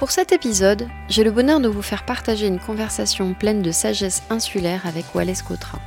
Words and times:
Pour 0.00 0.12
cet 0.12 0.32
épisode, 0.32 0.88
j'ai 1.10 1.24
le 1.24 1.30
bonheur 1.30 1.60
de 1.60 1.68
vous 1.68 1.82
faire 1.82 2.06
partager 2.06 2.46
une 2.46 2.58
conversation 2.58 3.34
pleine 3.34 3.60
de 3.60 3.70
sagesse 3.70 4.22
insulaire 4.30 4.86
avec 4.86 5.14
Wallace 5.14 5.42
Cotra. 5.42 5.78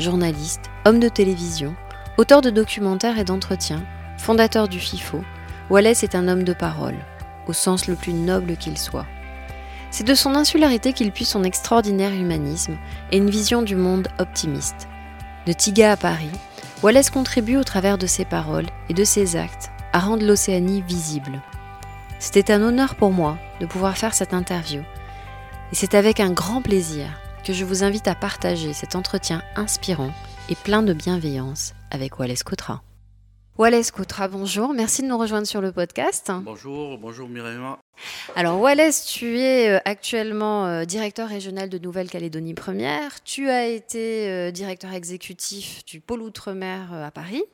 Journaliste, 0.00 0.62
homme 0.84 0.98
de 0.98 1.08
télévision, 1.08 1.76
auteur 2.18 2.40
de 2.40 2.50
documentaires 2.50 3.20
et 3.20 3.24
d'entretiens, 3.24 3.84
fondateur 4.18 4.66
du 4.66 4.80
FIFO, 4.80 5.22
Wallace 5.70 6.02
est 6.02 6.16
un 6.16 6.26
homme 6.26 6.42
de 6.42 6.54
parole, 6.54 6.96
au 7.46 7.52
sens 7.52 7.86
le 7.86 7.94
plus 7.94 8.14
noble 8.14 8.56
qu'il 8.56 8.76
soit. 8.76 9.06
C'est 9.92 10.02
de 10.02 10.14
son 10.16 10.34
insularité 10.34 10.92
qu'il 10.92 11.12
puise 11.12 11.28
son 11.28 11.44
extraordinaire 11.44 12.14
humanisme 12.14 12.76
et 13.12 13.18
une 13.18 13.30
vision 13.30 13.62
du 13.62 13.76
monde 13.76 14.08
optimiste. 14.18 14.88
De 15.46 15.52
Tiga 15.52 15.92
à 15.92 15.96
Paris, 15.96 16.32
Wallace 16.82 17.10
contribue 17.10 17.58
au 17.58 17.64
travers 17.64 17.96
de 17.96 18.08
ses 18.08 18.24
paroles 18.24 18.66
et 18.88 18.92
de 18.92 19.04
ses 19.04 19.36
actes 19.36 19.70
à 19.92 20.00
rendre 20.00 20.26
l'Océanie 20.26 20.82
visible. 20.82 21.40
C'était 22.18 22.52
un 22.52 22.62
honneur 22.62 22.94
pour 22.94 23.10
moi 23.10 23.38
de 23.60 23.66
pouvoir 23.66 23.96
faire 23.96 24.14
cette 24.14 24.34
interview. 24.34 24.82
Et 25.72 25.74
c'est 25.74 25.94
avec 25.94 26.20
un 26.20 26.30
grand 26.30 26.62
plaisir 26.62 27.06
que 27.44 27.52
je 27.52 27.64
vous 27.64 27.84
invite 27.84 28.08
à 28.08 28.14
partager 28.14 28.72
cet 28.72 28.96
entretien 28.96 29.42
inspirant 29.54 30.10
et 30.48 30.54
plein 30.54 30.82
de 30.82 30.92
bienveillance 30.92 31.74
avec 31.90 32.18
Wallace 32.18 32.42
Cotra. 32.42 32.82
Wallace 33.58 33.90
Cotra, 33.90 34.28
bonjour, 34.28 34.74
merci 34.74 35.00
de 35.00 35.06
nous 35.06 35.16
rejoindre 35.16 35.46
sur 35.46 35.62
le 35.62 35.72
podcast. 35.72 36.30
Bonjour, 36.42 36.98
bonjour 36.98 37.26
Myriam. 37.26 37.76
Alors 38.34 38.60
Wallace, 38.60 39.06
tu 39.06 39.38
es 39.38 39.70
euh, 39.70 39.78
actuellement 39.86 40.66
euh, 40.66 40.84
directeur 40.84 41.26
régional 41.26 41.70
de 41.70 41.78
Nouvelle-Calédonie 41.78 42.52
Première. 42.52 43.22
Tu 43.24 43.48
as 43.48 43.64
été 43.64 44.28
euh, 44.28 44.50
directeur 44.50 44.92
exécutif 44.92 45.86
du 45.86 46.00
pôle 46.00 46.20
Outre-mer 46.20 46.92
à 46.92 47.10
Paris. 47.10 47.44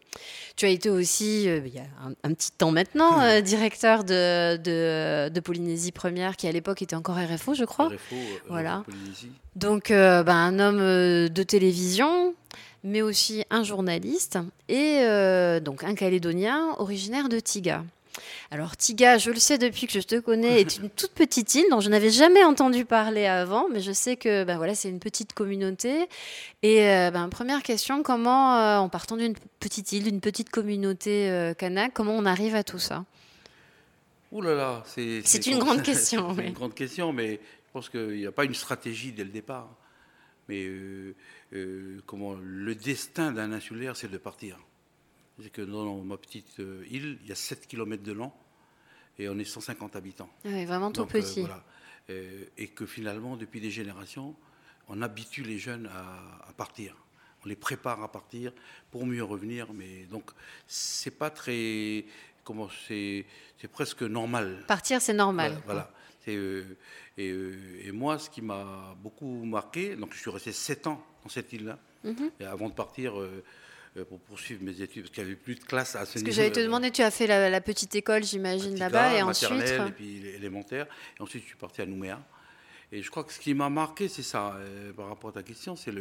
Tu 0.56 0.64
as 0.67 0.70
été 0.70 0.91
aussi, 0.91 1.45
il 1.45 1.69
y 1.69 1.78
a 1.78 1.84
un, 2.25 2.34
petit 2.34 2.50
temps 2.50 2.73
maintenant, 2.73 3.41
directeur 3.41 4.03
de, 4.03 4.56
de, 4.56 5.41
Polynésie 5.41 5.92
Première, 5.92 6.36
qui 6.36 6.48
à 6.48 6.53
l'époque 6.53 6.83
était 6.83 6.97
encore 6.97 7.17
RFO, 7.17 7.55
je 7.55 7.64
crois. 7.64 7.86
RFO, 7.86 8.17
voilà. 8.48 8.83
Donc 9.55 9.91
ben, 9.91 10.28
un 10.28 10.58
homme 10.58 10.78
de 11.28 11.42
télévision, 11.45 12.34
mais 12.84 13.02
aussi 13.02 13.44
un 13.50 13.62
journaliste 13.62 14.38
et 14.69 15.00
donc 15.61 15.84
un 15.84 15.94
Calédonien 15.94 16.75
originaire 16.78 17.28
de 17.28 17.39
Tiga. 17.41 17.84
Alors 18.50 18.77
Tiga, 18.77 19.19
je 19.19 19.30
le 19.30 19.39
sais 19.39 19.58
depuis 19.58 19.86
que 19.86 19.94
je 19.94 20.06
te 20.06 20.19
connais, 20.20 20.61
est 20.61 20.77
une 20.77 20.91
toute 20.91 21.12
petite 21.12 21.55
île 21.55 21.64
dont 21.70 21.80
je 21.80 21.89
n'avais 21.89 22.11
jamais 22.11 22.44
entendu 22.44 22.84
parler 22.84 23.27
avant, 23.27 23.69
mais 23.70 23.80
je 23.80 23.92
sais 23.92 24.16
que 24.16 24.44
ben 24.44 24.56
voilà, 24.56 24.74
c'est 24.74 24.89
une 24.89 25.00
petite 25.00 25.33
communauté. 25.33 26.08
Et 26.62 26.86
euh, 26.86 27.11
ben, 27.11 27.28
première 27.28 27.62
question, 27.62 28.02
comment, 28.02 28.58
euh, 28.58 28.77
en 28.78 28.89
partant 28.89 29.17
d'une 29.17 29.34
petite 29.61 29.92
île, 29.92 30.05
d'une 30.05 30.20
petite 30.20 30.50
communauté 30.50 31.30
euh, 31.30 31.55
kanak, 31.55 31.92
comment 31.94 32.14
on 32.14 32.27
arrive 32.27 32.55
à 32.55 32.64
tout 32.64 32.78
ça? 32.78 33.05
Ouh 34.33 34.41
là 34.41 34.55
là, 34.55 34.83
c'est, 34.86 35.22
c'est 35.24 35.46
une 35.46 35.58
grande 35.58 35.83
question. 35.83 36.34
c'est 36.34 36.46
une 36.46 36.52
grande 36.52 36.74
question, 36.74 37.12
mais 37.12 37.34
je 37.34 37.72
pense 37.72 37.89
qu'il 37.89 38.17
n'y 38.17 38.27
a 38.27 38.33
pas 38.33 38.44
une 38.44 38.55
stratégie 38.55 39.12
dès 39.12 39.24
le 39.24 39.30
départ. 39.30 39.70
Mais 40.48 40.67
comment 42.06 42.34
le 42.34 42.74
destin 42.74 43.33
d'un 43.33 43.52
insulaire, 43.52 43.96
c'est 43.96 44.11
de 44.11 44.18
partir 44.18 44.58
c'est 45.40 45.51
que 45.51 45.63
dans 45.63 45.96
ma 45.98 46.17
petite 46.17 46.61
euh, 46.61 46.85
île, 46.90 47.18
il 47.23 47.29
y 47.29 47.33
a 47.33 47.35
7 47.35 47.67
km 47.67 48.02
de 48.02 48.13
long 48.13 48.33
et 49.18 49.29
on 49.29 49.39
est 49.39 49.45
150 49.45 49.96
habitants. 49.96 50.30
Ah 50.45 50.48
oui, 50.52 50.64
vraiment 50.64 50.90
tout 50.90 51.02
euh, 51.02 51.07
petit. 51.07 51.46
et 52.08 52.68
que 52.68 52.86
finalement, 52.86 53.36
depuis 53.36 53.61
des 53.61 53.70
générations, 53.70 54.35
on 54.89 55.02
habitue 55.02 55.42
les 55.42 55.58
jeunes 55.58 55.86
à, 55.86 56.52
partir. 56.55 56.96
On 57.45 57.48
les 57.48 57.57
prépare 57.57 58.02
à 58.02 58.11
partir 58.11 58.52
pour 58.90 59.07
mieux 59.07 59.24
revenir. 59.24 59.73
Mais 59.73 60.05
donc, 60.11 60.30
c'est 60.67 61.11
pas 61.19 61.30
très. 61.30 62.05
Comment 62.45 62.69
c'est 62.89 63.24
presque 63.73 64.02
normal. 64.02 64.64
Partir, 64.67 65.01
c'est 65.01 65.13
normal. 65.13 65.61
Voilà. 65.64 65.83
Euh, 65.83 66.02
et, 66.28 67.92
moi, 67.92 68.18
ce 68.18 68.30
qui 68.30 68.42
m'a 68.42 68.96
beaucoup 69.02 69.44
marqué, 69.44 69.96
donc 69.96 70.14
je 70.14 70.18
suis 70.18 70.30
resté 70.30 70.52
7 70.52 70.86
ans 70.86 71.05
dans 71.22 71.28
cette 71.28 71.52
île-là. 71.52 71.78
Mhm. 72.05 72.30
Avant 72.46 72.68
de 72.68 72.74
partir, 72.74 73.18
euh, 73.18 73.42
pour 74.08 74.18
poursuivre 74.20 74.62
mes 74.62 74.80
études, 74.80 75.02
parce 75.02 75.14
qu'il 75.14 75.24
n'y 75.24 75.30
avait 75.30 75.38
plus 75.38 75.55
de 75.55 75.64
classe 75.64 75.94
à 75.96 76.06
ce 76.06 76.14
Parce 76.14 76.24
que 76.24 76.30
j'allais 76.30 76.50
te 76.50 76.60
demander, 76.60 76.90
tu 76.90 77.02
as 77.02 77.10
fait 77.10 77.27
la, 77.27 77.60
petite 77.60 77.94
école, 77.94 78.24
j'imagine, 78.24 78.78
là-bas, 78.78 79.14
et 79.14 79.22
ensuite... 79.22 79.52
et 79.52 79.92
puis 79.94 80.27
élémentaire, 80.27 80.86
et 81.18 81.22
ensuite 81.22 81.42
je 81.42 81.48
suis 81.48 81.56
parti 81.56 81.83
à 81.83 81.86
Nouméa. 81.86 82.20
Et 82.90 83.02
je 83.02 83.10
crois 83.10 83.24
que 83.24 83.33
ce 83.33 83.40
qui 83.40 83.54
m'a 83.54 83.70
marqué, 83.70 84.08
c'est 84.08 84.22
ça, 84.22 84.54
euh, 84.54 84.92
par 84.92 85.08
rapport 85.08 85.30
à 85.30 85.33
ta 85.33 85.42
question, 85.42 85.77
c'est 85.77 85.92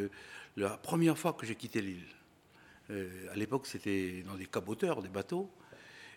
la 0.58 0.70
première 0.78 1.18
fois 1.18 1.34
que 1.34 1.46
j'ai 1.46 1.56
quitté 1.56 1.82
l'île. 1.82 2.04
Euh, 2.90 3.10
à 3.32 3.36
l'époque, 3.36 3.66
c'était 3.66 4.24
dans 4.28 4.36
des 4.36 4.46
caboteurs, 4.46 5.02
des 5.02 5.10
bateaux. 5.10 5.50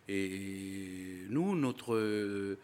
Et 0.09 1.25
nous, 1.29 1.57
notre, 1.57 2.59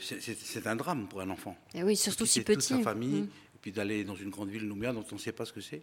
c'est 0.00 0.66
un 0.66 0.76
drame 0.76 1.08
pour 1.08 1.20
un 1.20 1.30
enfant. 1.30 1.56
Et 1.74 1.82
oui, 1.82 1.96
surtout 1.96 2.26
si 2.26 2.42
petit. 2.42 2.68
Toute 2.68 2.78
sa 2.78 2.82
famille, 2.82 3.22
mmh. 3.22 3.24
et 3.24 3.58
puis 3.60 3.72
d'aller 3.72 4.04
dans 4.04 4.14
une 4.14 4.30
grande 4.30 4.48
ville, 4.48 4.66
Nouméa, 4.66 4.92
dont 4.92 5.04
on 5.10 5.16
ne 5.16 5.20
sait 5.20 5.32
pas 5.32 5.44
ce 5.44 5.52
que 5.52 5.60
c'est. 5.60 5.82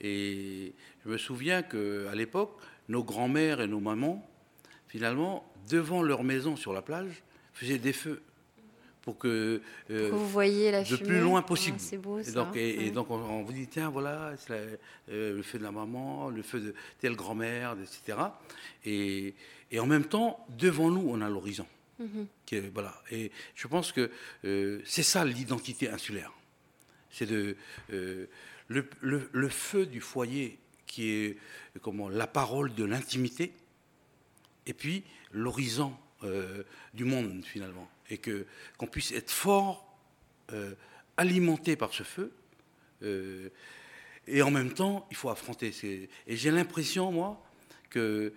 Et 0.00 0.72
je 1.04 1.10
me 1.10 1.18
souviens 1.18 1.62
qu'à 1.62 2.14
l'époque, 2.14 2.56
nos 2.88 3.02
grands-mères 3.02 3.60
et 3.60 3.66
nos 3.66 3.80
mamans, 3.80 4.28
finalement, 4.86 5.50
devant 5.68 6.02
leur 6.02 6.24
maison 6.24 6.56
sur 6.56 6.72
la 6.72 6.82
plage, 6.82 7.22
faisaient 7.52 7.78
des 7.78 7.92
feux 7.92 8.22
pour 9.02 9.16
que, 9.16 9.62
euh, 9.90 10.10
vous 10.12 10.28
voyez 10.28 10.70
la 10.70 10.84
de 10.84 10.96
plus 10.96 11.20
loin 11.20 11.40
possible. 11.40 11.78
c'est 11.80 11.96
beau, 11.96 12.22
ça. 12.22 12.28
Et 12.28 12.34
donc, 12.34 12.56
et, 12.56 12.90
donc 12.90 13.10
on, 13.10 13.42
vous 13.42 13.52
dit 13.54 13.66
tiens 13.66 13.88
voilà 13.88 14.34
euh, 14.50 15.36
le 15.36 15.42
feu 15.42 15.58
de 15.58 15.64
la 15.64 15.72
maman, 15.72 16.28
le 16.28 16.42
feu 16.42 16.60
de 16.60 16.74
telle 17.00 17.16
grand-mère, 17.16 17.74
etc. 17.80 18.18
Et, 18.84 19.34
et, 19.70 19.80
en 19.80 19.86
même 19.86 20.04
temps 20.04 20.44
devant 20.58 20.90
nous 20.90 21.08
on 21.08 21.22
a 21.22 21.28
l'horizon. 21.30 21.66
Mhm. 21.98 22.26
voilà. 22.72 23.02
Et 23.10 23.30
je 23.54 23.66
pense 23.66 23.92
que 23.92 24.10
euh, 24.44 24.80
c'est 24.84 25.02
ça 25.02 25.24
l'identité 25.24 25.88
insulaire. 25.88 26.32
C'est 27.10 27.26
de 27.26 27.56
le, 28.68 29.48
feu 29.48 29.86
du 29.86 30.00
foyer 30.00 30.58
qui 30.86 31.10
est 31.10 31.36
comment, 31.82 32.08
la 32.08 32.26
parole 32.26 32.74
de 32.74 32.84
l'intimité, 32.84 33.52
et 34.66 34.74
puis 34.74 35.04
l'horizon 35.32 35.94
euh, 36.24 36.62
du 36.94 37.04
monde 37.04 37.44
finalement, 37.44 37.88
et 38.10 38.18
que 38.18 38.46
qu'on 38.76 38.86
puisse 38.86 39.12
être 39.12 39.30
fort, 39.30 39.98
euh, 40.52 40.74
alimenté 41.16 41.76
par 41.76 41.92
ce 41.92 42.02
feu, 42.02 42.32
euh, 43.02 43.48
et 44.26 44.42
en 44.42 44.50
même 44.50 44.72
temps 44.72 45.06
il 45.10 45.16
faut 45.16 45.30
affronter. 45.30 45.72
Et 46.26 46.36
j'ai 46.36 46.50
l'impression 46.50 47.12
moi 47.12 47.42
que 47.90 48.32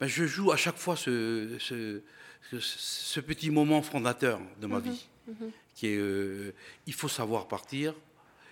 ben, 0.00 0.06
je 0.06 0.24
joue 0.24 0.50
à 0.50 0.56
chaque 0.56 0.78
fois 0.78 0.96
ce, 0.96 1.56
ce, 1.60 3.20
petit 3.20 3.50
moment 3.50 3.82
fondateur 3.82 4.40
de 4.60 4.66
ma 4.66 4.78
mmh 4.78 4.82
vie, 4.82 5.08
mmh 5.28 5.44
qui 5.74 5.86
est 5.86 6.54
il 6.86 6.92
faut 6.92 7.08
savoir 7.08 7.48
partir, 7.48 7.94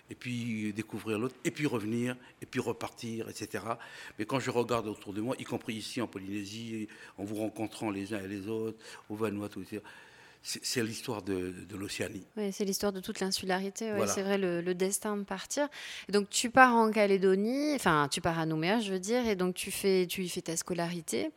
et 0.09 0.15
puis 0.15 0.73
découvrir 0.73 1.19
l'autre, 1.19 1.35
et 1.43 1.51
puis 1.51 1.67
revenir, 1.67 2.15
et 2.41 2.45
puis 2.45 2.59
repartir, 2.59 3.29
etc. 3.29 3.63
Mais 4.17 4.25
quand 4.25 4.39
je 4.39 4.49
regarde 4.49 4.87
autour 4.87 5.13
de 5.13 5.21
moi, 5.21 5.35
y 5.37 5.43
compris 5.43 5.75
ici 5.75 6.01
en 6.01 6.07
Polynésie, 6.07 6.87
en 7.17 7.23
vous 7.23 7.35
rencontrant 7.35 7.91
les 7.91 8.13
uns 8.13 8.23
et 8.23 8.27
les 8.27 8.47
autres, 8.47 8.77
au 9.09 9.15
Vanuatu, 9.15 9.61
etc., 9.61 9.81
c'est 10.41 10.83
l'histoire 10.83 11.21
de, 11.21 11.53
l'Océanie. 11.77 12.25
Oui, 12.37 12.51
c'est 12.51 12.65
l'histoire 12.65 12.93
de 12.93 13.01
toute 13.01 13.19
l'insularité. 13.19 13.91
C'est 14.07 14.23
vrai, 14.23 14.37
le, 14.37 14.73
destin 14.73 15.17
de 15.17 15.23
partir. 15.23 15.67
donc, 16.09 16.29
tu 16.29 16.49
pars 16.49 16.75
en 16.75 16.91
Calédonie, 16.91 17.73
enfin, 17.75 18.07
tu 18.09 18.21
pars 18.21 18.39
à 18.39 18.45
Nouméa, 18.45 18.79
je 18.79 18.91
veux 18.91 18.99
dire, 18.99 19.27
et 19.27 19.35
donc 19.35 19.55
tu, 19.55 19.71
fais, 19.71 20.07
tu 20.07 20.23
y 20.23 20.29
fais 20.29 20.41
ta 20.41 20.55
scolarité. 20.55 21.31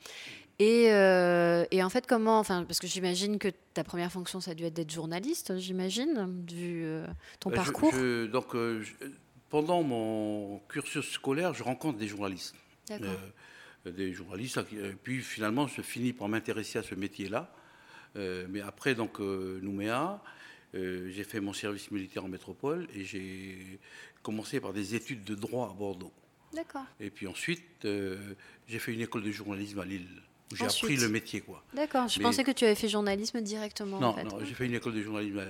Euh, 0.60 1.64
et, 1.70 1.82
en 1.82 1.88
fait, 1.88 2.06
comment, 2.06 2.38
enfin, 2.38 2.64
parce 2.64 2.78
que 2.78 2.87
j'imagine 2.87 3.38
que 3.38 3.49
ta 3.75 3.84
première 3.84 4.12
fonction, 4.12 4.40
ça 4.40 4.52
a 4.52 4.54
dû 4.54 4.64
être 4.64 4.75
d'être 4.75 4.93
journaliste, 4.93 5.58
j'imagine, 5.58 6.44
vu 6.48 6.84
euh, 6.84 7.06
ton 7.40 7.50
bah, 7.50 7.56
parcours. 7.56 7.93
donc, 7.93 8.55
euh, 8.55 8.84
pendant 9.48 9.82
mon 9.82 10.60
cursus 10.69 11.10
scolaire, 11.10 11.55
je 11.55 11.62
rencontre 11.62 11.98
des 11.98 12.08
journalistes. 12.08 12.55
des 13.84 14.12
journalistes, 14.12 14.60
puis 15.02 15.20
finalement, 15.20 15.66
je 15.66 15.82
finis 15.82 16.12
par 16.12 16.28
m'intéresser 16.28 16.78
à 16.78 16.82
ce 16.82 16.94
métier-là. 16.94 17.52
Mais 18.14 18.60
après, 18.60 18.94
donc, 18.94 19.18
Nouméa, 19.20 20.22
j'ai 20.74 21.24
fait 21.24 21.40
mon 21.40 21.52
service 21.52 21.90
militaire 21.90 22.24
en 22.24 22.28
métropole 22.28 22.88
et 22.94 23.04
j'ai 23.04 23.78
commencé 24.22 24.60
par 24.60 24.72
des 24.72 24.94
études 24.94 25.24
de 25.24 25.34
droit 25.34 25.70
à 25.70 25.74
Bordeaux. 25.74 26.12
D'accord. 26.52 26.84
Et 27.00 27.10
puis 27.10 27.26
ensuite, 27.26 27.86
j'ai 28.68 28.78
fait 28.78 28.92
une 28.92 29.00
école 29.00 29.22
de 29.22 29.30
journalisme 29.30 29.80
à 29.80 29.84
Lille. 29.84 30.08
j'ai 30.54 30.64
appris 30.64 30.96
le 30.96 31.08
métier. 31.08 31.40
quoi. 31.40 31.64
D'accord, 31.72 32.08
je 32.08 32.20
pensais 32.20 32.44
que 32.44 32.50
tu 32.50 32.64
avais 32.64 32.74
fait 32.74 32.88
journalisme 32.88 33.40
directement. 33.40 33.98
Non, 34.00 34.16
non 34.24 34.38
j'ai 34.44 34.54
fait 34.54 34.66
une 34.66 34.74
école 34.74 34.94
de 34.94 35.02
journalisme 35.02 35.42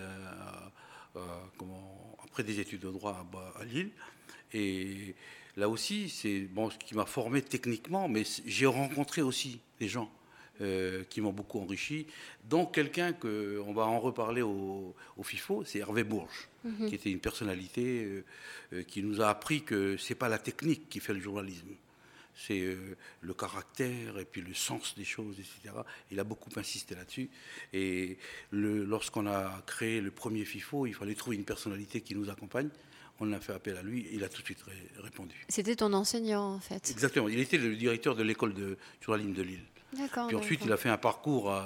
comment, 1.59 2.17
après 2.25 2.43
des 2.43 2.61
études 2.61 2.81
de 2.81 2.91
droit 2.91 3.27
à, 3.59 3.65
Lille. 3.65 3.91
Et 4.53 5.15
là 5.57 5.69
aussi, 5.69 6.09
c'est 6.09 6.41
bon, 6.41 6.71
ce 6.71 6.79
qui 6.79 6.95
m'a 6.95 7.07
formé 7.07 7.43
techniquement, 7.43 8.09
mais 8.09 8.23
j'ai 8.47 8.67
rencontré 8.67 9.23
aussi 9.23 9.61
des 9.81 9.89
gens 9.89 10.11
euh, 10.61 11.03
qui 11.09 11.23
m'ont 11.23 11.33
beaucoup 11.33 11.61
enrichi. 11.61 12.07
Donc 12.45 12.75
quelqu'un 12.75 13.15
que 13.15 13.61
on 13.67 13.73
va 13.73 13.85
en 13.85 13.99
reparler 13.99 14.43
au, 14.43 14.95
FIFO, 15.23 15.65
c'est 15.65 15.79
Hervé 15.79 16.05
Bourges, 16.05 16.49
mhm. 16.63 16.89
qui 16.89 16.95
était 16.95 17.11
une 17.11 17.21
personnalité 17.21 18.05
euh, 18.05 18.25
euh, 18.75 18.83
qui 18.83 19.03
nous 19.03 19.23
a 19.23 19.29
appris 19.29 19.63
que 19.63 19.97
c'est 19.97 20.15
pas 20.15 20.29
la 20.29 20.39
technique 20.39 20.91
qui 20.91 21.01
fait 21.01 21.15
le 21.15 21.21
journalisme, 21.21 21.71
c'est 22.37 22.77
le 23.23 23.35
caractère 23.35 24.19
et 24.19 24.27
puis 24.27 24.43
le 24.43 24.53
sens 24.53 24.95
des 24.95 25.05
choses, 25.05 25.37
etc. 25.41 25.75
Il 26.11 26.21
a 26.21 26.25
beaucoup 26.25 26.51
insisté 26.57 26.95
là-dessus. 26.95 27.31
Et 27.73 28.19
lorsqu'on 28.53 29.27
a 29.27 29.63
créé 29.67 30.01
le 30.01 30.11
premier 30.11 30.45
FIFO, 30.45 30.87
il 30.87 30.95
fallait 30.95 31.15
trouver 31.15 31.37
une 31.37 31.45
personnalité 31.45 32.03
qui 32.03 32.15
nous 32.15 32.31
accompagne. 32.31 32.69
On 33.21 33.33
a 33.33 33.41
fait 33.41 33.53
appel 33.53 33.77
à 33.77 33.83
lui, 33.83 34.09
il 34.13 34.23
a 34.25 34.29
tout 34.29 34.41
de 34.41 34.47
suite 34.47 34.65
répondu. 34.99 35.45
C'était 35.49 35.77
ton 35.77 35.93
enseignant 35.93 36.55
en 36.55 36.61
fait 36.61 36.91
Exactement, 36.91 37.29
il 37.29 37.39
était 37.39 37.59
le 37.59 37.75
directeur 37.75 38.17
de 38.17 38.23
l'école 38.23 38.55
de 38.55 38.77
journalisme 39.01 39.33
de 39.33 39.43
Lille. 39.43 39.65
Puis 40.29 40.37
ensuite, 40.37 40.61
il 40.65 40.73
a 40.73 40.77
fait 40.77 40.89
un 40.89 40.97
parcours 40.97 41.53
euh, 41.53 41.63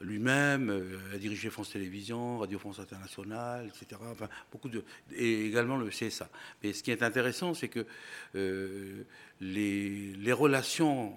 lui-même, 0.00 0.70
euh, 0.70 1.14
a 1.14 1.18
dirigé 1.18 1.50
France 1.50 1.70
Télévisions, 1.70 2.38
Radio 2.38 2.58
France 2.58 2.80
Internationale, 2.80 3.66
etc. 3.68 4.00
Enfin, 4.10 4.28
beaucoup 4.50 4.68
de, 4.68 4.84
et 5.14 5.46
également 5.46 5.76
le 5.76 5.88
CSA. 5.88 6.28
Mais 6.62 6.72
ce 6.72 6.82
qui 6.82 6.90
est 6.90 7.02
intéressant, 7.02 7.54
c'est 7.54 7.68
que 7.68 7.86
euh, 8.34 9.04
les, 9.40 10.14
les, 10.14 10.32
relations 10.32 11.14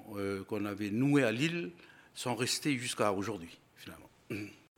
qu'on 0.47 0.65
avait 0.65 0.91
nouées 0.91 1.23
à 1.23 1.31
Lille 1.31 1.71
sont 2.13 2.35
restées 2.35 2.77
jusqu'à 2.77 3.11
aujourd'hui, 3.11 3.57
finalement. 3.77 4.09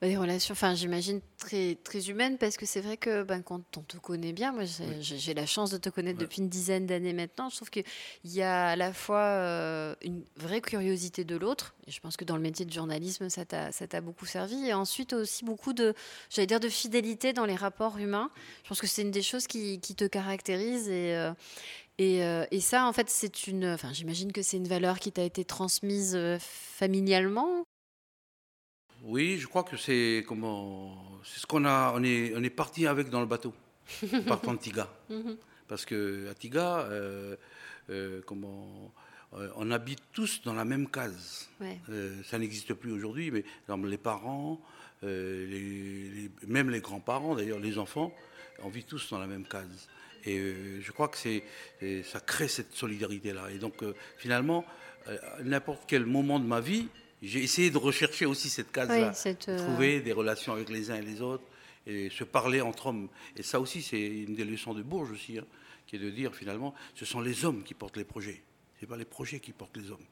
Des 0.02 0.18
relations, 0.18 0.52
enfin, 0.52 0.76
j'imagine 0.76 1.22
très, 1.38 1.76
très 1.82 2.10
humaines, 2.10 2.38
parce 2.38 2.58
que 2.58 2.66
c'est 2.66 2.82
vrai 2.82 2.98
que 2.98 3.24
ben, 3.24 3.42
quand 3.42 3.78
on 3.78 3.82
te 3.84 3.96
connaît 3.96 4.34
bien, 4.34 4.52
moi 4.52 4.64
j'ai 4.66 5.34
la 5.34 5.46
chance 5.46 5.72
de 5.72 5.78
te 5.78 5.88
connaître 5.88 6.20
depuis 6.20 6.42
une 6.42 6.50
dizaine 6.50 6.86
d'années 6.86 7.14
maintenant, 7.14 7.50
je 7.50 7.56
trouve 7.56 7.70
qu'il 7.70 7.86
y 8.26 8.42
a 8.42 8.68
à 8.68 8.76
la 8.76 8.92
fois 8.92 9.22
euh, 9.22 9.96
une 10.02 10.26
vraie 10.36 10.60
curiosité 10.60 11.24
de 11.24 11.38
l'autre, 11.38 11.74
et 11.88 11.92
je 11.92 12.02
pense 12.02 12.18
que 12.18 12.26
dans 12.26 12.36
le 12.36 12.42
métier 12.42 12.66
de 12.66 12.74
journalisme, 12.74 13.30
ça 13.30 13.46
t'a 13.46 14.02
beaucoup 14.02 14.26
servi, 14.26 14.66
et 14.66 14.74
ensuite 14.74 15.14
aussi 15.14 15.46
beaucoup 15.46 15.72
de, 15.72 15.94
j'allais 16.30 16.48
dire, 16.48 16.60
de 16.60 16.68
fidélité 16.68 17.32
dans 17.32 17.46
les 17.46 17.56
rapports 17.56 17.98
humains. 17.98 18.30
Je 18.64 18.70
pense 18.70 18.82
que 18.82 18.88
c'est 18.88 19.04
une 19.04 19.12
des 19.12 19.22
choses 19.22 19.48
qui, 19.48 19.80
qui 19.80 19.96
te 19.96 20.04
caractérise, 20.04 20.90
et, 20.90 21.16
euh, 21.16 21.32
et, 21.98 22.26
euh, 22.26 22.46
et, 22.52 22.60
ça, 22.60 22.88
en 22.88 22.92
fait, 22.92 23.10
c'est 23.10 23.48
une. 23.48 23.68
Enfin, 23.68 23.94
j'imagine 23.94 24.34
que 24.34 24.42
c'est 24.42 24.58
une 24.58 24.68
valeur 24.68 25.00
qui 25.00 25.14
t'a 25.14 25.24
été 25.24 25.46
transmise 25.46 26.20
familialement. 26.40 27.66
Oui, 29.04 29.38
je 29.38 29.48
crois 29.48 29.64
que 29.64 29.76
c'est 29.76 30.24
comment 30.26 30.96
c'est 31.26 31.42
ce 31.42 31.46
qu'on 31.46 31.66
a. 31.66 31.92
On 31.94 32.04
est, 32.04 32.34
on 32.38 32.44
est 32.44 32.50
parti 32.50 32.88
avec 32.88 33.10
dans 33.10 33.20
le 33.20 33.26
bateau, 33.26 33.54
partant 34.28 34.54
de 34.54 34.60
Tiga, 34.60 34.88
mhm. 35.10 35.36
parce 35.68 35.86
que 35.86 36.30
à 36.32 36.34
Tiga, 36.34 36.80
euh, 36.80 37.36
euh, 37.90 38.22
comment 38.26 38.94
euh, 39.34 39.50
on 39.58 39.72
habite 39.72 40.00
tous 40.14 40.42
dans 40.44 40.54
la 40.54 40.64
même 40.64 40.90
case. 40.90 41.50
ça 42.24 42.40
n'existe 42.40 42.74
plus 42.74 42.94
aujourd'hui, 42.94 43.30
mais 43.30 43.44
les 43.86 43.98
parents, 43.98 44.62
même 45.02 46.70
les 46.70 46.80
grands-parents, 46.80 47.36
d'ailleurs 47.36 47.60
les 47.60 47.78
enfants, 47.78 48.14
on 48.64 48.70
vit 48.70 48.86
tous 48.86 49.10
dans 49.10 49.20
la 49.20 49.28
même 49.28 49.46
case. 49.46 49.90
Et 50.26 50.40
je 50.80 50.92
crois 50.94 51.10
que 51.10 51.18
c'est, 51.18 51.44
ça 52.06 52.22
crée 52.22 52.48
cette 52.48 52.74
solidarité-là. 52.74 53.52
Et 53.52 53.58
donc, 53.58 53.84
finalement, 54.18 54.64
à 55.08 55.44
n'importe 55.44 55.84
quel 55.88 56.06
moment 56.06 56.40
de 56.40 56.46
ma 56.46 56.62
vie, 56.62 56.88
j'ai 57.24 57.42
essayé 57.42 57.72
de 57.72 57.78
rechercher 57.78 58.26
aussi 58.26 58.50
cette 58.50 58.72
case-là, 58.72 59.14
euh, 59.26 59.58
trouver 59.58 60.02
des 60.02 60.12
relations 60.12 60.54
avec 60.54 60.70
les 60.70 60.92
uns 60.92 60.96
et 60.96 61.02
les 61.02 61.22
autres, 61.22 61.44
et 61.88 62.10
se 62.10 62.24
parler 62.24 62.62
entre 62.62 62.88
hommes. 62.88 63.08
Et 63.38 63.44
ça 63.44 63.60
aussi, 63.60 63.82
c'est 63.82 64.02
une 64.02 64.36
des 64.36 64.44
leçons 64.44 64.74
de 64.74 64.84
Bourges 64.84 65.12
aussi, 65.12 65.38
hein, 65.40 65.46
qui 65.88 65.96
est 65.96 66.00
de 66.00 66.10
dire 66.10 66.36
finalement, 66.36 66.74
ce 66.96 67.06
sont 67.06 67.22
les 67.22 67.46
hommes 67.46 67.64
qui 67.64 67.74
portent 67.74 67.98
les 67.98 68.04
projets, 68.04 68.42
ce 68.78 68.86
n'est 68.86 68.90
pas 68.90 68.98
les 68.98 69.06
projets 69.06 69.40
qui 69.40 69.54
portent 69.54 69.78
les 69.78 69.90
hommes. 69.90 70.06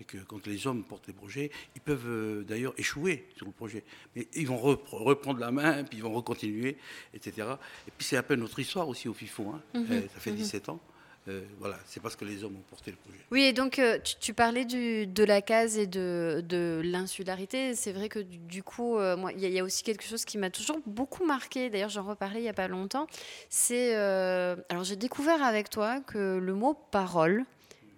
Et 0.00 0.04
que 0.04 0.18
quand 0.18 0.46
les 0.46 0.66
hommes 0.66 0.84
portent 0.84 1.06
les 1.06 1.12
projets, 1.12 1.50
ils 1.76 1.80
peuvent 1.80 2.08
euh, 2.08 2.42
d'ailleurs 2.42 2.74
échouer 2.76 3.28
sur 3.36 3.46
le 3.46 3.52
projet. 3.52 3.84
Mais 4.16 4.26
ils 4.34 4.48
vont 4.48 4.56
reprendre 4.56 5.38
la 5.38 5.52
main, 5.52 5.84
puis 5.84 5.98
ils 5.98 6.02
vont 6.02 6.12
recontinuer, 6.12 6.76
etc. 7.14 7.46
Et 7.86 7.92
puis 7.96 8.06
c'est 8.06 8.16
un 8.16 8.22
peu 8.22 8.34
notre 8.34 8.58
histoire 8.58 8.88
aussi 8.88 9.08
au 9.08 9.14
FIFO. 9.14 9.50
Hein. 9.50 9.62
Mhm. 9.74 9.86
Euh, 9.90 10.00
ça 10.12 10.20
fait 10.20 10.32
17 10.32 10.66
mhm. 10.66 10.74
ans. 10.74 10.80
Euh, 11.28 11.42
voilà, 11.60 11.76
c'est 11.86 12.02
parce 12.02 12.16
que 12.16 12.24
les 12.24 12.42
hommes 12.42 12.56
ont 12.56 12.68
porté 12.68 12.90
le 12.90 12.96
projet. 12.96 13.18
Oui, 13.30 13.42
et 13.42 13.52
donc 13.52 13.78
euh, 13.78 13.98
tu, 14.20 14.34
parlais 14.34 14.64
de 14.64 15.24
la 15.24 15.40
case 15.40 15.78
et 15.78 15.86
de, 15.86 16.80
l'insularité. 16.84 17.76
C'est 17.76 17.92
vrai 17.92 18.08
que 18.08 18.18
du, 18.18 18.62
coup, 18.64 18.98
euh, 18.98 19.16
il 19.36 19.48
y, 19.48 19.58
a 19.58 19.62
aussi 19.62 19.84
quelque 19.84 20.02
chose 20.02 20.24
qui 20.24 20.36
m'a 20.36 20.50
toujours 20.50 20.80
beaucoup 20.84 21.24
marqué. 21.24 21.70
D'ailleurs, 21.70 21.90
j'en 21.90 22.02
reparlais 22.02 22.40
il 22.40 22.44
n'y 22.44 22.48
a 22.48 22.54
pas 22.54 22.68
longtemps. 22.68 23.06
C'est 23.48 23.94
alors 23.94 24.84
j'ai 24.84 24.96
découvert 24.96 25.42
avec 25.42 25.70
toi 25.70 26.00
que 26.00 26.38
le 26.38 26.54
mot 26.54 26.74
parole 26.90 27.44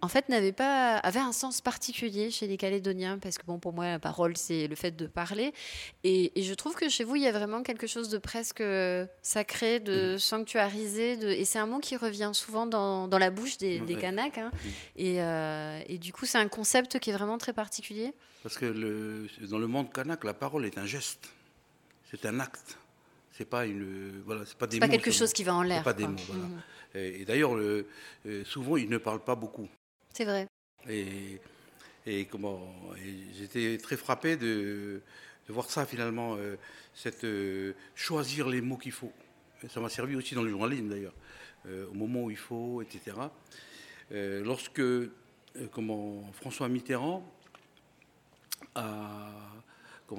en 0.05 0.09
fait, 0.09 0.29
n'avait 0.29 0.53
pas 0.53 0.99
avait 0.99 1.21
un 1.21 1.33
sens 1.33 1.63
particulier 1.63 2.31
chez 2.31 2.47
les 2.47 2.59
Calédoniens 2.59 3.19
parce 3.19 3.39
que 3.39 3.47
bon, 3.47 3.59
pour 3.59 3.73
moi, 3.73 3.87
la 3.87 3.99
parole 3.99 4.37
c'est 4.37 4.67
le 4.69 4.77
fait 4.77 4.91
de 4.91 5.07
parler, 5.07 5.55
et, 6.05 6.31
je 6.37 6.53
trouve 6.53 6.75
que 6.75 6.91
chez 6.91 7.05
vous 7.05 7.17
il 7.17 7.23
y 7.23 7.27
a 7.27 7.33
vraiment 7.33 7.63
quelque 7.63 7.87
chose 7.87 8.11
de 8.11 8.19
presque 8.19 8.63
sacré, 9.23 9.81
de 9.81 10.15
mm. 10.15 10.19
sanctuarisé, 10.19 11.17
de, 11.17 11.29
et 11.29 11.47
c'est 11.47 11.59
un 11.59 11.67
mot 11.67 11.79
qui 11.79 11.97
revient 11.97 12.33
souvent 12.35 12.67
dans, 12.67 13.09
dans 13.09 13.19
la 13.19 13.31
bouche 13.31 13.57
des, 13.57 13.81
des 13.81 13.97
Kanaks, 13.97 14.37
hein. 14.37 14.51
et, 14.97 15.23
euh, 15.23 15.81
et, 15.89 15.97
du 15.97 16.13
coup 16.13 16.27
c'est 16.27 16.39
un 16.39 16.49
concept 16.49 16.99
qui 16.99 17.11
est 17.11 17.15
vraiment 17.15 17.39
très 17.39 17.55
particulier. 17.55 18.13
Parce 18.43 18.59
que 18.59 18.67
le, 18.67 19.27
dans 19.49 19.59
le 19.59 19.67
monde 19.67 19.91
kanak, 19.91 20.23
la 20.25 20.35
parole 20.35 20.67
est 20.67 20.77
un 20.77 20.85
geste, 20.85 21.31
c'est 22.11 22.27
un 22.27 22.41
acte. 22.41 22.77
C'est 23.33 23.49
pas 23.49 23.67
une, 23.67 24.23
voilà, 24.27 24.43
c'est 24.45 24.57
pas 24.57 24.69
des 24.69 24.79
pas 24.79 24.87
quelque 24.87 25.11
chose 25.11 25.33
qui 25.33 25.43
va 25.43 25.55
en 25.55 25.63
l'air. 25.63 25.83
Pas 25.83 25.95
des 25.95 26.07
mots, 26.07 26.21
voilà. 26.29 26.45
Mm. 26.45 26.61
Et, 26.95 27.25
d'ailleurs, 27.25 27.57
euh, 27.57 27.85
souvent, 28.45 28.77
ils 28.77 28.89
ne 28.89 28.99
parlent 28.99 29.25
pas 29.25 29.35
beaucoup. 29.35 29.69
C'est 30.15 30.25
vrai. 30.25 30.47
Et, 30.89 31.41
et 32.07 32.27
comment 32.27 32.61
J'étais 33.37 33.79
très 33.79 33.97
frappé 33.97 34.37
de, 34.37 35.03
de, 35.49 35.53
voir 35.53 35.69
ça 35.69 35.85
finalement, 35.85 36.37
euh, 36.37 36.57
cette, 36.95 37.25
euh, 37.25 37.75
choisir 37.95 38.49
les 38.49 38.61
mots 38.61 38.77
qu'il 38.77 38.93
faut. 38.93 39.13
Ça 39.69 39.81
m'a 39.81 39.89
servi 39.89 40.15
aussi 40.15 40.35
dans 40.35 40.43
le 40.43 40.51
journalisme 40.51 40.89
d'ailleurs, 40.89 41.15
euh, 41.67 41.89
au 41.89 41.95
moment 41.95 42.25
où 42.25 42.31
il 42.31 42.37
faut, 42.37 42.83
etc. 42.83 43.17
lorsque 44.11 44.83
comment, 45.73 46.23
François 46.33 46.69
Mitterrand 46.69 47.29
a 48.75 49.31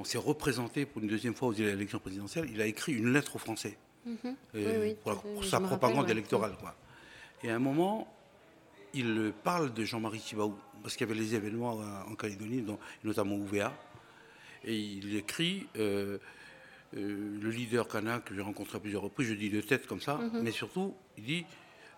s'est 0.03 0.17
représenté 0.17 0.85
pour 0.85 1.01
une 1.01 1.07
deuxième 1.07 1.35
fois 1.35 1.47
aux 1.47 1.53
élections 1.53 1.99
présidentielles, 1.99 2.49
il 2.51 2.61
a 2.61 2.65
écrit 2.65 2.91
une 2.93 3.13
lettre 3.13 3.37
aux 3.37 3.39
Français 3.39 3.77
mm-hmm. 4.05 4.95
pour, 4.97 5.45
sa 5.45 5.61
propagande 5.61 6.09
électorale. 6.09 6.57
Quoi. 6.59 6.75
Et 7.43 7.49
à 7.49 7.55
un 7.55 7.59
moment, 7.59 8.13
il 8.95 9.33
parle 9.43 9.73
de 9.73 9.83
Jean-Marie 9.83 10.19
Thibaou, 10.19 10.57
parce 10.81 10.95
qu'il 10.95 11.07
y 11.07 11.11
avait 11.11 11.19
les 11.19 11.35
événements 11.35 11.79
en 12.07 12.15
Calédonie, 12.15 12.65
notamment 13.03 13.35
UVA. 13.37 13.73
Et 14.63 14.75
il 14.75 15.15
écrit 15.15 15.67
euh, 15.77 16.17
euh, 16.97 17.39
le 17.41 17.49
leader 17.49 17.87
kanak 17.87 18.25
que 18.25 18.33
j'ai 18.35 18.41
rencontré 18.41 18.77
à 18.77 18.79
plusieurs 18.79 19.03
reprises, 19.03 19.27
je 19.27 19.33
dis 19.33 19.49
de 19.49 19.61
tête 19.61 19.85
comme 19.85 20.01
ça, 20.01 20.15
mhm. 20.17 20.41
mais 20.41 20.51
surtout, 20.51 20.95
il 21.17 21.23
dit 21.23 21.45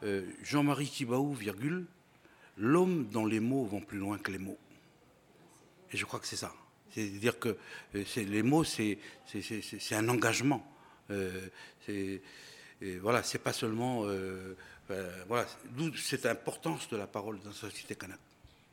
euh, 0.04 0.25
Jean-Marie 0.44 0.89
Thibaou, 0.89 1.34
virgule, 1.34 1.86
l'homme 2.58 3.08
dont 3.08 3.25
les 3.25 3.39
mots 3.39 3.66
vont 3.66 3.82
plus 3.82 4.00
loin 4.00 4.18
que 4.18 4.32
les 4.32 4.39
mots. 4.39 4.58
Et 5.94 5.98
je 5.98 6.06
crois 6.06 6.20
que 6.20 6.27
c'est 6.27 6.36
ça. 6.36 6.54
C'est-à-dire 6.89 7.39
que 7.39 7.58
les 7.94 8.44
mots, 8.44 8.63
c'est 8.63 8.98
un 9.92 10.10
engagement. 10.10 10.66
c'est 11.86 12.22
voilà, 13.01 13.24
c'est 13.24 13.39
pas 13.39 13.54
seulement 13.54 14.04
euh, 14.06 14.56
voilà, 15.27 15.46
d'où 15.72 15.96
cette 15.96 16.25
importance 16.25 16.89
de 16.89 16.98
la 16.98 17.08
parole 17.08 17.39
dans 17.39 17.50
la 17.50 17.56
société 17.56 17.96
canadienne. 17.96 18.24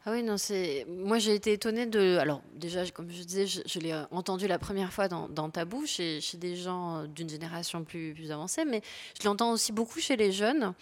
Ah 0.07 0.13
oui, 0.13 0.23
non, 0.23 0.37
c'est. 0.37 0.85
Moi, 0.87 1.19
j'ai 1.19 1.35
été 1.35 1.53
étonnée 1.53 1.87
de. 1.87 2.19
Alors, 2.19 2.43
déjà, 2.57 2.87
comme 2.91 3.11
je 3.11 3.23
disais, 3.23 3.47
je, 3.47 3.79
l'ai 3.79 3.95
entendu 4.11 4.47
la 4.47 4.59
première 4.59 4.93
fois 4.93 5.09
dans, 5.09 5.49
ta 5.49 5.65
bouche, 5.65 5.93
chez, 5.93 6.21
chez 6.21 6.37
des 6.37 6.57
gens 6.57 7.05
d'une 7.05 7.31
génération 7.31 7.85
plus, 7.85 8.13
plus 8.13 8.31
avancée, 8.31 8.67
mais 8.67 8.83
je 9.19 9.27
l'entends 9.27 9.53
aussi 9.53 9.73
beaucoup 9.73 10.01
chez 10.01 10.17
les 10.17 10.31
jeunes 10.31 10.75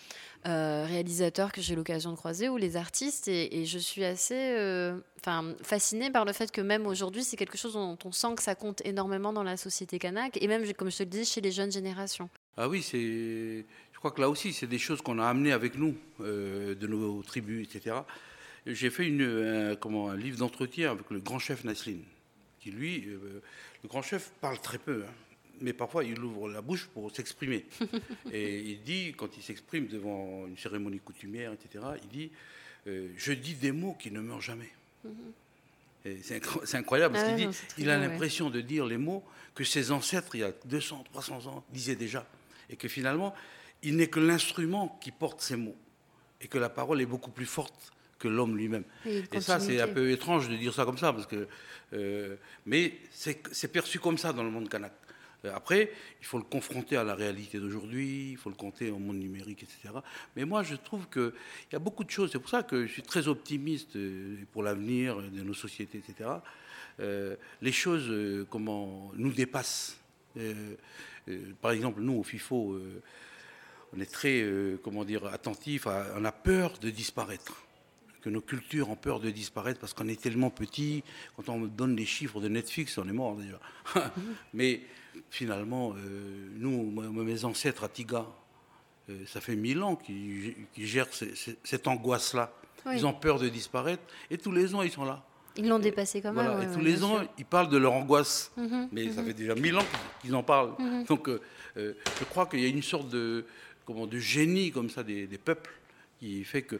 euh, 0.48 0.84
réalisateurs 0.88 1.52
que 1.52 1.60
j'ai 1.60 1.76
l'occasion 1.76 2.10
de 2.10 2.16
croiser 2.16 2.48
ou 2.48 2.56
les 2.56 2.76
artistes, 2.76 3.28
et, 3.28 3.64
je 3.64 3.78
suis 3.78 4.04
assez 4.04 4.34
euh, 4.34 4.98
enfin, 5.20 5.54
fascinée 5.62 6.10
par 6.10 6.24
le 6.24 6.32
fait 6.32 6.50
que 6.50 6.60
même 6.60 6.84
aujourd'hui, 6.88 7.22
c'est 7.22 7.36
quelque 7.36 7.56
chose 7.56 7.74
dont 7.74 7.96
on 8.04 8.10
sent 8.10 8.34
que 8.36 8.42
ça 8.42 8.56
compte 8.56 8.84
énormément 8.84 9.32
dans 9.32 9.44
la 9.44 9.56
société 9.56 10.00
kanak, 10.00 10.36
et 10.42 10.48
même, 10.48 10.64
comme 10.72 10.90
je 10.90 10.96
te 10.96 11.02
le 11.04 11.10
dis, 11.10 11.24
chez 11.24 11.40
les 11.40 11.52
jeunes 11.52 11.70
générations. 11.70 12.28
Ah 12.56 12.68
oui, 12.68 12.82
c'est 12.82 13.64
crois 14.02 14.10
que 14.10 14.20
là 14.20 14.28
aussi, 14.28 14.52
c'est 14.52 14.66
des 14.66 14.80
choses 14.80 15.00
qu'on 15.00 15.20
a 15.20 15.26
amenées 15.28 15.52
avec 15.52 15.76
nous, 15.76 15.96
euh, 16.20 16.74
de 16.74 16.88
nos 16.88 17.22
tribus, 17.22 17.68
etc. 17.72 17.94
J'ai 18.66 18.90
fait 18.90 19.06
une, 19.06 19.22
un, 19.22 19.76
comment, 19.76 20.10
un 20.10 20.16
livre 20.16 20.38
d'entretien 20.38 20.90
avec 20.90 21.08
le 21.10 21.20
grand 21.20 21.38
chef 21.38 21.62
Naslin, 21.62 21.98
qui 22.58 22.72
lui, 22.72 23.04
euh, 23.06 23.40
le 23.84 23.88
grand 23.88 24.02
chef 24.02 24.32
parle 24.40 24.60
très 24.60 24.78
peu, 24.78 25.04
hein, 25.06 25.12
mais 25.60 25.72
parfois 25.72 26.02
il 26.02 26.18
ouvre 26.18 26.48
la 26.48 26.62
bouche 26.62 26.88
pour 26.92 27.14
s'exprimer. 27.14 27.64
Et 28.32 28.58
il 28.62 28.82
dit, 28.82 29.14
quand 29.16 29.36
il 29.36 29.42
s'exprime 29.44 29.86
devant 29.86 30.48
une 30.48 30.58
cérémonie 30.58 30.98
coutumière, 30.98 31.52
etc., 31.52 31.84
il 32.02 32.08
dit 32.08 32.30
euh, 32.88 33.06
Je 33.16 33.32
dis 33.32 33.54
des 33.54 33.70
mots 33.70 33.96
qui 33.96 34.10
ne 34.10 34.20
meurent 34.20 34.40
jamais. 34.40 34.72
Mm-hmm. 35.06 36.16
C'est 36.64 36.76
incroyable 36.76 37.14
parce 37.14 37.28
ah 37.28 37.36
qu'il 37.36 37.48
dit, 37.48 37.56
il 37.78 37.88
a 37.88 37.98
l'impression 37.98 38.50
de 38.50 38.60
dire 38.60 38.84
les 38.84 38.98
mots 38.98 39.22
que 39.54 39.62
ses 39.62 39.92
ancêtres, 39.92 40.34
il 40.34 40.40
y 40.40 40.44
a 40.44 40.50
200, 40.64 41.04
300 41.04 41.46
ans, 41.46 41.64
disaient 41.70 41.94
déjà. 41.94 42.26
Et 42.68 42.74
que 42.74 42.88
finalement, 42.88 43.32
il 43.82 43.96
n'est 43.96 44.08
que 44.08 44.20
l'instrument 44.20 44.98
qui 45.00 45.10
porte 45.10 45.40
ces 45.40 45.56
mots. 45.56 45.76
Et 46.40 46.48
que 46.48 46.58
la 46.58 46.68
parole 46.68 47.00
est 47.00 47.06
beaucoup 47.06 47.30
plus 47.30 47.46
forte 47.46 47.92
que 48.22 48.28
l'homme 48.28 48.56
lui-même. 48.56 48.84
Et, 49.04 49.40
ça, 49.40 49.58
c'est 49.58 49.80
un 49.80 49.88
peu 49.88 50.10
étrange 50.10 50.48
de 50.48 50.56
dire 50.56 50.72
ça 50.72 50.84
comme 50.84 50.98
ça, 50.98 51.12
parce 51.12 51.26
que, 51.26 51.48
euh, 51.92 52.36
mais 52.66 52.94
c'est 53.10 53.72
perçu 53.72 53.98
comme 53.98 54.16
ça 54.16 54.32
dans 54.32 54.44
le 54.44 54.50
monde 54.50 54.68
kanak. 54.68 54.92
Euh, 55.44 55.52
après, 55.54 55.90
il 56.20 56.26
faut 56.26 56.38
le 56.38 56.44
confronter 56.44 56.96
à 56.96 57.02
la 57.02 57.16
réalité 57.16 57.58
d'aujourd'hui, 57.58 58.30
il 58.30 58.36
faut 58.36 58.48
le 58.48 58.54
compter 58.54 58.90
au 58.90 58.98
monde 58.98 59.16
numérique, 59.16 59.64
etc. 59.64 59.94
Mais 60.36 60.44
moi, 60.44 60.62
je 60.62 60.76
trouve 60.76 61.08
qu'il 61.08 61.32
y 61.72 61.76
a 61.76 61.80
beaucoup 61.80 62.04
de 62.04 62.10
choses. 62.10 62.30
C'est 62.30 62.38
pour 62.38 62.50
ça 62.50 62.62
que 62.62 62.86
je 62.86 62.92
suis 62.92 63.02
très 63.02 63.26
optimiste 63.26 63.96
euh, 63.96 64.36
pour 64.52 64.62
l'avenir 64.62 65.16
de 65.20 65.42
nos 65.42 65.54
sociétés, 65.54 65.98
etc. 65.98 66.30
les 67.60 67.72
choses, 67.72 68.46
comment, 68.48 69.10
nous 69.16 69.32
dépassent. 69.32 69.96
par 71.60 71.72
exemple, 71.72 72.00
nous, 72.00 72.18
au 72.20 72.22
FIFO, 72.22 72.78
on 73.94 74.00
est 74.00 74.10
très, 74.10 74.44
comment 74.82 75.04
dire, 75.04 75.26
attentif, 75.26 75.86
on 75.86 76.24
a 76.24 76.32
peur 76.32 76.78
de 76.80 76.90
disparaître 76.90 77.62
que 78.22 78.30
nos 78.30 78.40
cultures 78.40 78.88
ont 78.88 78.96
peur 78.96 79.20
de 79.20 79.30
disparaître 79.30 79.80
parce 79.80 79.92
qu'on 79.92 80.08
est 80.08 80.20
tellement 80.20 80.50
petit. 80.50 81.02
Quand 81.36 81.48
on 81.48 81.60
donne 81.66 81.96
les 81.96 82.06
chiffres 82.06 82.40
de 82.40 82.48
Netflix, 82.48 82.96
on 82.96 83.08
est 83.08 83.12
mort 83.12 83.36
déjà. 83.36 83.60
Mais 84.54 84.80
finalement, 85.30 85.92
euh, 85.96 86.48
nous, 86.54 86.90
mes 87.12 87.44
ancêtres 87.44 87.84
à 87.84 87.88
Tiga, 87.88 88.26
euh, 89.10 89.18
ça 89.26 89.40
fait 89.40 89.56
mille 89.56 89.82
ans 89.82 89.96
qu'ils 89.96 90.54
gèrent 90.76 91.08
cette 91.64 91.86
angoisse-là. 91.86 92.52
Ils 92.92 93.06
ont 93.06 93.12
peur 93.12 93.38
de 93.38 93.48
disparaître 93.48 94.02
et 94.30 94.38
tous 94.38 94.52
les 94.52 94.74
ans, 94.74 94.82
ils 94.82 94.90
sont 94.90 95.04
là. 95.04 95.22
Ils 95.56 95.68
l'ont 95.68 95.78
dépassé 95.78 96.22
quand 96.22 96.32
même. 96.32 96.62
et 96.62 96.72
tous 96.72 96.80
les 96.80 97.04
ans, 97.04 97.20
ils 97.36 97.44
parlent 97.44 97.68
de 97.68 97.76
leur 97.76 97.92
angoisse. 97.92 98.50
Mhm, 98.56 98.88
Mais 98.90 99.10
ça 99.10 99.20
mhm. 99.20 99.26
fait 99.26 99.34
déjà 99.34 99.54
mille 99.54 99.76
ans 99.76 99.84
qu'ils 100.22 100.34
en 100.34 100.42
parlent. 100.42 100.72
Mhm. 100.78 101.04
Donc, 101.04 101.28
euh, 101.28 101.40
je 101.76 102.24
crois 102.24 102.46
qu'il 102.46 102.60
y 102.60 102.64
a 102.64 102.68
une 102.68 102.82
sorte 102.82 103.10
de, 103.10 103.44
comment, 103.86 104.06
de 104.06 104.18
génie 104.18 104.70
comme 104.70 104.90
ça 104.90 105.02
des 105.02 105.26
peuples 105.44 105.70
qui 106.22 106.44
fait 106.44 106.62
qu'il 106.62 106.78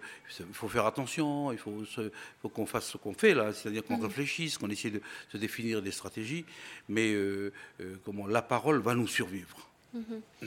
faut 0.53 0.69
faire 0.69 0.87
attention, 0.87 1.51
il 1.51 1.59
faut, 1.59 1.83
faut 2.41 2.49
qu'on 2.49 2.65
fasse 2.65 2.91
ce 2.91 2.97
qu'on 2.97 3.13
fait 3.13 3.35
là, 3.35 3.53
c'est-à-dire 3.53 3.83
qu'on 3.83 3.99
mmh. 3.99 4.05
réfléchisse, 4.05 4.57
qu'on 4.57 4.71
essaie 4.71 4.91
de 4.91 5.03
se 5.33 5.37
définir 5.37 5.83
des 5.83 5.91
stratégies, 5.91 6.45
mais 6.89 7.13
euh, 7.13 7.53
euh, 7.81 7.97
comment 8.05 8.29
la 8.29 8.41
parole 8.41 8.79
va 8.79 8.95
nous 8.95 9.09
survivre. 9.09 9.69
Mmh. 9.93 9.99
Mmh. 10.43 10.47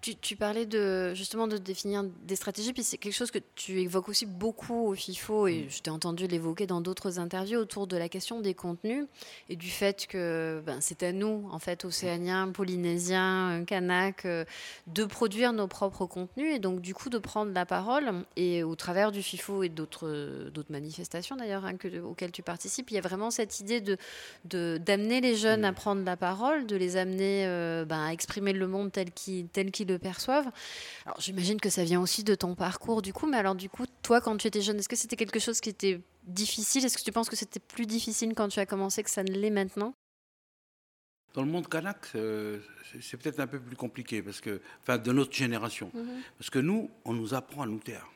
Tu, 0.00 0.36
parlais 0.36 0.64
de, 0.64 1.12
justement 1.14 1.48
de 1.48 1.58
définir 1.58 2.04
des 2.22 2.36
stratégies, 2.36 2.72
puis 2.72 2.84
c'est 2.84 2.98
quelque 2.98 3.14
chose 3.14 3.32
que 3.32 3.40
tu 3.56 3.80
évoques 3.80 4.08
aussi 4.08 4.26
beaucoup 4.26 4.86
au 4.86 4.94
FIFO, 4.94 5.48
et 5.48 5.64
mm. 5.64 5.70
je 5.70 5.82
t'ai 5.82 5.90
entendu 5.90 6.28
l'évoquer 6.28 6.68
dans 6.68 6.80
d'autres 6.80 7.18
interviews 7.18 7.58
autour 7.58 7.88
de 7.88 7.96
la 7.96 8.08
question 8.08 8.40
des 8.40 8.54
contenus 8.54 9.06
et 9.48 9.56
du 9.56 9.68
fait 9.68 10.06
que 10.06 10.62
ben, 10.64 10.78
c'est 10.80 11.02
à 11.02 11.10
nous, 11.10 11.48
en 11.50 11.58
fait, 11.58 11.84
océaniens, 11.84 12.52
polynésiens, 12.52 13.64
kanak, 13.66 14.24
euh, 14.24 14.44
de 14.86 15.04
produire 15.04 15.52
nos 15.52 15.66
propres 15.66 16.06
contenus 16.06 16.54
et 16.54 16.60
donc 16.60 16.80
du 16.80 16.94
coup 16.94 17.10
de 17.10 17.18
prendre 17.18 17.52
la 17.52 17.66
parole. 17.66 18.24
Et 18.36 18.62
au 18.62 18.76
travers 18.76 19.10
du 19.10 19.20
FIFO 19.20 19.64
et 19.64 19.68
d'autres 19.68 20.46
manifestations 20.70 21.34
d'ailleurs 21.34 21.64
hein, 21.64 21.74
auxquelles 22.04 22.32
tu 22.32 22.42
participes, 22.42 22.92
il 22.92 22.94
y 22.94 22.98
a 22.98 23.02
vraiment 23.02 23.32
cette 23.32 23.58
idée 23.58 23.80
de 23.80 23.98
d'amener 24.44 25.20
les 25.20 25.34
jeunes 25.34 25.64
à 25.64 25.72
mm. 25.72 25.74
prendre 25.74 26.04
la 26.04 26.16
parole, 26.16 26.66
de 26.66 26.76
les 26.76 26.96
amener 26.96 27.46
euh, 27.46 27.84
ben, 27.84 28.04
à 28.04 28.12
exprimer 28.12 28.52
le 28.52 28.68
monde 28.68 28.92
tel 28.92 29.10
qu'il 29.10 29.48
le 29.88 29.97
perçoivent. 29.98 30.50
Alors 31.04 31.20
j'imagine 31.20 31.60
que 31.60 31.70
ça 31.70 31.84
vient 31.84 32.00
aussi 32.00 32.24
de 32.24 32.34
ton 32.34 32.54
parcours 32.54 33.02
du 33.02 33.12
coup, 33.12 33.26
mais 33.26 33.36
alors 33.36 33.54
du 33.54 33.68
coup, 33.68 33.84
toi 34.02 34.20
quand 34.20 34.36
tu 34.36 34.46
étais 34.46 34.62
jeune, 34.62 34.78
est-ce 34.78 34.88
que 34.88 34.96
c'était 34.96 35.16
quelque 35.16 35.38
chose 35.38 35.60
qui 35.60 35.68
était 35.68 36.00
difficile? 36.24 36.84
Est-ce 36.84 36.96
que 36.96 37.02
tu 37.02 37.12
penses 37.12 37.28
que 37.28 37.36
c'était 37.36 37.60
plus 37.60 37.86
difficile 37.86 38.34
quand 38.34 38.48
tu 38.48 38.60
as 38.60 38.66
commencé 38.66 39.02
que 39.02 39.10
ça 39.10 39.22
ne 39.22 39.32
l'est 39.32 39.50
maintenant? 39.50 39.94
Dans 41.34 41.42
le 41.42 41.50
monde 41.50 41.68
kanak, 41.68 41.98
euh, 42.14 42.58
c'est 43.00 43.16
peut-être 43.16 43.38
un 43.40 43.46
peu 43.46 43.60
plus 43.60 43.76
compliqué, 43.76 44.22
parce 44.22 44.40
que, 44.40 44.60
enfin, 44.82 44.98
de 44.98 45.12
notre 45.12 45.32
génération. 45.32 45.90
Mhm. 45.94 46.22
Parce 46.38 46.50
que 46.50 46.58
nous, 46.58 46.90
on 47.04 47.12
nous 47.12 47.34
apprend 47.34 47.62
à 47.62 47.66
nous 47.66 47.78
taire. 47.78 48.06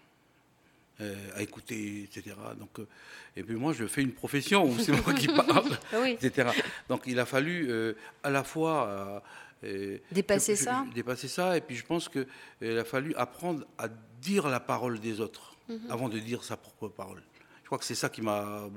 Euh, 1.01 1.15
à 1.35 1.43
écouter, 1.43 2.03
etc. 2.03 2.37
Donc, 2.59 2.79
euh, 2.79 2.87
et 3.35 3.43
puis 3.43 3.55
moi, 3.55 3.73
je 3.73 3.87
fais 3.87 4.03
une 4.03 4.13
profession 4.13 4.65
où 4.65 4.79
c'est 4.79 4.93
moi 4.93 5.15
qui 5.15 5.27
parle, 5.47 5.79
etc. 6.07 6.51
Donc 6.89 7.05
il 7.07 7.19
a 7.19 7.25
fallu 7.25 7.73
à 8.23 8.31
la 8.31 8.45
fois 8.45 9.23
dépasser 10.11 10.57
ça? 10.57 10.85
Dépasser 10.95 11.29
ça. 11.29 11.57
Et 11.57 11.61
puis 11.61 11.77
je 11.77 11.85
pense 11.85 12.09
qu'il 12.09 12.79
a 12.79 12.85
fallu 12.85 13.15
apprendre 13.15 13.67
à 13.79 13.89
dire 14.21 14.49
la 14.49 14.61
parole 14.61 15.01
des 15.01 15.21
autres 15.21 15.57
mhm. 15.69 15.91
avant 15.91 16.09
de 16.09 16.19
dire 16.19 16.45
sa 16.45 16.57
propre 16.57 16.89
parole. 16.89 17.23
Je 17.63 17.67
crois 17.67 17.79
que 17.79 17.85
c'est 17.85 17.95
ça 17.95 18.11
qui 18.11 18.21
m'a 18.21 18.69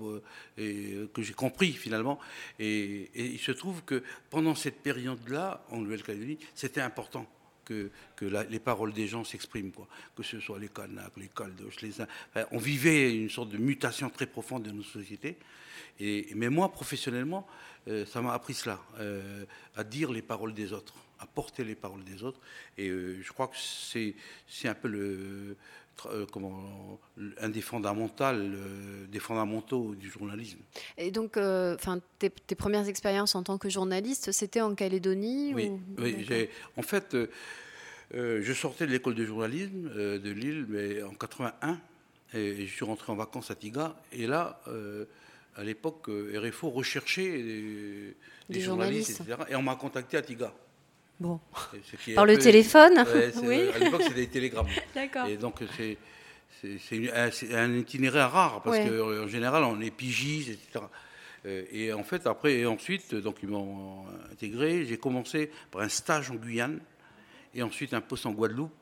que 0.57 1.21
j'ai 1.21 1.33
compris 1.33 1.73
finalement. 1.73 2.17
Et, 2.59 3.11
il 3.13 3.39
se 3.39 3.51
trouve 3.51 3.83
que 3.83 4.03
pendant 4.29 4.55
cette 4.55 4.81
période-là, 4.81 5.65
en 5.69 5.79
Nouvelle-Calédonie, 5.79 6.39
c'était 6.53 6.81
important 6.81 7.25
que, 7.65 7.91
les 8.49 8.59
paroles 8.59 8.93
des 8.93 9.07
gens 9.07 9.23
s'expriment, 9.23 9.71
quoi. 9.71 9.87
Que 10.15 10.23
ce 10.23 10.39
soit 10.39 10.59
les 10.59 10.69
Kanaks, 10.69 11.17
les 11.17 11.29
Caldoches, 11.35 11.81
les 11.81 11.93
on 12.51 12.57
vivait 12.57 13.15
une 13.15 13.29
sorte 13.29 13.49
de 13.49 13.57
mutation 13.57 14.09
très 14.09 14.27
profonde 14.27 14.63
de 14.63 14.71
nos 14.71 14.83
sociétés. 14.83 15.37
Et, 15.99 16.27
mais 16.35 16.49
moi, 16.49 16.71
professionnellement, 16.71 17.47
euh, 17.87 18.05
ça 18.05 18.21
m'a 18.21 18.33
appris 18.33 18.53
cela, 18.53 18.79
euh, 18.99 19.45
à 19.75 19.83
dire 19.83 20.11
les 20.11 20.21
paroles 20.21 20.53
des 20.53 20.73
autres, 20.73 20.93
à 21.19 21.25
porter 21.25 21.63
les 21.63 21.75
paroles 21.75 22.03
des 22.03 22.23
autres. 22.23 22.39
Et 22.77 22.89
euh, 22.89 23.21
je 23.21 23.31
crois 23.31 23.47
que 23.47 23.57
c'est 23.57 24.15
un 24.67 24.73
peu 24.73 24.87
le, 24.87 25.55
comment, 26.31 26.99
un 27.39 27.49
des 27.49 27.61
fondamentaux, 27.61 28.25
des 29.07 29.19
fondamentaux 29.19 29.95
du 29.95 30.09
journalisme. 30.09 30.59
Et 30.97 31.11
donc, 31.11 31.37
enfin, 31.37 31.99
tes, 32.19 32.29
premières 32.55 32.87
expériences 32.87 33.35
en 33.35 33.43
tant 33.43 33.57
que 33.57 33.69
journaliste, 33.69 34.31
c'était 34.31 34.61
en 34.61 34.75
Calédonie 34.75 35.53
Oui, 35.53 35.71
oui 35.97 36.49
en 36.77 36.81
fait, 36.81 37.15
je 38.13 38.53
sortais 38.53 38.85
de 38.85 38.91
l'école 38.91 39.15
de 39.15 39.25
journalisme 39.25 39.89
de 39.89 40.29
Lille, 40.31 40.65
mais 40.69 41.01
en 41.03 41.13
81, 41.13 41.79
et 42.33 42.65
je 42.65 42.71
suis 42.71 42.85
rentré 42.85 43.11
en 43.11 43.15
vacances 43.15 43.51
à 43.51 43.55
Tiga, 43.55 43.95
et 44.11 44.27
là 44.27 44.61
à 45.57 45.63
l'époque, 45.63 46.09
euh, 46.09 46.39
RFO 46.39 46.69
recherchait 46.69 47.31
des, 48.49 48.59
journalistes, 48.59 49.21
etc. 49.21 49.37
Et 49.49 49.55
on 49.55 49.61
m'a 49.61 49.75
contacté 49.75 50.17
à 50.17 50.21
Tiga. 50.21 50.53
Bon. 51.19 51.39
Par 52.13 52.25
le 52.25 52.37
téléphone 52.37 53.05
Oui. 53.43 53.69
À 53.73 53.79
l'époque, 53.79 54.01
c'était 54.03 54.15
des 54.15 54.27
télégrammes. 54.27 54.67
D'accord. 54.95 55.27
Et 55.27 55.37
donc, 55.37 55.59
c'est. 55.77 55.97
un 57.53 57.73
itinéraire 57.73 58.31
rare 58.31 58.61
parce 58.63 58.79
qu'en 58.79 59.27
général 59.27 59.63
on 59.63 59.79
est 59.81 59.91
pigiste, 59.91 60.49
etc. 60.49 60.85
Euh, 61.45 61.63
et 61.71 61.93
en 61.93 62.03
fait, 62.03 62.25
après, 62.25 62.59
et 62.59 62.65
ensuite, 62.65 63.13
donc 63.13 63.37
ils 63.43 63.49
m'ont 63.49 64.05
intégré. 64.31 64.85
J'ai 64.85 64.97
commencé 64.97 65.51
par 65.69 65.81
un 65.81 65.89
stage 65.89 66.31
en 66.31 66.35
Guyane 66.35 66.79
et 67.53 67.61
ensuite 67.61 67.93
un 67.93 68.01
poste 68.01 68.25
en 68.25 68.31
Guadeloupe. 68.31 68.73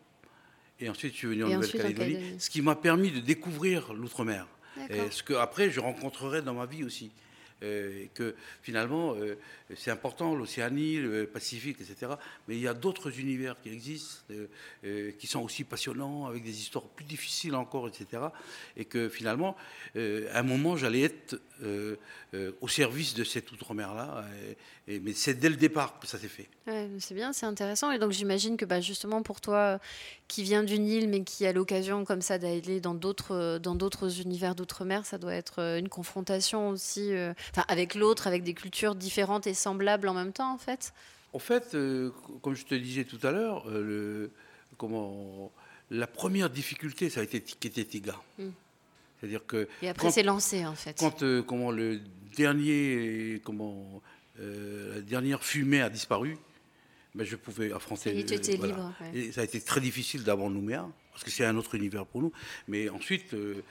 Et 0.79 0.89
ensuite, 0.89 1.13
je 1.13 1.17
suis 1.17 1.27
venu 1.27 1.43
en 1.43 1.49
Nouvelle-Calédonie, 1.49 2.39
ce 2.39 2.49
qui 2.49 2.61
m'a 2.61 2.75
permis 2.75 3.11
de 3.11 3.19
découvrir 3.19 3.93
l'outre-mer. 3.93 4.47
Ce 5.11 5.23
que 5.23 5.33
après 5.33 5.69
je 5.69 5.79
rencontrerai 5.79 6.41
dans 6.41 6.53
ma 6.53 6.65
vie 6.65 6.83
aussi. 6.83 7.11
Euh, 7.63 8.05
que 8.13 8.35
finalement, 8.61 9.15
euh, 9.15 9.35
c'est 9.77 9.91
important, 9.91 10.35
l'Océanie, 10.35 10.97
le 10.97 11.25
Pacifique, 11.25 11.77
etc. 11.81 12.13
Mais 12.47 12.55
il 12.55 12.61
y 12.61 12.67
a 12.67 12.73
d'autres 12.73 13.19
univers 13.19 13.59
qui 13.61 13.69
existent, 13.69 14.23
euh, 14.83 15.11
qui 15.17 15.27
sont 15.27 15.41
aussi 15.41 15.63
passionnants, 15.63 16.25
avec 16.27 16.43
des 16.43 16.59
histoires 16.59 16.85
plus 16.85 17.05
difficiles 17.05 17.55
encore, 17.55 17.87
etc. 17.87 18.23
Et 18.77 18.85
que 18.85 19.09
finalement, 19.09 19.55
à 19.95 20.39
un 20.39 20.43
moment, 20.43 20.75
j'allais 20.77 21.01
être 21.01 21.39
au 22.61 22.67
service 22.67 23.13
de 23.13 23.23
cette 23.23 23.51
outre-mer-là. 23.51 24.25
mais 24.87 25.13
c'est 25.13 25.35
dès 25.35 25.49
le 25.49 25.55
départ 25.55 25.99
que 25.99 26.07
ça 26.07 26.17
s'est 26.17 26.27
fait. 26.27 26.49
c'est 26.99 27.13
bien, 27.13 27.31
c'est 27.31 27.45
intéressant. 27.45 27.91
Et 27.91 27.99
donc 27.99 28.11
j'imagine 28.11 28.57
que 28.57 28.65
bah, 28.65 28.81
justement 28.81 29.21
pour 29.21 29.39
toi, 29.39 29.79
qui 30.27 30.43
vient 30.43 30.63
d'une 30.63 30.85
île, 30.85 31.07
mais 31.09 31.23
qui 31.23 31.45
a 31.45 31.53
l'occasion 31.53 32.05
comme 32.05 32.21
ça 32.21 32.37
d'aller 32.37 32.81
dans 32.81 32.95
d'autres, 32.95 33.59
dans 33.59 33.75
d'autres 33.75 34.21
univers 34.21 34.55
d'outre-mer, 34.55 35.05
ça 35.05 35.17
doit 35.17 35.35
être 35.35 35.59
une 35.77 35.89
confrontation 35.89 36.69
aussi 36.69 37.11
avec 37.67 37.95
l'autre, 37.95 38.27
avec 38.27 38.43
des 38.43 38.53
cultures 38.53 38.95
différentes 38.95 39.47
et 39.47 39.53
semblables 39.63 40.07
en 40.07 40.13
même 40.13 40.33
temps, 40.33 40.53
en 40.53 40.57
fait 40.57 40.93
En 41.33 41.39
fait, 41.39 41.73
euh, 41.73 42.11
comme 42.41 42.55
je 42.55 42.65
te 42.65 42.75
disais 42.75 43.03
tout 43.03 43.19
à 43.23 43.31
l'heure, 43.31 43.63
euh, 43.69 44.31
comment, 44.77 45.51
la 45.89 46.07
première 46.07 46.49
difficulté, 46.49 47.09
ça 47.09 47.21
a 47.21 47.23
été 47.23 47.41
Tiga. 47.41 48.15
Hmm. 48.37 48.49
C'est-à-dire 49.19 49.45
que. 49.45 49.67
Et 49.81 49.89
après, 49.89 50.11
c'est 50.11 50.23
lancé, 50.23 50.65
en 50.65 50.75
fait. 50.75 50.97
Quand 50.99 51.23
euh, 51.23 51.41
comment, 51.41 51.71
le 51.71 52.01
dernier, 52.35 53.41
comment, 53.43 54.01
la 54.37 55.01
dernière 55.01 55.43
fumée 55.43 55.81
a 55.81 55.89
disparu, 55.89 56.37
ben, 57.15 57.23
je 57.23 57.35
pouvais 57.35 57.71
affronter. 57.71 58.17
Et 58.17 58.25
tu 58.25 58.33
étais 58.33 58.57
libre. 58.57 58.93
Et 59.13 59.31
ça 59.31 59.41
a 59.41 59.43
été 59.43 59.61
très 59.61 59.81
difficile 59.81 60.23
d'avant 60.23 60.49
Nouméa. 60.49 60.89
Parce 61.13 61.23
que 61.23 61.31
c'est 61.31 61.45
un 61.45 61.55
autre 61.55 61.75
univers 61.75 62.05
pour 62.05 62.21
nous. 62.21 62.31
Mais 62.67 62.89
ensuite. 62.89 63.33
Euh, 63.33 63.61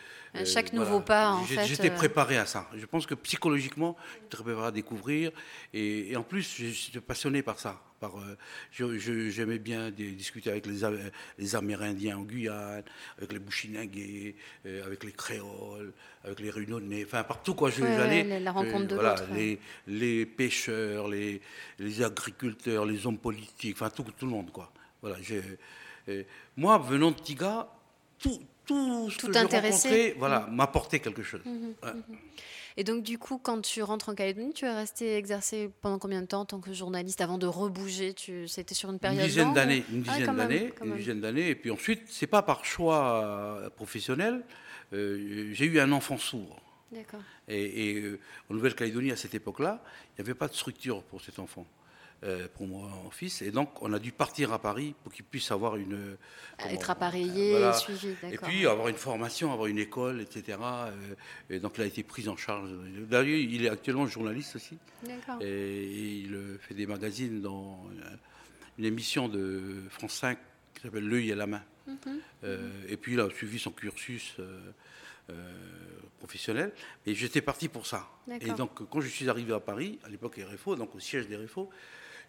chaque 0.44 0.72
nouveau 0.72 1.00
pas, 1.00 1.32
en 1.32 1.44
fait. 1.44 1.66
J'étais 1.66 1.90
préparé 1.90 2.38
à 2.38 2.46
ça. 2.46 2.68
Je 2.74 2.86
pense 2.86 3.04
que 3.04 3.14
psychologiquement, 3.14 3.96
j'étais 4.22 4.42
préparé 4.42 4.68
à 4.68 4.70
découvrir. 4.70 5.32
Et, 5.74 6.16
en 6.16 6.22
plus, 6.22 6.56
j'étais 6.56 7.00
passionné 7.00 7.42
par 7.42 7.58
ça. 7.58 7.82
Par, 8.00 8.14
j'aimais 8.72 9.58
bien 9.58 9.90
discuter 9.90 10.50
avec 10.50 10.66
les, 10.66 10.80
les, 11.38 11.54
Amérindiens 11.54 12.18
en 12.18 12.22
Guyane, 12.22 12.82
avec 13.16 13.32
les 13.32 13.38
Bouchinangués, 13.38 14.34
avec 14.64 15.04
les 15.04 15.12
Créoles, 15.12 15.92
avec 16.24 16.40
les 16.40 16.50
Runonais, 16.50 17.04
enfin 17.04 17.22
partout 17.22 17.54
quoi 17.54 17.70
j'allais. 17.70 18.40
la 18.40 18.50
rencontre 18.50 18.88
de 18.88 18.94
voilà, 18.96 19.14
les, 19.32 19.60
les, 19.86 20.26
pêcheurs, 20.26 21.06
les, 21.06 21.40
les 21.78 22.02
agriculteurs, 22.02 22.86
les 22.86 23.06
hommes 23.06 23.18
politiques, 23.18 23.76
enfin 23.76 23.90
tout, 23.90 24.04
tout 24.18 24.26
le 24.26 24.32
monde 24.32 24.50
quoi. 24.50 24.72
Voilà, 25.00 25.16
moi, 26.56 26.78
venant 26.78 27.10
de 27.10 27.16
Tiga, 27.16 27.68
tout, 28.18 28.40
tout 28.66 29.10
ce 29.10 29.18
que 29.18 29.38
rencontré 29.38 30.14
voilà, 30.18 30.40
mmh. 30.40 30.54
m'apportait 30.54 31.00
quelque 31.00 31.22
chose. 31.22 31.42
Mmh, 31.44 31.50
mmh, 31.50 32.16
Et 32.76 32.84
donc, 32.84 33.02
du 33.02 33.18
coup, 33.18 33.38
quand 33.38 33.60
tu 33.60 33.82
rentres 33.82 34.08
en 34.08 34.14
Calédonie, 34.14 34.52
tu 34.52 34.64
es 34.64 34.72
resté 34.72 35.16
exercer 35.16 35.70
pendant 35.80 35.98
combien 35.98 36.22
de 36.22 36.26
temps 36.26 36.40
en 36.40 36.44
tant 36.44 36.60
que 36.60 36.72
journaliste 36.72 37.20
avant 37.20 37.38
de 37.38 37.46
rebouger? 37.46 38.14
C'était 38.46 38.74
sur 38.74 38.90
une 38.90 38.98
période 38.98 39.20
Une 39.20 39.26
dizaine 39.26 39.52
d'années. 39.52 39.84
Une 39.92 40.04
ah, 40.08 40.18
dizaine 40.18 40.36
d'années. 40.36 40.72
Une 40.84 40.96
dizaine 40.96 41.20
d'années. 41.20 41.48
Et 41.48 41.54
puis 41.54 41.70
ensuite, 41.70 42.02
c'est 42.08 42.26
pas 42.26 42.42
par 42.42 42.64
choix 42.64 43.24
euh, 43.24 43.70
professionnel. 43.70 44.44
Euh, 44.92 45.50
j'ai 45.52 45.66
eu 45.66 45.80
un 45.80 45.92
enfant 45.92 46.18
sourd. 46.18 46.60
Et, 47.48 47.94
euh, 47.94 48.18
en 48.50 48.54
Nouvelle-Calédonie, 48.54 49.12
à 49.12 49.16
cette 49.16 49.34
époque-là, 49.34 49.82
il 50.10 50.22
n'y 50.22 50.28
avait 50.28 50.38
pas 50.38 50.48
de 50.48 50.54
structure 50.54 51.02
pour 51.04 51.22
cet 51.22 51.38
enfant. 51.38 51.66
Euh, 52.24 52.46
pour 52.54 52.68
mon 52.68 53.10
fils. 53.10 53.42
Et 53.42 53.50
donc, 53.50 53.82
on 53.82 53.92
a 53.92 53.98
dû 53.98 54.12
partir 54.12 54.52
à 54.52 54.60
Paris 54.60 54.94
pour 55.02 55.12
qu'il 55.12 55.24
puisse 55.24 55.50
avoir 55.50 55.74
une. 55.74 56.16
Être 56.60 56.90
appareillé, 56.90 57.58
suivi, 57.72 58.14
Et 58.30 58.38
puis, 58.38 58.64
avoir 58.64 58.86
une 58.86 58.96
formation, 58.96 59.52
avoir 59.52 59.66
une 59.66 59.80
école, 59.80 60.20
etc. 60.20 60.56
Euh, 60.62 61.14
et 61.50 61.58
donc, 61.58 61.72
il 61.78 61.82
a 61.82 61.86
été 61.86 62.04
pris 62.04 62.28
en 62.28 62.36
charge. 62.36 62.70
D'ailleurs, 63.10 63.26
il 63.26 63.64
est 63.64 63.68
actuellement 63.68 64.06
journaliste 64.06 64.54
aussi. 64.54 64.78
Et, 65.40 66.20
il 66.20 66.58
fait 66.60 66.74
des 66.74 66.86
magazines 66.86 67.42
dans 67.42 67.84
une 68.78 68.84
émission 68.84 69.28
de 69.28 69.82
France 69.90 70.12
5 70.12 70.38
qui 70.74 70.82
s'appelle 70.82 71.08
L'œil 71.08 71.32
à 71.32 71.34
la 71.34 71.48
main. 71.48 71.62
Mhm. 71.88 72.20
Euh, 72.44 72.70
et 72.88 72.96
puis, 72.96 73.14
il 73.14 73.20
a 73.20 73.28
suivi 73.30 73.58
son 73.58 73.72
cursus. 73.72 74.36
professionnel, 76.20 76.70
et 77.04 77.16
j'étais 77.16 77.40
parti 77.40 77.68
pour 77.68 77.84
ça. 77.84 78.08
Et 78.40 78.52
donc, 78.52 78.88
quand 78.88 79.00
je 79.00 79.08
suis 79.08 79.28
arrivé 79.28 79.52
à 79.52 79.58
Paris, 79.58 79.98
à 80.04 80.08
l'époque 80.08 80.38
RFO, 80.38 80.76
donc 80.76 80.94
au 80.94 81.00
siège 81.00 81.26
des 81.26 81.36
RFO, 81.36 81.68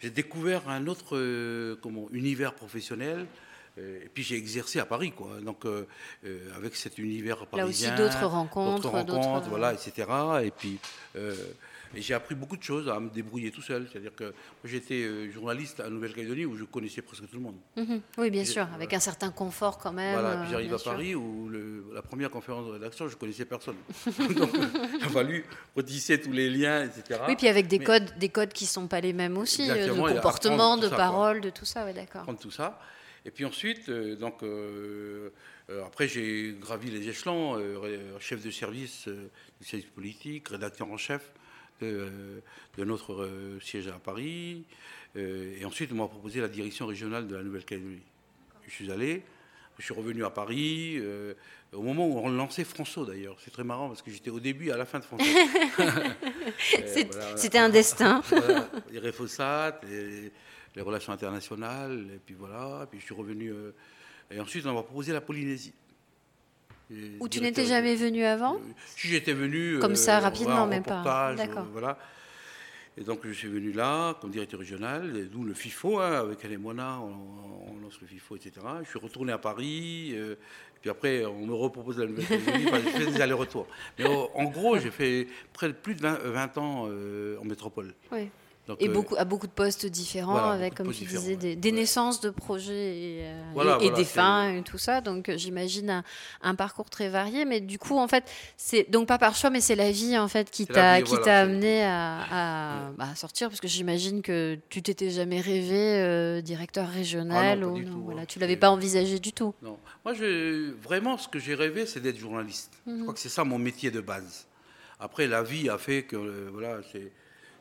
j'ai 0.01 0.09
découvert 0.09 0.69
un 0.69 0.87
autre 0.87 1.15
euh, 1.17 1.75
comment, 1.81 2.07
univers 2.11 2.53
professionnel. 2.53 3.25
Euh, 3.79 4.03
et 4.03 4.09
puis 4.13 4.21
j'ai 4.23 4.35
exercé 4.35 4.79
à 4.79 4.85
Paris, 4.85 5.11
quoi. 5.11 5.39
Donc 5.41 5.65
euh, 5.65 5.85
avec 6.55 6.75
cet 6.75 6.97
univers 6.97 7.45
parisien. 7.47 7.89
Là 7.89 7.95
aussi 7.95 8.03
d'autres 8.03 8.27
rencontres, 8.27 8.81
d'autres 8.83 8.91
rencontres, 8.91 9.49
voilà, 9.49 9.73
etc. 9.73 10.07
Et 10.43 10.51
puis 10.51 10.77
et 11.95 12.01
j'ai 12.01 12.13
appris 12.13 12.35
beaucoup 12.35 12.57
de 12.57 12.63
choses 12.63 12.89
à 12.89 12.99
me 12.99 13.09
débrouiller 13.09 13.51
tout 13.51 13.61
seul. 13.61 13.87
C'est-à-dire 13.91 14.15
que 14.15 14.33
j'étais 14.63 15.03
euh, 15.03 15.31
journaliste 15.31 15.79
à 15.79 15.89
Nouvelle-Calédonie 15.89 16.45
où 16.45 16.55
je 16.55 16.63
connaissais 16.63 17.01
presque 17.01 17.29
tout 17.29 17.35
le 17.35 17.41
monde. 17.41 17.55
Mhm. 17.75 18.01
Oui, 18.17 18.29
bien 18.29 18.45
sûr, 18.45 18.67
avec 18.73 18.93
un 18.93 18.99
certain 18.99 19.31
confort 19.31 19.77
quand 19.77 19.93
même. 19.93 20.19
Voilà, 20.19 20.37
puis 20.37 20.51
j'arrive 20.51 20.73
à 20.73 20.79
Paris 20.79 21.15
où 21.15 21.49
la 21.93 22.01
première 22.01 22.29
conférence 22.29 22.67
de 22.67 22.71
rédaction, 22.71 23.07
je 23.07 23.13
ne 23.13 23.19
connaissais 23.19 23.45
personne. 23.45 23.75
Donc 24.05 24.49
il 24.99 25.03
a 25.03 25.09
fallu 25.09 25.45
retisser 25.75 26.19
tous 26.19 26.31
les 26.31 26.49
liens, 26.49 26.85
etc. 26.85 27.21
Oui, 27.27 27.35
puis 27.35 27.47
avec 27.47 27.67
des 27.67 27.79
codes, 27.79 28.17
des 28.17 28.29
codes 28.29 28.53
qui 28.53 28.65
ne 28.65 28.69
sont 28.69 28.87
pas 28.87 29.01
les 29.01 29.13
mêmes 29.13 29.37
aussi, 29.37 29.69
euh, 29.69 29.87
de 29.87 29.93
comportement, 29.93 30.77
de 30.77 30.87
parole, 30.89 31.41
de 31.41 31.49
tout 31.49 31.65
ça, 31.65 31.85
oui, 31.85 31.93
d'accord. 31.93 32.23
Prendre 32.23 32.39
tout 32.39 32.51
ça. 32.51 32.79
Et 33.25 33.31
puis 33.31 33.45
ensuite, 33.45 33.87
euh, 33.87 34.15
donc, 34.15 34.43
après, 35.85 36.07
j'ai 36.07 36.57
gravi 36.59 36.89
les 36.91 37.07
échelons, 37.07 37.57
chef 38.19 38.43
de 38.43 38.51
service 38.51 39.07
du 39.61 39.67
service 39.67 39.87
politique, 39.87 40.49
rédacteur 40.49 40.89
en 40.91 40.97
chef, 40.97 41.31
euh, 41.81 42.39
de 42.77 42.83
notre 42.83 43.13
euh, 43.13 43.59
siège 43.59 43.87
à 43.87 43.99
Paris. 43.99 44.65
Euh, 45.15 45.57
et 45.59 45.65
ensuite, 45.65 45.91
on 45.91 45.95
m'a 45.95 46.07
proposé 46.07 46.41
la 46.41 46.47
direction 46.47 46.85
régionale 46.85 47.27
de 47.27 47.35
la 47.35 47.43
Nouvelle-Calédonie. 47.43 48.01
Je 48.65 48.71
suis 48.71 48.91
allé, 48.91 49.23
je 49.77 49.83
suis 49.83 49.93
revenu 49.93 50.23
à 50.23 50.29
Paris, 50.29 50.99
au 51.73 51.81
moment 51.81 52.07
où 52.07 52.17
on 52.17 52.29
lançait 52.29 52.63
François 52.63 53.05
d'ailleurs. 53.05 53.37
C'est 53.43 53.51
très 53.51 53.65
marrant 53.65 53.89
parce 53.89 54.01
que 54.01 54.09
j'étais 54.09 54.29
au 54.29 54.39
début 54.39 54.69
et 54.69 54.71
à 54.71 54.77
la 54.77 54.85
fin 54.85 54.99
de 54.99 55.03
François. 55.03 55.27
C'était 57.35 57.57
un 57.57 57.69
destin. 57.69 58.21
les 58.91 59.01
les, 59.01 60.31
les, 60.75 60.81
relations 60.81 61.11
internationales, 61.11 62.07
et 62.15 62.19
puis 62.19 62.35
voilà. 62.35 62.87
Puis 62.89 63.01
je 63.01 63.05
suis 63.05 63.15
revenu. 63.15 63.53
et 64.31 64.39
ensuite, 64.39 64.65
on 64.65 64.73
m'a 64.73 64.83
proposé 64.83 65.11
la 65.11 65.21
Polynésie. 65.21 65.73
Où 67.19 67.29
tu 67.29 67.41
n'étais 67.41 67.65
jamais 67.65 67.95
venu 67.95 68.23
avant 68.23 68.59
Si 68.95 69.07
j'étais 69.07 69.33
venu. 69.33 69.79
Comme 69.79 69.95
ça, 69.95 70.17
euh, 70.17 70.21
rapidement, 70.21 70.67
même 70.67 70.83
pas. 70.83 71.33
D'accord. 71.35 71.65
Voilà. 71.71 71.97
Et 72.95 73.01
donc, 73.01 73.21
je 73.23 73.31
suis 73.31 73.47
venu 73.47 73.71
là, 73.71 74.15
comme 74.21 74.29
directeur 74.29 74.59
régional, 74.59 75.27
d'où 75.31 75.43
le 75.43 75.55
FIFO, 75.55 75.99
hein, 75.99 76.11
avec 76.11 76.45
Alain 76.45 76.59
Mona, 76.59 76.99
on, 77.01 77.81
lance 77.81 77.99
le 77.99 78.05
FIFO, 78.05 78.35
etc. 78.35 78.53
Je 78.83 78.89
suis 78.89 78.99
retourné 78.99 79.31
à 79.31 79.39
Paris, 79.39 80.11
euh, 80.13 80.35
puis 80.79 80.91
après, 80.91 81.25
on 81.25 81.47
me 81.47 81.55
repropose 81.55 81.97
la 81.97 82.05
Nouvelle-Calédonie, 82.05 82.65
j'ai 82.71 82.91
fait 82.91 83.11
des 83.11 83.21
allers-retours. 83.21 83.65
Mais 83.97 84.05
en 84.05 84.43
gros, 84.45 84.77
j'ai 84.77 84.91
fait 84.91 85.27
près 85.53 85.69
de 85.69 85.73
plus 85.73 85.95
de 85.95 86.01
20, 86.01 86.57
ans 86.59 86.85
euh, 86.87 87.39
en 87.41 87.45
métropole. 87.45 87.95
Oui 88.11 88.29
et 88.79 88.87
euh, 88.87 88.93
beaucoup, 88.93 89.15
à 89.17 89.25
beaucoup 89.25 89.47
de 89.47 89.51
postes 89.51 89.85
différents, 89.85 90.49
avec, 90.49 90.75
comme 90.75 90.91
tu 90.93 91.03
disais, 91.03 91.35
des, 91.35 91.71
naissances 91.71 92.21
de 92.21 92.29
projets 92.29 92.97
et, 92.97 93.19
euh, 93.23 93.91
des 93.91 94.05
fins 94.05 94.53
et 94.53 94.61
tout 94.61 94.77
ça. 94.77 95.01
Donc, 95.01 95.27
euh, 95.27 95.37
j'imagine 95.37 96.01
un, 96.41 96.55
parcours 96.55 96.89
très 96.89 97.09
varié. 97.09 97.43
Mais 97.43 97.59
du 97.59 97.77
coup, 97.77 97.97
en 97.97 98.07
fait, 98.07 98.23
c'est 98.55 98.89
donc 98.89 99.07
pas 99.07 99.17
par 99.17 99.35
choix, 99.35 99.49
mais 99.49 99.59
c'est 99.59 99.75
la 99.75 99.91
vie 99.91 100.17
en 100.17 100.29
fait 100.29 100.49
qui 100.49 100.65
t'a 100.65 101.01
qui 101.01 101.17
t'a 101.19 101.41
amené 101.41 101.83
à, 101.83 102.91
bah, 102.97 103.07
à, 103.11 103.15
sortir, 103.15 103.49
parce 103.49 103.59
que 103.59 103.67
j'imagine 103.67 104.21
que 104.21 104.57
tu 104.69 104.81
t'étais 104.81 105.09
jamais 105.09 105.41
rêvé 105.41 106.41
directeur 106.41 106.87
régional 106.87 107.43
ah 107.43 107.55
non, 107.55 107.73
ou 107.73 107.81
non, 107.81 107.97
voilà, 108.05 108.25
tu 108.25 108.39
l'avais 108.39 108.57
pas 108.57 108.69
envisagé 108.69 109.19
du 109.19 109.33
tout. 109.33 109.53
Non, 109.61 109.77
moi, 110.05 110.13
je, 110.13 110.71
vraiment, 110.81 111.17
ce 111.17 111.27
que 111.27 111.39
j'ai 111.39 111.55
rêvé, 111.55 111.85
c'est 111.85 111.99
d'être 111.99 112.17
journaliste. 112.17 112.71
Je 112.87 112.91
mhm. 112.91 113.01
crois 113.01 113.13
que 113.13 113.19
c'est 113.19 113.29
ça 113.29 113.43
mon 113.43 113.59
métier 113.59 113.91
de 113.91 113.99
base. 113.99 114.47
Après, 114.99 115.27
la 115.27 115.43
vie 115.43 115.69
a 115.69 115.77
fait 115.77 116.03
que 116.03 116.49
voilà, 116.53 116.79
c'est 116.93 117.11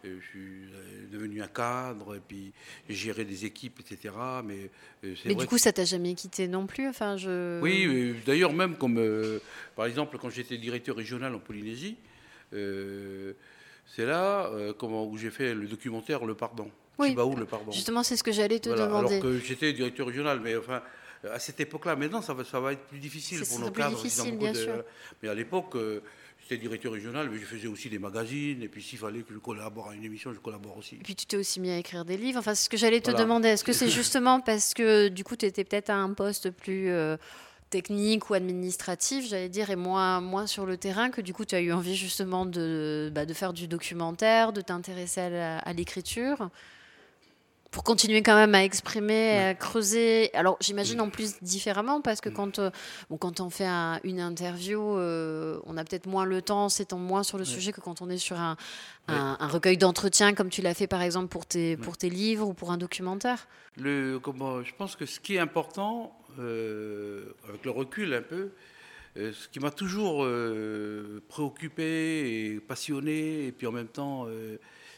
je 0.04 0.26
suis 0.30 0.66
devenu 1.10 1.42
un 1.42 1.48
cadre 1.48 2.16
et 2.16 2.20
puis 2.20 2.52
gérer 2.88 3.24
des 3.24 3.44
équipes, 3.44 3.80
etc. 3.80 4.14
Mais, 4.44 4.70
euh, 5.04 5.14
mais 5.24 5.34
du 5.34 5.46
coup, 5.46 5.58
ça 5.58 5.72
t'a 5.72 5.84
jamais 5.84 6.14
quitté 6.14 6.48
non 6.48 6.66
plus 6.66 6.88
enfin, 6.88 7.16
je... 7.16 7.60
Oui, 7.60 8.14
d'ailleurs, 8.26 8.52
même 8.52 8.76
comme, 8.76 8.98
euh, 8.98 9.38
par 9.76 9.86
exemple, 9.86 10.18
quand 10.20 10.30
j'étais 10.30 10.58
directeur 10.58 10.96
régional 10.96 11.34
en 11.34 11.38
Polynésie, 11.38 11.96
euh, 12.52 13.34
c'est 13.86 14.06
là 14.06 14.50
comment, 14.78 15.06
où 15.06 15.16
j'ai 15.16 15.30
fait 15.30 15.54
le 15.54 15.66
documentaire 15.66 16.24
Le 16.24 16.34
Pardon. 16.34 16.70
Oui, 16.98 17.16
où, 17.16 17.36
le 17.36 17.46
pardon. 17.46 17.72
justement, 17.72 18.02
c'est 18.02 18.16
ce 18.16 18.22
que 18.22 18.32
j'allais 18.32 18.60
te 18.60 18.68
demander. 18.68 19.14
Alors 19.14 19.22
que 19.22 19.38
j'étais 19.38 19.72
directeur 19.72 20.06
régional, 20.06 20.40
mais 20.40 20.54
enfin, 20.56 20.82
à 21.24 21.38
cette 21.38 21.58
époque-là, 21.58 21.96
maintenant, 21.96 22.20
ça 22.20 22.34
va, 22.34 22.44
ça 22.44 22.60
va 22.60 22.74
être 22.74 22.82
plus 22.82 22.98
difficile 22.98 23.42
pour 23.48 23.58
nos 23.58 23.70
cadres. 23.70 23.96
Difficile, 23.96 24.36
bien 24.36 24.52
sûr. 24.52 24.84
Mais 25.22 25.28
à 25.28 25.34
l'époque, 25.34 25.74
J'étais 26.42 26.56
directeur 26.56 26.92
régional, 26.92 27.30
mais 27.30 27.38
je 27.38 27.44
faisais 27.44 27.68
aussi 27.68 27.88
des 27.88 27.98
magazines. 27.98 28.62
Et 28.62 28.68
puis 28.68 28.82
s'il 28.82 28.98
fallait 28.98 29.22
que 29.22 29.32
je 29.32 29.38
collabore 29.38 29.90
à 29.90 29.94
une 29.94 30.04
émission, 30.04 30.32
je 30.32 30.38
collabore 30.38 30.76
aussi. 30.76 30.96
Et 30.96 31.04
puis 31.04 31.14
tu 31.14 31.26
t'es 31.26 31.36
aussi 31.36 31.60
mis 31.60 31.70
à 31.70 31.78
écrire 31.78 32.04
des 32.04 32.16
livres. 32.16 32.38
Enfin, 32.38 32.54
c'est 32.54 32.64
ce 32.64 32.70
que 32.70 32.76
j'allais 32.76 33.00
te 33.00 33.10
demander. 33.10 33.48
Est-ce 33.48 33.64
que 33.64 33.72
c'est 33.72 33.88
justement 33.90 34.40
parce 34.40 34.74
que 34.74 35.08
du 35.08 35.24
coup, 35.24 35.36
tu 35.36 35.46
étais 35.46 35.64
peut-être 35.64 35.90
à 35.90 35.96
un 35.96 36.12
poste 36.12 36.50
plus 36.50 36.90
euh, 36.90 37.16
technique 37.70 38.28
ou 38.30 38.34
administratif, 38.34 39.26
j'allais 39.26 39.48
dire, 39.48 39.70
et 39.70 39.76
moins, 39.76 40.20
moins 40.20 40.46
sur 40.46 40.66
le 40.66 40.76
terrain, 40.76 41.10
que 41.10 41.20
du 41.20 41.32
coup, 41.32 41.44
tu 41.44 41.54
as 41.54 41.60
eu 41.60 41.72
envie 41.72 41.96
justement 41.96 42.44
de, 42.44 43.10
bah, 43.14 43.24
de 43.24 43.34
faire 43.34 43.52
du 43.52 43.66
documentaire, 43.68 44.52
de 44.52 44.60
t'intéresser 44.60 45.20
à 45.20 45.72
l'écriture? 45.72 46.50
Pour 47.72 47.84
continuer 47.84 48.22
quand 48.22 48.36
même 48.36 48.54
à 48.54 48.62
exprimer, 48.62 49.38
à 49.38 49.54
creuser. 49.54 50.32
Alors 50.34 50.58
j'imagine 50.60 51.00
en 51.00 51.08
plus 51.08 51.42
différemment 51.42 52.02
parce 52.02 52.20
que 52.20 52.28
mm. 52.28 52.34
quand, 52.34 52.58
euh, 52.58 52.70
bon, 53.10 53.16
quand 53.16 53.40
on 53.40 53.50
fait 53.50 53.66
une 54.04 54.20
interview, 54.20 54.80
euh, 54.80 55.58
on 55.64 55.76
a 55.78 55.82
peut-être 55.82 56.06
moins 56.06 56.26
le 56.26 56.42
temps, 56.42 56.68
s'étend 56.68 56.98
moins 56.98 57.22
sur 57.22 57.38
le 57.38 57.44
sujet 57.44 57.72
que 57.72 57.80
quand 57.80 58.02
on 58.02 58.10
est 58.10 58.18
sur 58.18 58.38
un, 58.38 58.56
un, 59.08 59.48
recueil 59.48 59.78
d'entretien 59.78 60.34
comme 60.34 60.50
tu 60.50 60.60
l'as 60.60 60.74
fait 60.74 60.86
par 60.86 61.00
exemple 61.00 61.28
pour 61.28 61.46
tes, 61.46 61.78
pour 61.78 61.96
tes 61.96 62.10
livres 62.10 62.46
ou 62.46 62.52
pour 62.52 62.70
un 62.70 62.76
documentaire. 62.76 63.48
Le, 63.78 64.18
comment, 64.18 64.62
je 64.62 64.74
pense 64.74 64.94
que 64.94 65.06
ce 65.06 65.18
qui 65.18 65.36
est 65.36 65.40
important, 65.40 66.14
euh, 66.38 67.34
avec 67.48 67.64
le 67.64 67.70
recul 67.70 68.12
un 68.12 68.22
peu, 68.22 68.50
ce 69.16 69.48
qui 69.48 69.60
m'a 69.60 69.70
toujours 69.70 70.26
préoccupé 71.28 72.52
et 72.54 72.60
passionné, 72.60 73.46
et 73.46 73.52
puis 73.52 73.66
en 73.66 73.72
même 73.72 73.88
temps, 73.88 74.26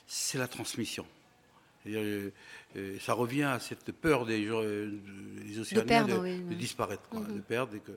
c'est 0.07 0.39
la 0.39 0.49
transmission. 0.49 1.05
Euh, 1.87 2.31
ça 3.01 3.12
revient 3.12 3.42
à 3.42 3.61
cette 3.61 3.92
peur 3.92 4.25
des, 4.25 4.40
des 4.40 5.59
Océaniens 5.59 6.05
de, 6.05 6.55
disparaître, 6.55 7.03
mhm. 7.12 7.37
de 7.37 7.40
perdre, 7.40 7.75
et 7.77 7.81
que, 7.81 7.92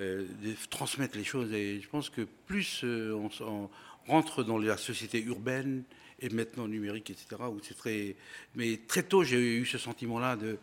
euh, 0.00 0.26
de 0.42 0.54
transmettre 0.70 1.16
les 1.16 1.24
choses. 1.24 1.52
Et 1.52 1.80
je 1.80 1.88
pense 1.88 2.10
que 2.10 2.22
plus 2.46 2.82
euh, 2.84 3.28
on, 3.40 3.70
rentre 4.08 4.44
dans 4.44 4.58
la 4.58 4.76
société 4.76 5.20
urbaine 5.22 5.82
et 6.20 6.28
maintenant 6.30 6.68
numérique, 6.68 7.10
etc. 7.10 7.42
Où 7.50 7.58
c'est 7.62 7.76
très, 7.76 8.14
mais 8.54 8.78
très 8.86 9.02
tôt, 9.02 9.24
j'ai 9.24 9.58
eu 9.58 9.66
ce 9.66 9.78
sentiment-là 9.78 10.36
de 10.36 10.58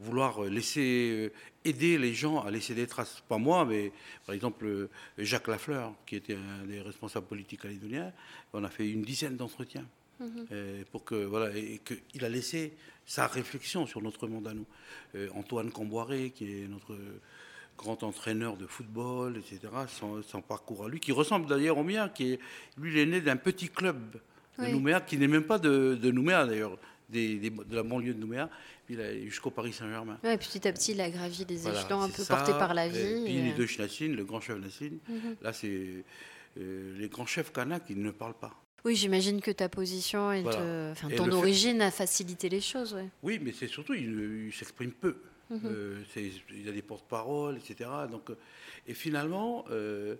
vouloir 0.00 0.42
laisser 0.42 1.30
aider 1.64 1.96
les 1.96 2.12
gens 2.12 2.40
à 2.40 2.50
laisser 2.50 2.74
des 2.74 2.88
traces. 2.88 3.22
Pas 3.28 3.38
moi, 3.38 3.64
mais 3.64 3.92
par 4.26 4.34
exemple 4.34 4.88
Jacques 5.16 5.46
Lafleur, 5.46 5.94
qui 6.06 6.16
était 6.16 6.34
un 6.34 6.66
des 6.66 6.80
responsables 6.80 7.26
politiques 7.26 7.62
calédoniens, 7.62 8.12
on 8.52 8.64
a 8.64 8.68
fait 8.68 8.90
une 8.90 9.02
dizaine 9.02 9.36
d'entretiens. 9.36 9.86
Mhm. 10.20 10.84
pour 10.90 11.04
que 11.04 11.14
voilà 11.14 11.56
et 11.56 11.80
qu'il 11.84 12.24
a 12.24 12.28
laissé 12.28 12.72
sa 13.06 13.26
réflexion 13.26 13.86
sur 13.86 14.02
notre 14.02 14.26
monde 14.26 14.48
à 14.48 14.54
nous. 14.54 14.66
Antoine 15.34 15.70
Camboiré, 15.70 16.30
qui 16.30 16.62
est 16.62 16.68
notre 16.68 16.96
grand 17.78 18.02
entraîneur 18.02 18.56
de 18.56 18.66
football, 18.66 19.38
etc., 19.38 19.60
son, 19.88 20.42
parcours 20.42 20.84
à 20.84 20.88
lui, 20.88 21.00
qui 21.00 21.12
ressemble 21.12 21.46
d'ailleurs 21.46 21.78
au 21.78 21.84
mien, 21.84 22.10
qui 22.10 22.32
est, 22.32 22.40
lui, 22.76 22.92
il 22.92 22.98
est 22.98 23.06
né 23.06 23.20
d'un 23.20 23.36
petit 23.36 23.68
club 23.68 23.98
de 24.58 24.66
Nouméa, 24.66 25.00
qui 25.00 25.16
n'est 25.16 25.28
même 25.28 25.44
pas 25.44 25.58
de, 25.58 25.96
de 26.00 26.10
Nouméa 26.10 26.44
d'ailleurs, 26.44 26.76
de 27.08 27.74
la 27.74 27.82
banlieue 27.82 28.12
de 28.12 28.18
Nouméa, 28.18 28.50
puis 28.84 28.96
jusqu'au 29.26 29.50
Paris 29.50 29.72
Saint-Germain. 29.72 30.18
Ouais, 30.24 30.36
petit 30.36 30.66
à 30.66 30.72
petit, 30.72 30.92
il 30.92 31.00
a 31.00 31.08
gravi 31.10 31.44
des 31.44 31.68
échelons 31.68 32.02
un 32.02 32.10
peu 32.10 32.24
portés 32.24 32.52
par 32.52 32.74
la 32.74 32.88
vie. 32.88 32.98
Et 32.98 33.24
puis 33.24 33.42
les 33.42 33.52
deux 33.52 33.68
Nassine, 33.78 34.14
le 34.14 34.24
grand 34.24 34.40
chef 34.40 34.58
Nassine, 34.58 34.98
mhm. 35.08 35.36
là 35.40 35.52
c'est 35.52 36.04
euh, 36.58 36.98
les 36.98 37.08
grands 37.08 37.26
chefs 37.26 37.52
kanak, 37.52 37.84
ils 37.88 38.02
ne 38.02 38.10
parlent 38.10 38.38
pas. 38.38 38.60
Oui, 38.84 38.94
j'imagine 38.94 39.40
que 39.40 39.50
ta 39.50 39.68
position 39.68 40.32
et, 40.32 40.44
ton 41.16 41.32
origine 41.32 41.82
a 41.82 41.90
facilité 41.90 42.48
les 42.48 42.60
choses. 42.60 42.96
Oui, 43.22 43.38
mais 43.42 43.52
c'est 43.52 43.68
surtout, 43.68 43.94
il, 43.94 44.46
il 44.46 44.52
s'exprime 44.52 44.92
peu. 44.92 45.16
Mhm. 45.50 45.60
Euh, 45.64 46.02
il 46.50 46.66
y 46.66 46.68
a 46.68 46.72
des 46.72 46.82
porte-paroles, 46.82 47.56
etc. 47.56 47.88
Donc, 48.10 48.30
euh, 48.30 48.36
et 48.86 48.94
finalement, 48.94 49.64
euh, 49.70 50.16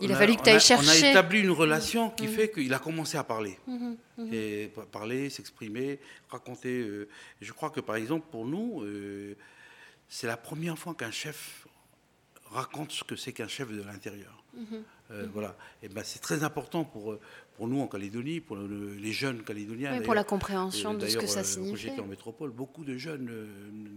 il 0.00 0.10
a, 0.10 0.16
fallu 0.16 0.36
que 0.36 0.42
tu 0.42 0.50
ailles 0.50 0.60
chercher. 0.60 1.02
On 1.02 1.06
a 1.06 1.10
établi 1.10 1.40
une 1.40 1.50
relation 1.50 2.10
qui 2.10 2.26
mhm. 2.26 2.32
fait 2.32 2.50
qu'il 2.50 2.72
a 2.74 2.78
commencé 2.78 3.16
à 3.16 3.24
parler. 3.24 3.58
Mhm. 3.66 3.96
Et 4.32 4.72
parler, 4.90 5.30
s'exprimer, 5.30 6.00
raconter. 6.28 7.06
je 7.40 7.52
crois 7.52 7.70
que 7.70 7.80
par 7.80 7.96
exemple, 7.96 8.26
pour 8.30 8.46
nous, 8.46 8.84
c'est 10.08 10.26
la 10.26 10.36
première 10.36 10.78
fois 10.78 10.94
qu'un 10.94 11.10
chef 11.10 11.66
raconte 12.50 12.92
ce 12.92 13.02
que 13.04 13.16
c'est 13.16 13.32
qu'un 13.32 13.48
chef 13.48 13.70
de 13.70 13.82
l'intérieur. 13.82 14.44
Voilà. 15.32 15.56
Et 15.82 15.88
ben, 15.88 16.02
c'est 16.04 16.20
très 16.20 16.42
important 16.44 16.84
pour, 16.84 17.18
pour 17.54 17.68
nous 17.68 17.80
en 17.80 17.86
Calédonie, 17.86 18.40
pour 18.40 18.56
les 18.56 19.12
jeunes 19.12 19.42
calédoniens. 19.42 20.00
pour 20.02 20.14
la 20.14 20.24
compréhension 20.24 20.94
de 20.94 21.06
ce 21.06 21.18
que 21.18 21.26
ça 21.26 21.40
euh, 21.40 21.44
signifie. 21.44 21.88
J'étais 21.88 22.00
en 22.00 22.06
métropole, 22.06 22.50
beaucoup 22.50 22.84
de 22.84 22.96
jeunes 22.96 23.28
euh, 23.30 23.46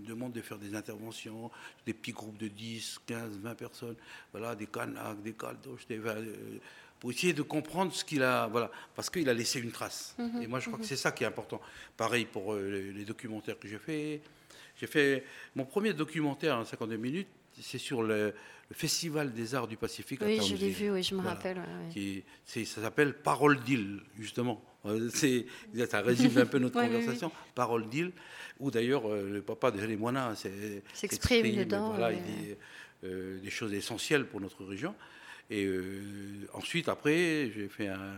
demandent 0.07 0.33
de 0.33 0.41
faire 0.41 0.57
des 0.57 0.75
interventions, 0.75 1.49
des 1.85 1.93
petits 1.93 2.11
groupes 2.11 2.37
de 2.37 2.47
10, 2.47 2.99
15, 3.05 3.39
20 3.39 3.55
personnes, 3.55 3.95
voilà, 4.31 4.55
des 4.55 4.67
Kanaks, 4.67 5.21
des 5.23 5.33
Caldoches, 5.33 5.87
euh, 5.89 6.59
pour 6.99 7.11
essayer 7.11 7.33
de 7.33 7.41
comprendre 7.41 7.93
ce 7.93 8.03
qu'il 8.03 8.23
a, 8.23 8.47
voilà, 8.47 8.69
parce 8.93 9.09
qu'il 9.09 9.27
a 9.29 9.33
laissé 9.33 9.59
une 9.59 9.71
trace. 9.71 10.15
Mhm, 10.17 10.41
Et 10.41 10.47
moi, 10.47 10.59
je 10.59 10.65
crois 10.67 10.77
que 10.77 10.83
mhm. 10.83 10.89
c'est 10.89 10.95
ça 10.97 11.11
qui 11.11 11.23
est 11.23 11.27
important. 11.27 11.61
Pareil 11.95 12.25
pour 12.25 12.55
les, 12.55 13.05
documentaires 13.05 13.57
que 13.57 13.67
j'ai 13.67 13.79
fait. 13.79 14.21
J'ai 14.77 14.87
fait 14.87 15.23
mon 15.55 15.65
premier 15.65 15.93
documentaire 15.93 16.57
en 16.57 16.65
52 16.65 16.97
minutes, 16.97 17.27
c'est 17.61 17.77
sur 17.77 18.03
le, 18.03 18.33
le 18.69 18.75
Festival 18.75 19.33
des 19.33 19.55
Arts 19.55 19.67
du 19.67 19.77
Pacifique. 19.77 20.21
Oui, 20.23 20.39
je 20.41 20.55
l'ai 20.55 20.69
vu, 20.69 20.91
oui, 20.91 21.03
je 21.03 21.15
me 21.15 21.21
rappelle. 21.21 21.61
Qui, 21.91 22.23
ça 22.45 22.81
s'appelle 22.81 23.13
Parole 23.13 23.59
d'île, 23.59 24.01
justement. 24.19 24.63
Euh, 24.85 25.09
ça 25.89 26.01
résume 26.01 26.37
un 26.37 26.45
peu 26.45 26.59
notre 26.59 26.81
conversation. 26.81 27.31
Parole 27.53 27.87
d'île, 27.89 28.11
où 28.59 28.71
d'ailleurs 28.71 29.09
euh, 29.09 29.29
le 29.29 29.41
papa 29.41 29.71
de 29.71 29.81
Hélène 29.81 29.99
Moina 29.99 30.33
s'exprime 30.93 31.55
dedans. 31.55 31.89
Voilà, 31.89 32.11
il 32.11 32.21
dit 32.21 32.55
euh, 33.03 33.39
des 33.39 33.49
choses 33.49 33.73
essentielles 33.73 34.25
pour 34.25 34.41
notre 34.41 34.63
région. 34.63 34.95
Et 35.51 35.69
ensuite, 36.53 36.89
après, 36.89 37.51
j'ai 37.53 37.67
fait 37.69 37.87
un 37.87 38.15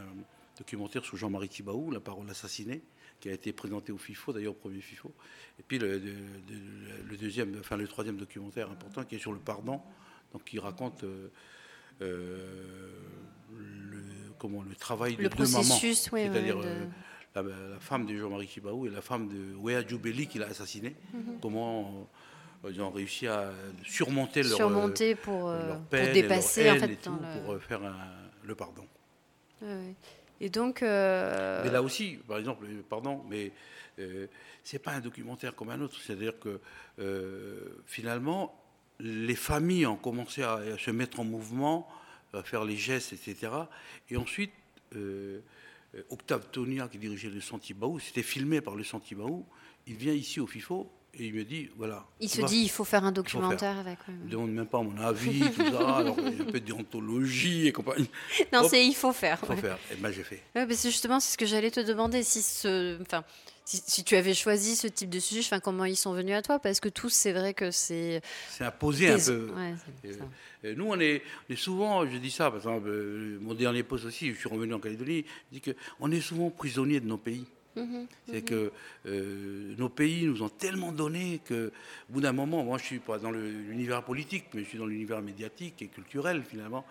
documentaire 0.58 1.04
sur 1.04 1.18
Jean-Marie 1.18 1.50
Thibaou, 1.50 1.92
La 1.92 2.00
parole 2.00 2.30
assassinée 2.30 2.82
qui 3.20 3.30
a 3.30 3.34
été 3.34 3.54
présenté 3.54 3.92
au 3.92 3.98
FIFO, 3.98 4.34
d'ailleurs 4.34 4.54
au 4.54 4.56
premier 4.56 4.82
FIFO. 4.82 5.12
Et 5.60 5.64
puis 5.64 5.80
le, 5.80 5.98
le, 5.98 7.18
deuxième, 7.18 7.58
enfin 7.60 7.78
le 7.78 7.88
troisième 7.88 8.18
documentaire 8.18 8.70
important 8.70 9.04
qui 9.04 9.16
est 9.16 9.20
sur 9.20 9.32
le 9.32 9.40
pardon, 9.40 9.82
donc 10.34 10.44
qui 10.44 10.60
raconte 10.60 11.04
euh, 11.04 11.32
euh, 12.02 12.92
le, 13.56 14.04
comment, 14.38 14.62
le 14.62 14.76
travail 14.76 15.16
de 15.16 15.28
deux 15.28 15.48
mamans, 15.48 15.64
c'est-à-dire 15.64 16.60
euh, 16.64 16.86
la, 17.36 17.80
femme 17.80 18.06
de 18.06 18.16
Jean-Marie 18.16 18.48
Kibaou 18.48 18.86
et 18.86 18.90
la 18.90 19.02
femme 19.02 19.28
de 19.28 19.56
Wea 19.56 19.86
Djoubeli 19.88 20.28
qui 20.28 20.38
l'a 20.38 20.48
assassiné. 20.48 20.96
Mhm. 21.14 21.40
Comment 21.42 22.08
ils 22.68 22.82
ont 22.82 22.90
réussi 22.90 23.28
à 23.28 23.52
surmonter 23.84 24.42
leur, 24.42 24.58
surmonter 24.58 25.16
pour, 25.16 25.54
dépasser 25.92 26.72
en 26.72 26.76
fait, 26.76 27.10
pour 27.46 27.62
faire 27.62 27.82
le 28.44 28.56
pardon. 28.56 28.86
Et 30.40 30.50
donc. 30.50 30.82
Mais 30.82 31.70
là 31.72 31.82
aussi, 31.82 32.20
par 32.28 32.38
exemple, 32.38 32.66
pardon, 32.90 33.24
mais 33.30 33.52
euh, 34.00 34.28
c'est 34.64 34.80
pas 34.80 34.92
un 34.92 35.00
documentaire 35.00 35.56
comme 35.56 35.70
un 35.70 35.82
autre. 35.82 35.98
C'est-à-dire 36.02 36.34
que 36.40 36.60
finalement, 37.86 38.54
les 39.00 39.36
familles 39.36 39.86
ont 39.86 39.96
commencé 39.96 40.44
à, 40.44 40.60
se 40.78 40.92
mettre 40.92 41.20
en 41.20 41.24
mouvement, 41.24 41.88
à 42.34 42.44
faire 42.44 42.64
les 42.66 42.78
gestes, 42.78 43.14
etc. 43.14 43.52
Et 44.10 44.18
ensuite, 44.18 44.52
euh, 45.98 46.02
Octave 46.10 46.48
Tonia, 46.52 46.88
qui 46.88 46.98
dirigeait 46.98 47.30
le 47.30 47.42
Santibaou, 47.42 48.00
c'était 48.00 48.24
filmé 48.24 48.62
par 48.62 48.76
le 48.76 48.84
Santibaou. 48.84 49.46
Il 49.86 49.96
vient 49.96 50.14
ici 50.14 50.40
au 50.40 50.48
FIFO 50.48 50.92
et 51.20 51.26
il 51.26 51.34
me 51.34 51.44
dit 51.44 51.70
voilà. 51.78 52.06
Il 52.20 52.30
se 52.30 52.42
dit 52.42 52.60
il 52.60 52.70
faut 52.70 52.84
faire 52.84 53.04
un 53.04 53.12
documentaire 53.12 53.78
avec. 53.80 53.98
Il 54.08 54.26
ne 54.26 54.30
demande 54.30 54.52
même 54.52 54.68
pas 54.68 54.82
mon 54.82 54.98
avis, 55.02 55.40
tout 55.52 55.72
ça. 55.72 55.98
alors 55.98 56.16
il 56.20 56.38
y 56.38 56.40
a 56.40 56.44
un 56.44 56.46
peu 56.46 56.60
de 56.60 57.68
et 57.68 57.72
compagnie. 57.72 58.10
Non, 58.54 58.68
c'est 58.68 58.86
il 58.86 58.96
faut 58.96 59.14
faire. 59.14 59.40
Il 59.44 59.48
faut 59.48 59.62
faire. 59.62 59.78
Et 59.92 59.96
ben 59.96 60.12
j'ai 60.12 60.24
fait. 60.24 60.42
Ouais, 60.56 60.68
justement, 60.70 61.20
c'est 61.20 61.34
ce 61.34 61.38
que 61.38 61.46
j'allais 61.46 61.72
te 61.72 61.80
demander. 61.80 62.24
Si 62.24 62.42
ce, 62.42 63.02
enfin, 63.02 63.24
si, 63.66 64.04
tu 64.04 64.16
avais 64.16 64.34
choisi 64.34 64.76
ce 64.76 64.88
type 64.88 65.10
de 65.10 65.20
sujet, 65.20 65.42
enfin, 65.42 65.60
comment 65.60 65.86
ils 65.86 65.98
sont 65.98 66.14
venus 66.14 66.36
à 66.36 66.42
toi 66.42 66.60
Parce 66.60 66.80
que 66.80 66.90
tous, 66.90 67.10
c'est 67.10 67.34
vrai 67.34 67.54
que 67.54 67.72
c'est. 67.72 68.22
C'est 68.50 68.64
imposé 68.64 69.10
un 69.10 69.18
peu. 69.18 69.52
nous, 70.76 70.86
on 70.88 71.00
est, 71.00 71.22
souvent, 71.56 72.08
je 72.08 72.18
dis 72.18 72.32
ça, 72.32 72.46
par 72.46 72.58
exemple, 72.58 72.88
euh, 72.88 73.38
mon 73.42 73.54
dernier 73.54 73.84
poste 73.84 74.06
aussi, 74.06 74.34
je 74.34 74.40
suis 74.40 74.50
revenu 74.50 74.74
en 74.74 74.80
Calédonie, 74.80 75.26
je 75.52 75.60
dis 75.60 75.74
qu'on 76.00 76.12
est 76.12 76.22
souvent 76.22 76.50
prisonnier 76.50 77.00
de 77.00 77.08
nos 77.08 77.18
pays. 77.18 77.46
Mhm, 77.78 78.08
c'est 78.28 78.34
mhm. 78.34 78.44
que 78.44 78.72
euh, 79.06 79.76
nos 79.78 79.90
pays 79.90 80.26
nous 80.26 80.42
ont 80.44 80.50
tellement 80.50 80.92
donné 80.92 81.42
que, 81.46 81.72
au 82.10 82.14
bout 82.14 82.22
d'un 82.22 82.34
moment, 82.34 82.64
moi 82.64 82.78
je 82.78 82.84
suis 82.86 83.00
pas 83.00 83.18
dans 83.20 83.32
l'univers 83.32 84.04
politique, 84.04 84.46
mais 84.54 84.64
je 84.64 84.70
suis 84.70 84.78
dans 84.78 84.86
l'univers 84.86 85.22
médiatique 85.22 85.82
et 85.82 85.88
culturel 85.88 86.44
finalement 86.44 86.86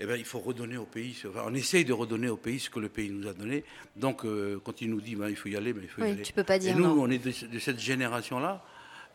eh 0.00 0.06
bien, 0.06 0.16
il 0.16 0.24
faut 0.24 0.38
redonner 0.38 0.76
au 0.76 0.84
pays, 0.84 1.20
on 1.44 1.54
essaye 1.54 1.84
de 1.84 1.92
redonner 1.92 2.28
au 2.28 2.36
pays 2.36 2.60
ce 2.60 2.70
que 2.70 2.78
le 2.78 2.88
pays 2.88 3.10
nous 3.10 3.26
a 3.26 3.32
donné. 3.34 3.64
Donc, 3.96 4.24
euh, 4.24 4.60
quand 4.64 4.80
il 4.80 4.90
nous 4.90 5.00
dit, 5.00 5.16
ben, 5.16 5.28
il 5.28 5.34
faut 5.34 5.48
y 5.48 5.56
aller, 5.56 5.72
ben, 5.72 5.82
il 5.82 5.88
faut 5.88 6.02
y 6.02 6.10
aller. 6.10 6.22
Tu 6.22 6.32
peux 6.32 6.44
pas 6.44 6.58
dire 6.58 6.76
Et 6.76 6.78
nous, 6.78 6.86
on 6.86 7.10
est 7.10 7.18
de, 7.18 7.58
cette 7.58 7.80
génération-là 7.80 8.64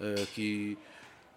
euh, 0.02 0.18
qui, 0.36 0.78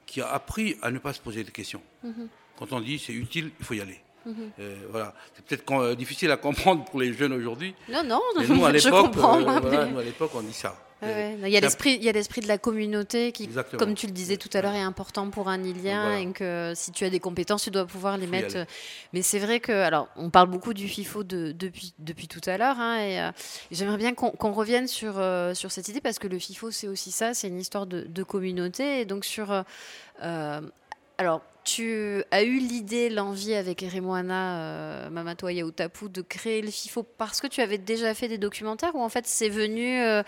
qui 0.04 0.20
a 0.20 0.28
appris 0.32 0.76
à 0.82 0.90
ne 0.90 0.98
pas 0.98 1.12
se 1.12 1.20
poser 1.20 1.44
de 1.44 1.50
questions. 1.50 1.82
Mhm. 2.02 2.28
Quand 2.58 2.72
on 2.72 2.80
dit 2.80 2.98
c'est 2.98 3.12
utile, 3.12 3.50
il 3.60 3.64
faut 3.64 3.74
y 3.74 3.80
aller. 3.80 4.00
Mhm. 4.26 4.50
Euh, 4.58 4.76
voilà. 4.90 5.14
C'est 5.34 5.44
peut-être 5.44 5.94
difficile 5.94 6.30
à 6.30 6.36
comprendre 6.36 6.84
pour 6.84 7.00
les 7.00 7.12
jeunes 7.12 7.32
aujourd'hui. 7.32 7.74
Non, 7.88 8.02
non, 8.04 8.20
mais 8.36 8.46
nous, 8.46 8.64
à 8.64 8.72
l'époque, 8.72 9.14
nous, 9.14 9.98
à 9.98 10.02
l'époque, 10.02 10.30
on 10.34 10.42
dit 10.42 10.52
ça. 10.52 10.76
Il 11.02 11.48
y 11.48 11.56
a 11.56 11.60
l'esprit, 11.60 11.94
il 11.94 12.04
y 12.04 12.08
a 12.08 12.12
l'esprit 12.12 12.40
de 12.40 12.48
la 12.48 12.56
communauté 12.56 13.30
qui, 13.30 13.50
comme 13.78 13.94
tu 13.94 14.06
le 14.06 14.12
disais 14.12 14.38
tout 14.38 14.48
à 14.54 14.62
l'heure, 14.62 14.74
est 14.74 14.80
important 14.80 15.28
pour 15.28 15.48
un 15.48 15.62
Ilien 15.62 16.16
et 16.16 16.32
que 16.32 16.72
si 16.74 16.90
tu 16.90 17.04
as 17.04 17.10
des 17.10 17.20
compétences, 17.20 17.64
tu 17.64 17.70
dois 17.70 17.86
pouvoir 17.86 18.16
les 18.16 18.26
mettre. 18.26 18.66
Mais 19.12 19.22
c'est 19.22 19.38
vrai 19.38 19.60
que, 19.60 19.72
alors, 19.72 20.08
on 20.16 20.30
parle 20.30 20.48
beaucoup 20.48 20.72
du 20.72 20.88
FIFO 20.88 21.22
depuis 21.22 21.92
depuis 21.98 22.28
tout 22.28 22.40
à 22.46 22.56
l'heure, 22.56 22.80
hein, 22.80 22.98
et, 22.98 23.20
euh, 23.20 23.30
j'aimerais 23.70 23.98
bien 23.98 24.14
qu'on 24.14 24.52
revienne 24.52 24.88
sur 24.88 25.18
euh, 25.18 25.52
sur 25.54 25.70
cette 25.70 25.88
idée 25.88 26.00
parce 26.00 26.18
que 26.18 26.28
le 26.28 26.38
FIFO 26.38 26.70
c'est 26.70 26.88
aussi 26.88 27.10
ça, 27.10 27.34
c'est 27.34 27.48
une 27.48 27.60
histoire 27.60 27.86
de, 27.86 28.22
communauté 28.22 29.00
et 29.00 29.04
donc 29.04 29.24
sur 29.24 29.64
euh, 30.22 30.60
alors, 31.18 31.42
tu 31.66 32.22
as 32.30 32.44
eu 32.44 32.58
l'idée, 32.58 33.10
l'envie 33.10 33.54
avec 33.54 33.82
Eremoana, 33.82 34.60
euh, 34.60 35.50
Yaoutapu, 35.50 36.08
de 36.08 36.22
créer 36.22 36.62
le 36.62 36.70
FIFO 36.70 37.02
parce 37.02 37.40
que 37.40 37.48
tu 37.48 37.60
avais 37.60 37.76
déjà 37.76 38.14
fait 38.14 38.28
des 38.28 38.38
documentaires 38.38 38.94
ou 38.94 39.02
en 39.02 39.08
fait 39.08 39.26
c'est 39.26 39.48
venu, 39.48 40.00
euh, 40.00 40.22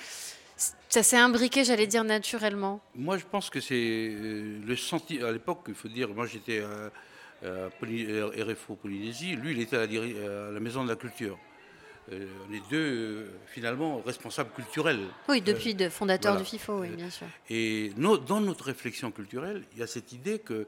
ça 0.89 1.05
s'est 1.05 1.17
imbriqué, 1.17 1.65
j'allais 1.65 1.87
dire, 1.87 2.03
naturellement? 2.03 2.81
Moi 2.97 3.19
je 3.19 3.25
pense 3.25 3.51
que 3.51 3.61
c'est 3.61 3.75
euh, 3.77 4.59
le 4.67 4.77
senti. 4.77 5.23
À 5.23 5.31
l'époque, 5.31 5.61
il 5.69 5.75
faut 5.75 5.89
dire, 5.89 6.09
moi 6.09 6.27
j'étais 6.27 6.61
à, 6.61 6.91
RFO 7.41 8.75
Polynésie, 8.75 9.37
lui 9.37 9.53
il 9.53 9.61
était 9.61 9.77
à 9.77 9.87
la 9.87 10.61
Maison 10.61 10.83
de 10.83 10.89
la 10.89 10.97
Culture. 10.97 11.39
Euh, 12.13 12.27
on 12.49 12.55
est 12.55 12.63
deux, 12.71 12.77
euh, 12.79 13.27
finalement, 13.47 14.01
responsables 14.05 14.51
culturels. 14.55 15.01
Oui, 15.29 15.43
depuis 15.43 15.75
de 15.75 15.89
fondateur 15.89 16.37
du 16.37 16.45
FIFO, 16.45 16.81
oui, 16.81 16.89
bien 16.89 17.11
sûr. 17.11 17.27
Et 17.51 17.93
dans 17.97 18.41
notre 18.41 18.65
réflexion 18.65 19.11
culturelle, 19.11 19.65
il 19.75 19.81
y 19.81 19.83
a 19.83 19.87
cette 19.87 20.13
idée 20.13 20.39
que, 20.39 20.67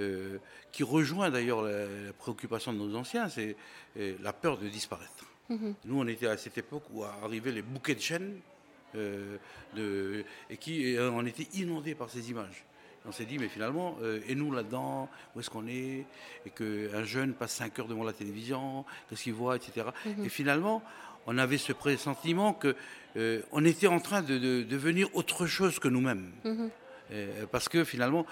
euh, 0.00 0.38
qui 0.72 0.82
rejoint 0.82 1.30
d'ailleurs 1.30 1.62
la, 1.62 2.12
préoccupation 2.18 2.72
de 2.72 2.78
nos 2.78 2.96
anciens, 2.96 3.28
c'est 3.28 3.56
la 3.96 4.32
peur 4.32 4.58
de 4.58 4.68
disparaître. 4.68 5.24
Mhm. 5.48 5.74
Nous, 5.84 6.00
on 6.00 6.06
était 6.06 6.26
à 6.26 6.36
cette 6.36 6.58
époque 6.58 6.84
où 6.92 7.04
arrivaient 7.04 7.52
les 7.52 7.62
bouquets 7.62 7.94
de 7.94 8.00
chaînes, 8.00 8.40
de, 8.94 10.24
et 10.48 10.56
qui 10.56 10.96
on 10.98 11.24
était 11.26 11.48
inondés 11.54 11.94
par 11.94 12.10
ces 12.10 12.30
images. 12.30 12.64
On 13.06 13.12
s'est 13.12 13.24
dit, 13.24 13.38
mais 13.38 13.48
finalement, 13.48 13.96
euh, 14.02 14.20
et 14.28 14.34
nous 14.34 14.52
là-dedans, 14.52 15.08
où 15.34 15.40
est-ce 15.40 15.48
qu'on 15.48 15.66
est? 15.66 16.04
Et 16.44 16.50
qu'un 16.50 17.04
jeune 17.04 17.32
passe 17.32 17.52
5 17.52 17.78
heures 17.78 17.88
devant 17.88 18.04
la 18.04 18.12
télévision, 18.12 18.84
qu'est-ce 19.08 19.22
qu'il 19.22 19.32
voit, 19.32 19.56
etc. 19.56 19.86
Mhm. 20.04 20.24
Et 20.24 20.28
finalement, 20.28 20.82
on 21.26 21.38
avait 21.38 21.58
ce 21.58 21.72
pressentiment 21.72 22.52
que 22.52 22.76
on 23.52 23.64
était 23.64 23.86
en 23.86 24.00
train 24.00 24.22
de, 24.22 24.62
devenir 24.62 25.08
autre 25.14 25.46
chose 25.46 25.78
que 25.78 25.88
nous-mêmes. 25.88 26.30
Mhm. 26.44 26.70
Parce 27.50 27.68
que 27.68 27.84
finalement, 27.84 28.26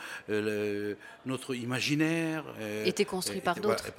notre 1.27 1.55
imaginaire 1.55 2.45
était 2.85 3.05
construit 3.05 3.41
par 3.41 3.57
d'autres, 3.57 3.93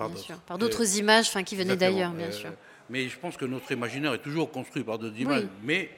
par 0.46 0.58
d'autres 0.58 0.98
images, 0.98 1.32
qui 1.46 1.56
venaient 1.56 1.78
d'ailleurs, 1.78 2.12
bien 2.12 2.32
sûr. 2.32 2.52
Mais 2.90 3.08
je 3.08 3.18
pense 3.20 3.38
que 3.38 3.46
notre 3.46 3.72
imaginaire 3.72 4.14
est 4.16 4.24
toujours 4.24 4.52
construit 4.52 4.84
par 4.84 4.98
d'autres 4.98 5.20
images. 5.20 5.46
Mais 5.64 5.92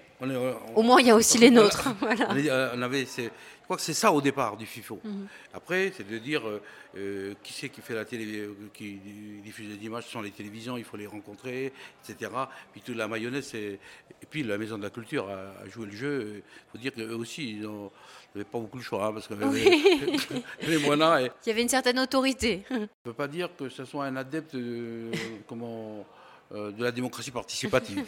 au 0.76 0.84
moins, 0.84 1.02
il 1.02 1.08
y 1.08 1.10
a 1.10 1.15
aussi 1.15 1.38
les 1.38 1.50
nôtres. 1.50 1.89
Euh, 2.52 2.72
on 2.76 2.82
avait, 2.82 3.06
je 3.06 3.30
crois 3.63 3.78
que 3.78 3.84
c'est 3.84 3.94
ça 3.94 4.12
au 4.12 4.22
départ 4.22 4.58
du 4.58 4.65
FIFO. 4.65 5.00
Mhm. 5.04 5.28
Après, 5.54 5.94
c'est 5.96 6.08
de 6.08 6.17
dire 6.17 6.48
euh, 6.48 6.62
euh, 6.98 7.34
qui 7.44 7.54
c'est 7.54 7.70
qui 7.70 7.82
fait 7.82 7.94
la 7.94 8.04
télé, 8.04 8.50
qui 8.74 9.00
diffuse 9.44 9.70
les 9.70 9.86
images, 9.86 10.06
ce 10.06 10.12
sont 10.12 10.22
les 10.22 10.32
télévisions, 10.32 10.78
il 10.78 10.84
faut 10.84 10.98
les 10.98 11.08
rencontrer, 11.08 11.72
etc. 12.04 12.32
Puis 12.72 12.82
toute 12.82 12.96
la 12.96 13.08
mayonnaise, 13.08 13.54
et 13.54 13.80
puis 14.30 14.44
la 14.44 14.58
Maison 14.58 14.78
de 14.78 14.84
la 14.84 14.89
Culture 14.89 15.30
a, 15.30 15.67
joué 15.70 15.86
le 15.86 15.96
jeu. 15.96 16.44
Il 16.44 16.72
faut 16.72 16.78
dire 16.78 16.94
qu'eux 16.94 17.15
aussi, 17.15 17.52
ils 17.52 17.67
n'avaient 18.36 18.50
pas 18.50 18.60
beaucoup 18.60 18.78
de 18.78 18.84
choix, 18.84 19.06
hein, 19.06 19.13
parce 19.13 19.28
que 19.28 19.34
les 20.67 20.78
moyens. 20.78 21.30
Il 21.46 21.50
y 21.50 21.52
avait 21.52 21.62
une 21.62 21.70
certaine 21.70 22.00
autorité. 22.00 22.63
On 22.70 22.80
ne 22.80 22.86
peut 23.04 23.13
pas 23.13 23.28
dire 23.28 23.50
que 23.58 23.70
ce 23.70 23.86
soit 23.86 24.06
un 24.06 24.15
adepte 24.15 24.56
de, 24.56 25.12
comment 25.48 26.06
euh, 26.54 26.72
de 26.72 26.84
la 26.84 26.91
démocratie 26.91 27.32
participative. 27.32 28.04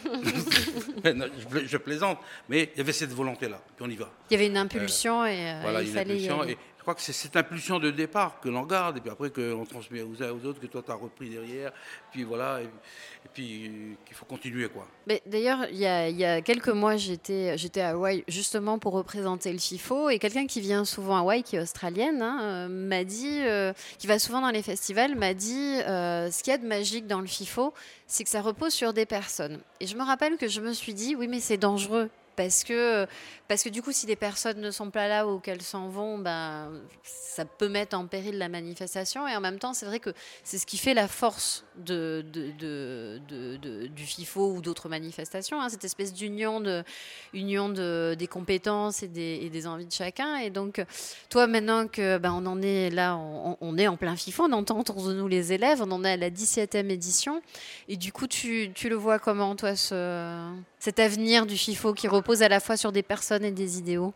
je, 1.04 1.76
plaisante, 1.78 2.18
mais 2.48 2.70
il 2.74 2.78
y 2.78 2.80
avait 2.80 2.92
cette 2.92 3.12
volonté-là, 3.12 3.58
puis 3.76 3.86
on 3.86 3.90
y 3.90 3.96
va. 3.96 4.10
Il 4.30 4.34
y 4.34 4.36
avait 4.36 4.48
une 4.48 4.56
impulsion 4.58 5.24
et 5.24 5.52
euh, 5.64 5.82
il 5.82 5.88
fallait 5.88 6.18
y 6.18 6.28
aller. 6.28 6.58
Je 6.84 6.86
crois 6.86 6.96
que 6.96 7.00
c'est 7.00 7.14
cette 7.14 7.34
impulsion 7.34 7.78
de 7.78 7.90
départ 7.90 8.40
que 8.40 8.50
l'on 8.50 8.66
garde, 8.66 8.98
et 8.98 9.00
puis 9.00 9.08
après 9.08 9.30
qu'on 9.30 9.64
transmet 9.64 10.02
aux 10.02 10.22
uns 10.22 10.32
aux 10.32 10.44
autres, 10.44 10.60
que 10.60 10.66
toi 10.66 10.82
tu 10.84 10.90
as 10.90 10.94
repris 10.94 11.30
derrière, 11.30 11.72
puis 12.12 12.24
voilà, 12.24 12.60
et, 12.60 12.68
puis 13.32 13.96
qu'il 14.04 14.14
faut 14.14 14.26
continuer. 14.26 14.68
quoi. 14.68 14.86
D'ailleurs, 15.24 15.60
il 15.70 15.78
y, 15.78 15.86
a, 15.86 16.42
quelques 16.42 16.68
mois, 16.68 16.98
j'étais 16.98 17.80
à 17.80 17.92
Hawaï 17.92 18.22
justement 18.28 18.78
pour 18.78 18.92
représenter 18.92 19.50
le 19.50 19.58
FIFO, 19.58 20.10
et 20.10 20.18
quelqu'un 20.18 20.46
qui 20.46 20.60
vient 20.60 20.84
souvent 20.84 21.16
à 21.16 21.20
Hawaï, 21.20 21.42
qui 21.42 21.56
est 21.56 21.60
australienne, 21.60 22.20
hein, 22.20 22.40
euh, 22.42 22.68
m'a 22.68 23.04
dit, 23.04 23.40
euh, 23.40 23.72
qui 23.96 24.06
va 24.06 24.18
souvent 24.18 24.42
dans 24.42 24.50
les 24.50 24.62
festivals, 24.62 25.14
m'a 25.14 25.32
dit 25.32 25.80
euh, 25.86 26.30
ce 26.30 26.42
qu'il 26.42 26.50
y 26.50 26.54
a 26.54 26.58
de 26.58 26.66
magique 26.66 27.06
dans 27.06 27.22
le 27.22 27.26
FIFO, 27.26 27.72
c'est 28.06 28.24
que 28.24 28.30
ça 28.30 28.42
repose 28.42 28.74
sur 28.74 28.92
des 28.92 29.06
personnes. 29.06 29.58
Et 29.80 29.86
je 29.86 29.96
me 29.96 30.02
rappelle 30.02 30.36
que 30.36 30.48
je 30.48 30.60
me 30.60 30.74
suis 30.74 30.92
dit, 30.92 31.16
oui, 31.16 31.28
mais 31.28 31.40
c'est 31.40 31.56
dangereux 31.56 32.10
parce 32.36 32.64
que, 32.64 33.06
parce 33.48 33.62
que 33.62 33.68
du 33.68 33.82
coup, 33.82 33.92
si 33.92 34.06
des 34.06 34.16
personnes 34.16 34.60
ne 34.60 34.70
sont 34.70 34.90
pas 34.90 35.08
là 35.08 35.26
ou 35.26 35.38
qu'elles 35.38 35.62
s'en 35.62 35.88
vont, 35.88 36.18
ben, 36.18 36.70
ça 37.02 37.44
peut 37.44 37.68
mettre 37.68 37.96
en 37.96 38.06
péril 38.06 38.38
la 38.38 38.48
manifestation. 38.48 39.26
Et 39.26 39.34
en 39.34 39.40
même 39.40 39.58
temps, 39.58 39.74
c'est 39.74 39.86
vrai 39.86 39.98
que 39.98 40.10
c'est 40.44 40.58
ce 40.58 40.66
qui 40.66 40.78
fait 40.78 40.94
la 40.94 41.08
force 41.08 41.64
de, 41.76 42.24
de, 42.32 43.18
du 43.88 44.04
FIFO 44.04 44.52
ou 44.52 44.60
d'autres 44.60 44.88
manifestations, 44.88 45.60
hein, 45.60 45.68
cette 45.68 45.84
espèce 45.84 46.12
d'union, 46.12 46.60
de, 46.60 46.84
union 47.32 47.68
de, 47.68 48.14
des 48.16 48.26
compétences 48.26 49.02
et 49.02 49.08
des, 49.08 49.50
des, 49.50 49.66
envies 49.66 49.86
de 49.86 49.92
chacun. 49.92 50.36
Et 50.36 50.50
donc, 50.50 50.84
toi, 51.28 51.46
maintenant 51.46 51.88
que 51.88 52.18
ben, 52.18 52.32
on 52.32 52.46
en 52.46 52.62
est 52.62 52.90
là, 52.90 53.16
on, 53.16 53.78
est 53.78 53.88
en 53.88 53.96
plein 53.96 54.16
FIFO, 54.16 54.44
on 54.44 54.52
entend 54.52 54.78
autour 54.78 55.02
de 55.02 55.12
nous 55.14 55.28
les 55.28 55.52
élèves, 55.52 55.82
on 55.82 55.90
en 55.90 56.04
est 56.04 56.12
à 56.12 56.16
la 56.16 56.30
17e 56.30 56.88
édition. 56.90 57.42
Et 57.88 57.96
du 57.96 58.12
coup, 58.12 58.26
tu, 58.26 58.70
tu 58.74 58.88
le 58.88 58.94
vois 58.94 59.18
comment, 59.18 59.56
toi, 59.56 59.74
ce, 59.74 60.52
cet 60.78 60.98
avenir 61.00 61.46
du 61.46 61.56
FIFO 61.56 61.94
qui 61.94 62.08
repose 62.24 62.42
à 62.42 62.48
la 62.48 62.58
fois 62.58 62.78
sur 62.78 62.90
des 62.90 63.02
personnes 63.02 63.44
et 63.44 63.50
des 63.50 63.78
idéaux 63.78 64.14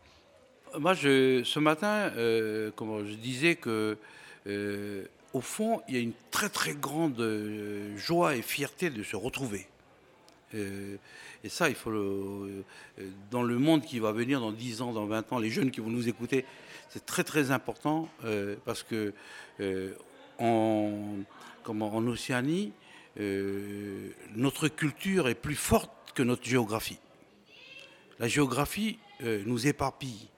Moi, 0.79 0.95
je, 0.95 1.43
ce 1.45 1.59
matin, 1.59 2.11
euh, 2.17 2.71
je 2.81 3.15
disais 3.15 3.55
que, 3.55 3.99
euh, 4.47 5.05
au 5.35 5.43
fond, 5.43 5.83
il 5.89 5.95
y 5.95 5.99
a 5.99 6.01
une 6.01 6.15
très 6.31 6.49
très 6.49 6.73
grande 6.73 7.21
euh, 7.21 7.95
joie 7.99 8.35
et 8.35 8.41
fierté 8.41 8.89
de 8.89 9.03
se 9.03 9.15
retrouver. 9.15 9.67
et 10.55 11.49
ça, 11.51 11.69
il 11.69 11.75
faut 11.75 11.91
le, 11.91 12.65
dans 13.31 13.43
le 13.43 13.59
monde 13.59 13.83
qui 13.83 13.99
va 13.99 14.13
venir 14.13 14.41
dans 14.41 14.53
10 14.53 14.81
ans, 14.81 14.93
dans 14.93 15.05
20 15.05 15.35
ans, 15.35 15.39
les 15.39 15.51
jeunes 15.51 15.71
qui 15.71 15.81
vont 15.81 15.91
nous 15.91 16.09
écouter, 16.09 16.47
c'est 16.89 17.05
très 17.05 17.25
très 17.25 17.51
important 17.51 18.09
parce 18.65 18.83
que 18.83 19.13
en, 20.39 21.19
comment, 21.63 21.95
en 21.95 22.07
Océanie, 22.07 22.73
notre 24.35 24.69
culture 24.69 25.29
est 25.29 25.35
plus 25.35 25.57
forte 25.57 25.93
que 26.15 26.23
notre 26.23 26.47
géographie 26.47 26.99
la 28.19 28.29
géographie 28.29 28.99
euh, 29.23 29.43
nous 29.47 29.67
éparpille. 29.67 30.29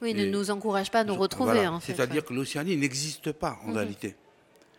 Oui, 0.00 0.14
ne 0.14 0.26
nous 0.26 0.50
encourage 0.50 0.90
pas 0.90 1.00
à 1.00 1.04
nous 1.04 1.14
retrouver. 1.14 1.68
C'est-à-dire 1.80 2.24
que 2.24 2.32
l'Océanie 2.32 2.76
n'existe 2.76 3.32
pas 3.32 3.58
en 3.64 3.68
mhm. 3.68 3.76
réalité. 3.76 4.16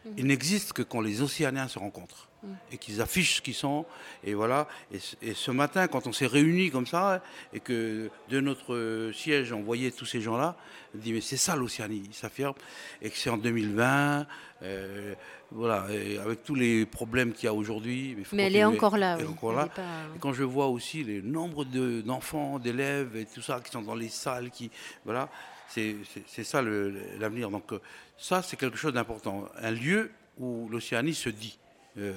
Mhm. 0.05 0.13
Il 0.17 0.25
n'existe 0.27 0.73
que 0.73 0.81
quand 0.81 1.01
les 1.01 1.21
Océaniens 1.21 1.67
se 1.67 1.77
rencontrent 1.79 2.28
et 2.71 2.77
qu'ils 2.77 3.01
affichent 3.01 3.37
ce 3.37 3.41
qu'ils 3.41 3.53
sont. 3.53 3.85
Et 4.23 4.33
voilà. 4.33 4.67
Et, 4.91 5.33
ce 5.33 5.51
matin, 5.51 5.87
quand 5.87 6.07
on 6.07 6.13
s'est 6.13 6.27
réunis 6.27 6.71
comme 6.71 6.87
ça, 6.87 7.21
et 7.53 7.59
que 7.59 8.09
de 8.29 8.39
notre 8.39 9.11
siège, 9.13 9.51
on 9.51 9.61
voyait 9.61 9.91
tous 9.91 10.05
ces 10.05 10.21
gens-là, 10.21 10.55
on 10.95 10.97
dit 10.99 11.13
mais 11.13 11.21
c'est 11.21 11.37
ça 11.37 11.55
l'Océanie, 11.55 12.03
il 12.05 12.13
s'affirme. 12.13 12.55
Et 13.01 13.09
que 13.09 13.17
c'est 13.17 13.29
en 13.29 13.37
2020, 13.37 14.25
euh, 14.63 15.13
voilà, 15.51 15.87
avec 16.23 16.43
tous 16.43 16.55
les 16.55 16.85
problèmes 16.85 17.33
qu'il 17.33 17.45
y 17.45 17.47
a 17.47 17.53
aujourd'hui. 17.53 18.15
Mais, 18.33 18.43
elle 18.43 18.55
est 18.55 18.63
encore 18.63 18.97
là. 18.97 19.17
Et 19.19 20.19
quand 20.19 20.33
je 20.33 20.43
vois 20.43 20.67
aussi 20.67 21.03
les 21.03 21.21
nombres 21.21 21.65
d'enfants, 21.65 22.59
d'élèves 22.59 23.15
et 23.15 23.25
tout 23.25 23.41
ça 23.41 23.59
qui 23.59 23.71
sont 23.71 23.81
dans 23.81 23.95
les 23.95 24.09
salles, 24.09 24.49
qui 24.51 24.69
voilà, 25.05 25.29
c'est 25.67 25.95
ça 26.43 26.61
l'avenir. 26.61 27.49
Donc 27.49 27.73
euh, 27.73 27.79
ça, 28.17 28.41
c'est 28.41 28.57
quelque 28.57 28.77
chose 28.77 28.93
d'important. 28.93 29.45
Un 29.59 29.71
lieu 29.71 30.11
où 30.37 30.67
l'Océanie 30.69 31.13
se 31.13 31.29
dit. 31.29 31.59
Euh, 31.99 32.13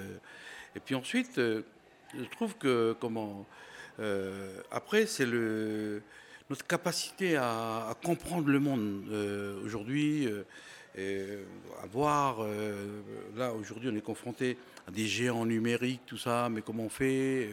et 0.77 0.81
puis 0.81 0.95
ensuite, 0.95 1.39
euh, 1.39 1.63
je 2.17 2.25
trouve 2.31 2.57
que 2.57 2.95
comment 3.01 3.47
euh, 4.01 4.61
après 4.71 5.07
c'est 5.07 5.27
le 5.27 6.03
notre 6.51 6.67
capacité 6.67 7.37
à, 7.37 7.95
comprendre 8.05 8.49
le 8.49 8.61
monde 8.61 9.05
aujourd'hui 9.65 10.29
à 10.99 11.87
voir 11.91 12.47
là 13.37 13.55
aujourd'hui 13.55 13.89
on 13.91 13.97
est 13.97 14.03
confronté 14.03 14.59
à 14.87 14.91
des 14.91 15.07
géants 15.07 15.47
numériques 15.47 16.03
tout 16.05 16.19
ça 16.19 16.51
mais 16.51 16.61
comment 16.61 16.85
on 16.85 16.89
fait 16.91 17.49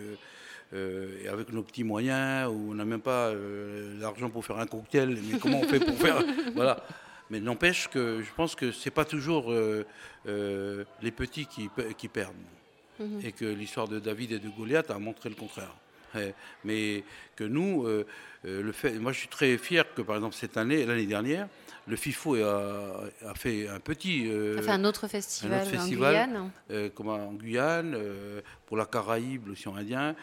et 0.73 1.27
avec 1.29 1.53
nos 1.53 1.63
petits 1.63 1.85
moyens 1.85 2.49
où 2.49 2.71
on 2.71 2.73
n'a 2.73 2.83
même 2.83 2.99
pas 2.99 3.31
l'argent 3.99 4.29
pour 4.29 4.43
faire 4.43 4.57
un 4.57 4.65
cocktail 4.65 5.17
mais 5.31 5.39
comment 5.39 5.59
on 5.59 5.67
fait 5.67 5.79
pour 5.79 5.97
faire 5.97 6.21
voilà 6.53 6.83
mais 7.29 7.39
n'empêche 7.39 7.87
que 7.89 8.21
je 8.21 8.33
pense 8.35 8.55
que 8.55 8.71
c'est 8.71 8.91
pas 8.91 9.05
toujours 9.05 9.51
euh, 9.51 9.85
euh, 10.27 10.83
les 11.01 11.11
petits 11.11 11.45
qui, 11.45 11.69
qui 11.97 12.07
perdent. 12.07 12.33
Mhm. 12.99 13.21
Et 13.23 13.31
que 13.31 13.45
l'histoire 13.45 13.87
de 13.87 13.99
David 13.99 14.33
et 14.33 14.39
de 14.39 14.49
Goliath 14.49 14.91
a 14.91 14.99
montré 14.99 15.29
le 15.29 15.35
contraire. 15.35 15.73
Mais 16.63 17.03
que 17.35 17.43
nous, 17.43 17.85
euh, 17.85 18.03
le 18.43 18.71
fait, 18.71 18.93
moi 18.93 19.11
je 19.11 19.19
suis 19.19 19.27
très 19.27 19.57
fier 19.59 19.85
que 19.93 20.01
par 20.01 20.15
exemple 20.15 20.35
cette 20.35 20.57
année, 20.57 20.83
l'année 20.85 21.05
dernière, 21.05 21.47
le 21.87 21.95
FIFO 21.95 22.35
a, 22.35 23.03
a, 23.25 23.33
fait 23.35 23.67
un 23.67 23.79
petit. 23.79 24.27
a 24.57 24.61
fait 24.61 24.71
un 24.71 24.85
autre 24.85 25.07
festival, 25.07 25.67
en 25.77 25.87
Guyane. 25.87 26.51
comme 26.95 27.09
en 27.09 27.33
Guyane, 27.33 27.95
pour 28.65 28.75
la 28.75 28.85
Caraïbe, 28.85 29.47
l'océan 29.47 29.75
Indien. 29.75 30.15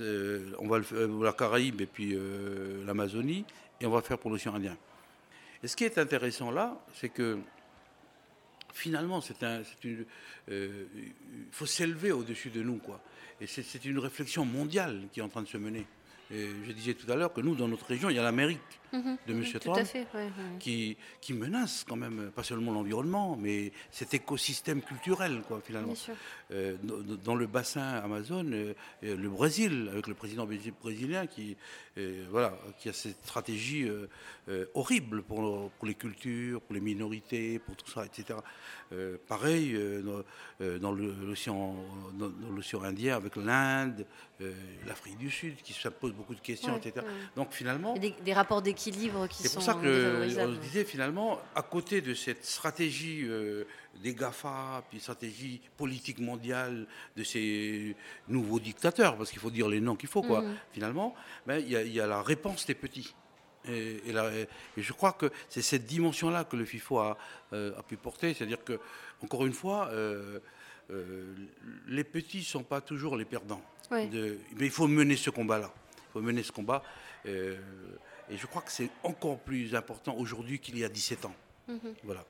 on 0.00 0.68
va 0.68 0.78
le 0.78 1.08
pour 1.08 1.24
la 1.24 1.32
Caraïbe 1.32 1.80
et 1.80 1.86
puis 1.86 2.16
l'Amazonie, 2.86 3.44
et 3.80 3.86
on 3.86 3.90
va 3.90 4.00
faire 4.00 4.18
pour 4.18 4.30
l'océan 4.30 4.54
Indien. 4.54 4.76
Et 5.62 5.68
ce 5.68 5.76
qui 5.76 5.84
est 5.84 5.98
intéressant 5.98 6.50
là, 6.50 6.84
c'est 6.94 7.08
que 7.08 7.38
finalement, 8.72 9.20
euh, 9.42 9.64
il 10.48 11.52
faut 11.52 11.66
s'élever 11.66 12.10
au-dessus 12.10 12.50
de 12.50 12.62
nous. 12.62 12.80
Et 13.40 13.46
c'est 13.46 13.84
une 13.84 13.98
réflexion 13.98 14.44
mondiale 14.44 15.02
qui 15.12 15.20
est 15.20 15.22
en 15.22 15.28
train 15.28 15.42
de 15.42 15.48
se 15.48 15.58
mener. 15.58 15.86
je 16.30 16.72
disais 16.72 16.94
tout 16.94 17.10
à 17.10 17.16
l'heure 17.16 17.32
que 17.32 17.40
nous, 17.40 17.54
dans 17.54 17.68
notre 17.68 17.86
région, 17.86 18.10
il 18.10 18.16
y 18.16 18.18
a 18.18 18.22
l'Amérique. 18.22 18.60
De 18.92 19.32
M. 19.32 19.44
Trump 19.60 19.86
Qui, 20.58 20.96
qui, 21.20 21.32
menace 21.32 21.84
quand 21.88 21.96
même, 21.96 22.30
pas 22.34 22.42
seulement 22.42 22.72
l'environnement, 22.72 23.36
mais 23.36 23.72
cet 23.90 24.14
écosystème 24.14 24.82
culturel, 24.82 25.42
quoi, 25.46 25.60
finalement. 25.64 25.94
Euh, 26.52 26.76
dans 27.24 27.34
le 27.34 27.46
bassin 27.46 28.00
Amazon, 28.04 28.44
euh, 28.52 28.74
le 29.02 29.28
Brésil, 29.28 29.88
avec 29.90 30.06
le 30.06 30.14
président 30.14 30.46
brésilien 30.46 31.26
qui, 31.26 31.56
euh, 31.98 32.26
voilà, 32.30 32.58
qui 32.78 32.88
a 32.88 32.92
cette 32.92 33.24
stratégie 33.24 33.88
horrible 34.74 35.22
pour, 35.22 35.70
pour, 35.70 35.86
les 35.86 35.94
cultures, 35.94 36.60
pour 36.60 36.74
les 36.74 36.80
minorités, 36.80 37.58
pour 37.58 37.76
tout 37.76 37.90
ça, 37.90 38.04
etc. 38.04 38.38
pareil 39.28 39.78
dans, 40.80 40.92
l'océan 40.92 41.76
Indien 42.82 43.16
avec 43.16 43.36
l'Inde, 43.36 44.04
l'Afrique 44.86 45.16
du 45.18 45.30
Sud, 45.30 45.56
qui 45.62 45.72
se 45.72 45.88
pose 45.88 46.12
beaucoup 46.12 46.34
de 46.34 46.40
questions, 46.40 46.76
etc. 46.76 47.06
Donc 47.36 47.52
finalement... 47.52 47.94
Des, 47.94 48.14
des, 48.24 48.32
rapports 48.32 48.62
d'équilibre 48.62 48.81
qui 48.90 49.42
sont... 49.42 49.48
C'est 49.48 49.54
pour 49.54 49.62
ça 49.62 49.74
que 49.74 50.28
je 50.28 50.60
disais 50.60 50.84
finalement, 50.84 51.40
à 51.54 51.62
côté 51.62 52.00
de 52.00 52.14
cette 52.14 52.44
stratégie 52.44 53.26
des 54.00 54.14
GAFA, 54.14 54.82
puis 54.88 55.00
stratégie 55.00 55.60
politique 55.76 56.18
mondiale 56.18 56.86
de 57.16 57.24
ces 57.24 57.94
nouveaux 58.28 58.60
dictateurs, 58.60 59.16
parce 59.16 59.30
qu'il 59.30 59.38
faut 59.40 59.50
dire 59.50 59.68
les 59.68 59.80
noms 59.80 59.96
qu'il 59.96 60.08
faut, 60.08 60.22
quoi, 60.22 60.42
mhm. 60.42 60.56
finalement, 60.72 61.14
ben, 61.46 61.58
il 61.58 61.92
y, 61.92 62.00
a 62.00 62.06
la 62.06 62.22
réponse 62.22 62.66
des 62.66 62.74
petits. 62.74 63.14
Et, 63.68 64.00
je 64.76 64.92
crois 64.92 65.12
que 65.12 65.30
c'est 65.48 65.62
cette 65.62 65.86
dimension-là 65.86 66.44
que 66.44 66.56
le 66.56 66.64
FIFO 66.64 66.98
a, 66.98 67.18
euh, 67.52 67.72
pu 67.82 67.96
porter, 67.96 68.34
c'est-à-dire 68.34 68.62
que, 68.64 68.80
encore 69.22 69.46
une 69.46 69.52
fois, 69.52 69.88
euh, 69.92 70.40
euh, 70.90 71.34
les 71.86 72.04
petits 72.04 72.38
ne 72.38 72.42
sont 72.42 72.64
pas 72.64 72.80
toujours 72.80 73.16
les 73.16 73.24
perdants. 73.24 73.62
mais 73.90 74.08
il 74.60 74.70
faut 74.70 74.88
mener 74.88 75.16
ce 75.16 75.30
combat-là. 75.30 75.72
Il 75.96 76.12
faut 76.12 76.20
mener 76.20 76.42
ce 76.42 76.52
combat. 76.52 76.82
Et 78.32 78.38
je 78.38 78.46
crois 78.46 78.62
que 78.62 78.72
c'est 78.72 78.90
encore 79.02 79.38
plus 79.38 79.74
important 79.74 80.16
aujourd'hui 80.16 80.58
qu'il 80.58 80.78
y 80.78 80.84
a 80.84 80.88
17 80.88 81.26
ans. 81.26 81.34
Mhm. 81.68 81.94
Voilà. 82.04 82.24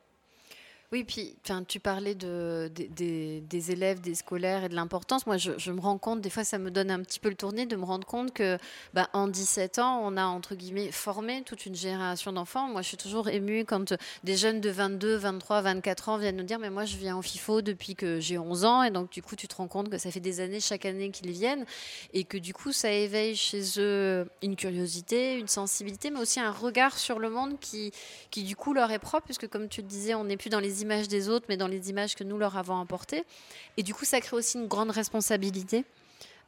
Oui, 0.93 1.05
puis 1.05 1.35
tu 1.69 1.81
parlais 1.81 2.15
de, 2.15 2.71
des, 2.71 3.71
élèves, 3.71 4.03
des 4.03 4.15
scolaires 4.15 4.65
et 4.65 4.69
de 4.69 4.75
l'importance. 4.75 5.27
Moi, 5.27 5.39
je, 5.39 5.71
me 5.71 5.81
rends 5.81 5.97
compte, 5.97 6.21
des 6.21 6.29
fois, 6.29 6.45
ça 6.45 6.59
me 6.59 6.71
donne 6.71 6.91
un 6.91 7.01
petit 7.01 7.19
peu 7.19 7.31
le 7.31 7.35
tournis 7.35 7.67
de 7.67 7.77
me 7.77 7.85
rendre 7.85 8.07
compte 8.07 8.35
que 8.35 8.59
bah, 8.93 9.09
en 9.15 9.27
17 9.27 9.79
ans, 9.79 10.03
on 10.05 10.19
a, 10.19 10.27
entre 10.27 10.55
guillemets, 10.55 10.93
formé 10.93 11.45
toute 11.47 11.65
une 11.65 11.75
génération 11.75 12.31
d'enfants. 12.35 12.69
Moi, 12.69 12.83
je 12.83 12.89
suis 12.89 12.99
toujours 12.99 13.31
émue 13.31 13.65
quand 13.65 13.95
des 14.23 14.37
jeunes 14.37 14.61
de 14.61 14.69
22, 14.69 15.17
23, 15.17 15.63
24 15.63 16.11
ans 16.11 16.19
viennent 16.19 16.37
nous 16.37 16.43
dire 16.43 16.59
Mais 16.59 16.69
moi, 16.69 16.85
je 16.85 16.99
viens 16.99 17.17
au 17.17 17.23
FIFO 17.23 17.63
depuis 17.63 17.95
que 17.95 18.21
j'ai 18.21 18.37
11 18.37 18.67
ans. 18.67 18.83
Et 18.83 18.91
donc, 18.91 19.11
du 19.11 19.23
coup, 19.23 19.35
tu 19.35 19.49
te 19.49 19.55
rends 19.55 19.69
compte 19.69 19.89
que 19.89 19.97
ça 19.97 20.11
fait 20.11 20.21
des 20.21 20.41
années, 20.41 20.61
chaque 20.61 20.85
année 20.85 21.11
qu'ils 21.11 21.31
viennent. 21.31 21.65
Et 22.13 22.25
que, 22.25 22.37
du 22.37 22.53
coup, 22.53 22.71
ça 22.73 22.93
éveille 22.93 23.35
chez 23.35 23.63
eux 23.79 24.29
une 24.43 24.57
curiosité, 24.57 25.39
une 25.39 25.49
sensibilité, 25.49 26.11
mais 26.11 26.21
aussi 26.21 26.39
un 26.39 26.53
regard 26.53 26.99
sur 26.99 27.19
le 27.19 27.31
monde 27.31 27.59
qui, 27.61 27.93
qui 28.31 28.43
du 28.43 28.57
coup, 28.57 28.75
leur 28.75 28.91
est 28.91 28.99
propre. 28.99 29.25
Puisque, 29.25 29.49
comme 29.49 29.71
tu 29.71 29.81
le 29.81 29.87
disais, 29.87 30.15
on 30.15 30.25
n'est 30.25 30.37
plus 30.37 30.51
dans 30.51 30.61
les 30.61 30.82
images 30.83 31.09
des 31.09 31.29
autres, 31.29 31.47
mais 31.49 31.57
dans 31.57 31.69
les 31.69 31.91
images 31.91 32.15
que 32.15 32.25
nous 32.25 32.37
leur 32.37 32.57
avons 32.57 32.79
apportées. 32.81 33.25
Et 33.77 33.83
du 33.83 33.95
coup, 33.95 34.05
ça 34.05 34.21
crée 34.21 34.37
aussi 34.37 34.59
une 34.59 34.69
grande 34.69 34.91
responsabilité. 34.91 35.85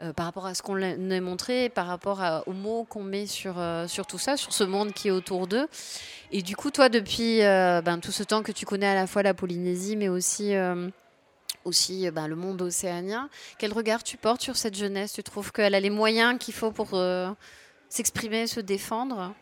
Euh, 0.03 0.13
par 0.13 0.27
rapport 0.27 0.45
à 0.45 0.55
ce 0.55 0.63
qu'on 0.63 0.83
a 0.83 1.21
montré, 1.21 1.69
par 1.69 1.87
rapport 1.87 2.21
aux 2.47 2.53
mots 2.53 2.85
qu'on 2.85 3.05
met 3.05 3.27
sur, 3.27 3.61
euh, 3.61 3.87
sur 3.87 4.07
tout 4.07 4.19
ça, 4.19 4.37
sur 4.37 4.53
ce 4.53 4.65
monde 4.65 4.93
qui 4.93 5.07
est 5.07 5.13
autour 5.13 5.47
d'eux. 5.47 5.69
Et 6.33 6.43
du 6.43 6.57
coup, 6.57 6.73
toi, 6.73 6.89
depuis 6.89 7.43
euh, 7.43 7.81
ben, 7.81 8.01
tout 8.01 8.11
ce 8.11 8.25
temps 8.25 8.43
que 8.43 8.51
tu 8.51 8.67
connais 8.67 8.89
à 8.89 8.95
la 8.95 9.07
fois 9.07 9.23
la 9.23 9.35
Polynésie, 9.35 9.95
mais 9.95 10.09
aussi, 10.09 10.55
aussi 11.65 12.11
ben, 12.11 12.27
le 12.27 12.35
monde 12.35 12.61
océanien, 12.61 13.29
quel 13.59 13.73
regard 13.73 14.03
tu 14.03 14.17
portes 14.17 14.43
sur 14.43 14.57
cette 14.57 14.77
jeunesse? 14.77 15.13
Tu 15.13 15.23
trouves 15.23 15.53
qu'elle 15.53 15.77
a 15.77 15.81
les 15.81 15.91
moyens 15.91 16.39
qu'il 16.41 16.55
faut 16.55 16.73
pour 16.73 17.01
s'exprimer, 17.89 18.49
se 18.49 18.59
défendre? 18.59 19.33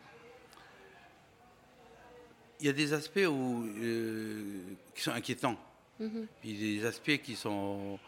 Y 2.65 2.69
a 2.69 2.73
des 2.73 2.93
aspects 2.93 3.27
où, 3.27 3.65
euh, 3.65 4.61
qui 4.95 5.01
sont 5.01 5.11
inquiétants. 5.11 5.57
Mhm. 5.99 6.27
Puis 6.41 6.53
des 6.53 6.85
aspects 6.85 7.17
qui 7.17 7.35
sont 7.35 7.99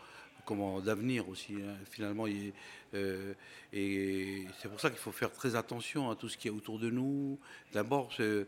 comment 0.45 0.79
d'avenir 0.79 1.27
aussi. 1.29 1.55
Hein. 1.55 1.75
Finalement, 1.89 2.25
euh, 2.93 3.33
et 3.73 4.45
c'est 4.59 4.69
pour 4.69 4.79
ça 4.79 4.89
qu'il 4.89 4.99
faut 4.99 5.11
faire 5.11 5.31
très 5.31 5.55
attention 5.55 6.09
à 6.09 6.15
tout 6.15 6.29
ce 6.29 6.37
qui 6.37 6.47
est 6.47 6.51
autour 6.51 6.79
de 6.79 6.89
nous. 6.89 7.39
D'abord, 7.73 8.11
euh, 8.19 8.45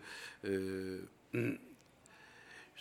je 1.34 1.58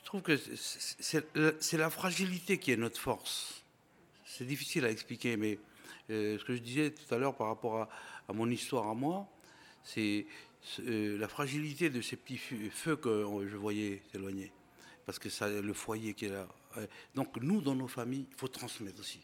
trouve 0.05 0.23
que 0.23 0.37
c'est 0.37 1.79
la 1.79 1.91
fragilité 1.91 2.59
qui 2.59 2.73
est 2.73 2.77
notre 2.77 3.01
force. 3.01 3.65
C'est 4.25 4.45
difficile 4.45 4.85
à 4.85 4.91
expliquer, 4.91 5.37
mais 5.37 5.59
ce 6.09 6.45
que 6.45 6.55
je 6.55 6.61
disais 6.61 6.91
tout 6.91 7.15
à 7.15 7.19
l'heure 7.19 7.35
par 7.35 7.49
rapport 7.49 7.77
à, 7.83 7.89
à 8.29 8.33
mon 8.33 8.51
histoire 8.51 8.89
à 8.89 8.95
moi, 8.95 9.27
c'est 9.87 10.01
euh, 10.21 10.46
la 10.79 11.29
fragilité 11.29 11.91
de 11.91 12.01
ces 12.01 12.17
petits 12.17 12.39
feux 12.39 12.97
que 12.97 13.25
je 13.51 13.57
voyais 13.57 14.03
s'éloigner. 14.13 14.53
Parce 15.05 15.19
que 15.19 15.29
ça, 15.29 15.49
le 15.49 15.73
foyer 15.73 16.15
qui 16.15 16.27
est 16.27 16.31
là. 16.31 16.49
Donc 17.15 17.37
nous, 17.41 17.61
dans 17.61 17.75
nos 17.75 17.89
familles, 17.89 18.27
il 18.31 18.37
faut 18.37 18.49
transmettre 18.49 19.01
aussi. 19.01 19.21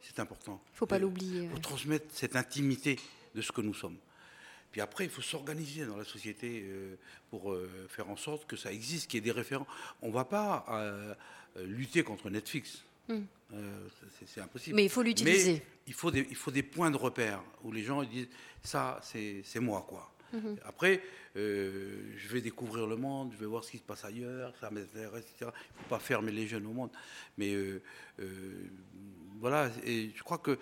C'est 0.00 0.18
important. 0.18 0.62
Il 0.68 0.72
ne 0.72 0.78
faut 0.78 0.86
pas 0.86 0.98
l'oublier. 0.98 1.42
Il 1.42 1.50
faut 1.50 1.58
transmettre 1.58 2.06
cette 2.10 2.36
intimité 2.36 2.98
de 3.34 3.42
ce 3.42 3.52
que 3.52 3.60
nous 3.60 3.74
sommes. 3.74 3.98
Puis 4.72 4.80
après, 4.80 5.04
il 5.04 5.10
faut 5.10 5.20
s'organiser 5.20 5.84
dans 5.84 5.96
la 5.96 6.04
société 6.04 6.62
euh, 6.64 6.96
pour 7.28 7.52
euh, 7.52 7.68
faire 7.88 8.08
en 8.08 8.16
sorte 8.16 8.46
que 8.46 8.56
ça 8.56 8.72
existe, 8.72 9.10
qu'il 9.10 9.18
y 9.18 9.18
ait 9.18 9.24
des 9.24 9.32
référents. 9.32 9.66
On 10.00 10.08
ne 10.08 10.12
va 10.12 10.24
pas 10.24 11.16
lutter 11.56 12.02
contre 12.02 12.30
Netflix. 12.30 12.84
Hmm. 13.08 13.24
c'est 14.24 14.40
impossible. 14.40 14.76
Mais 14.76 14.84
il 14.84 14.88
faut 14.88 15.02
l'utiliser. 15.02 15.62
Il 15.88 15.94
faut, 15.94 16.12
des, 16.12 16.24
il 16.30 16.36
faut 16.36 16.52
des 16.52 16.62
points 16.62 16.92
de 16.92 16.96
repère 16.96 17.42
où 17.64 17.72
les 17.72 17.82
gens 17.82 18.04
disent 18.04 18.28
ça, 18.62 19.00
c'est 19.02 19.60
moi, 19.60 19.84
quoi. 19.88 20.10
Mhm. 20.32 20.56
Après, 20.64 21.02
euh, 21.36 22.12
je 22.16 22.28
vais 22.28 22.40
découvrir 22.40 22.86
le 22.86 22.96
monde, 22.96 23.32
je 23.32 23.38
vais 23.38 23.46
voir 23.46 23.64
ce 23.64 23.70
qui 23.70 23.78
se 23.78 23.82
passe 23.82 24.04
ailleurs, 24.04 24.52
ça 24.60 24.70
m'intéresse, 24.70 25.24
etc. 25.24 25.50
Il 25.52 25.78
ne 25.78 25.82
faut 25.82 25.88
pas 25.88 25.98
fermer 25.98 26.32
les 26.32 26.46
jeunes 26.46 26.66
au 26.66 26.72
monde. 26.72 26.90
Mais 27.38 27.52
euh, 27.54 27.82
euh, 28.20 28.70
voilà, 29.40 29.70
et 29.84 30.10
je 30.14 30.22
crois 30.22 30.38
que 30.38 30.58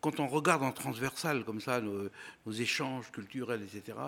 quand 0.00 0.20
on 0.20 0.28
regarde 0.28 0.62
en 0.62 0.72
transversal 0.72 1.44
comme 1.44 1.60
ça 1.60 1.80
nos, 1.80 2.08
échanges 2.52 3.10
culturels, 3.10 3.62
etc., 3.62 3.98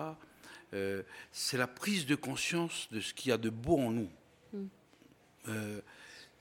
c'est 1.31 1.57
la 1.57 1.67
prise 1.67 2.05
de 2.05 2.15
conscience 2.15 2.89
de 2.91 2.99
ce 2.99 3.13
qu'il 3.13 3.29
y 3.29 3.31
a 3.31 3.37
de 3.37 3.49
beau 3.49 3.77
en 3.77 3.91
nous. 3.91 4.09
Mhm. 4.53 5.81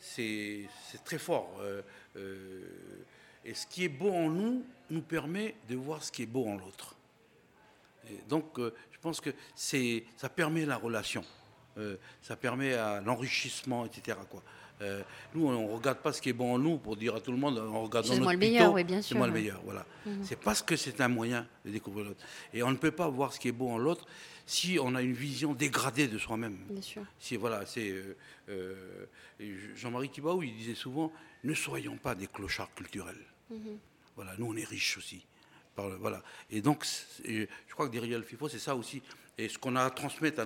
c'est 0.00 0.68
très 1.04 1.18
fort. 1.18 1.60
et 3.44 3.54
ce 3.54 3.66
qui 3.66 3.84
est 3.84 3.88
beau 3.88 4.10
en 4.10 4.28
nous 4.28 4.64
nous 4.90 5.02
permet 5.02 5.54
de 5.68 5.76
voir 5.76 6.02
ce 6.02 6.10
qui 6.10 6.22
est 6.22 6.26
beau 6.26 6.46
en 6.48 6.56
l'autre 6.56 6.96
donc, 8.28 8.58
euh, 8.58 8.74
je 8.92 8.98
pense 9.00 9.20
que 9.20 9.30
ça 9.54 10.28
permet 10.28 10.64
la 10.66 10.76
relation, 10.76 11.24
euh, 11.78 11.96
ça 12.22 12.36
permet 12.36 12.76
l'enrichissement, 13.04 13.84
etc. 13.86 14.18
Quoi. 14.30 14.42
Euh, 14.82 15.02
nous, 15.34 15.46
on 15.46 15.52
ne 15.52 15.72
regarde 15.72 15.98
pas 15.98 16.12
ce 16.12 16.20
qui 16.20 16.30
est 16.30 16.34
bon 16.34 16.54
en 16.54 16.58
nous 16.58 16.78
pour 16.78 16.96
dire 16.96 17.14
à 17.14 17.20
tout 17.20 17.30
le 17.30 17.38
monde, 17.38 17.58
on 17.58 17.84
regarde 17.84 18.06
C'est 18.06 18.18
moi 18.18 18.32
le 18.32 18.38
meilleur, 18.38 18.72
oui, 18.72 18.82
bien 18.82 19.00
sûr. 19.00 19.10
C'est 19.10 19.18
moi 19.18 19.26
le 19.26 19.32
meilleur, 19.32 19.60
voilà. 19.64 19.86
Mhm. 20.04 20.24
C'est 20.24 20.36
parce 20.36 20.62
que 20.62 20.76
c'est 20.76 21.00
un 21.00 21.08
moyen 21.08 21.46
de 21.64 21.70
découvrir 21.70 22.06
l'autre. 22.06 22.24
Et 22.52 22.62
on 22.62 22.70
ne 22.70 22.76
peut 22.76 22.90
pas 22.90 23.08
voir 23.08 23.32
ce 23.32 23.38
qui 23.38 23.48
est 23.48 23.52
beau 23.52 23.68
en 23.68 23.78
l'autre 23.78 24.06
si 24.46 24.78
on 24.78 24.94
a 24.94 25.00
une 25.00 25.14
vision 25.14 25.54
dégradée 25.54 26.06
de 26.06 26.18
soi-même. 26.18 26.58
Bien 26.68 26.82
sûr. 26.82 27.02
Si, 27.18 27.36
voilà, 27.36 27.64
c'est 27.64 27.94
Jean-Marie 29.74 30.10
Thibault, 30.10 30.42
il 30.42 30.54
disait 30.54 30.74
souvent, 30.74 31.12
ne 31.44 31.54
soyons 31.54 31.96
pas 31.96 32.14
des 32.14 32.26
clochards 32.26 32.74
culturels. 32.74 33.24
Mhm. 33.50 33.78
Voilà, 34.16 34.34
nous, 34.38 34.46
on 34.46 34.56
est 34.56 34.64
riches 34.64 34.98
aussi 34.98 35.24
voilà. 35.76 36.22
Et 36.50 36.60
donc, 36.60 36.86
je 37.24 37.46
crois 37.72 37.88
que 37.88 37.92
derrière 37.92 38.18
le 38.18 38.24
FIFO, 38.24 38.48
c'est 38.48 38.58
ça 38.58 38.76
aussi. 38.76 39.02
Et 39.36 39.48
ce 39.48 39.58
qu'on 39.58 39.76
a 39.76 39.84
à 39.84 39.90
transmettre 39.90 40.42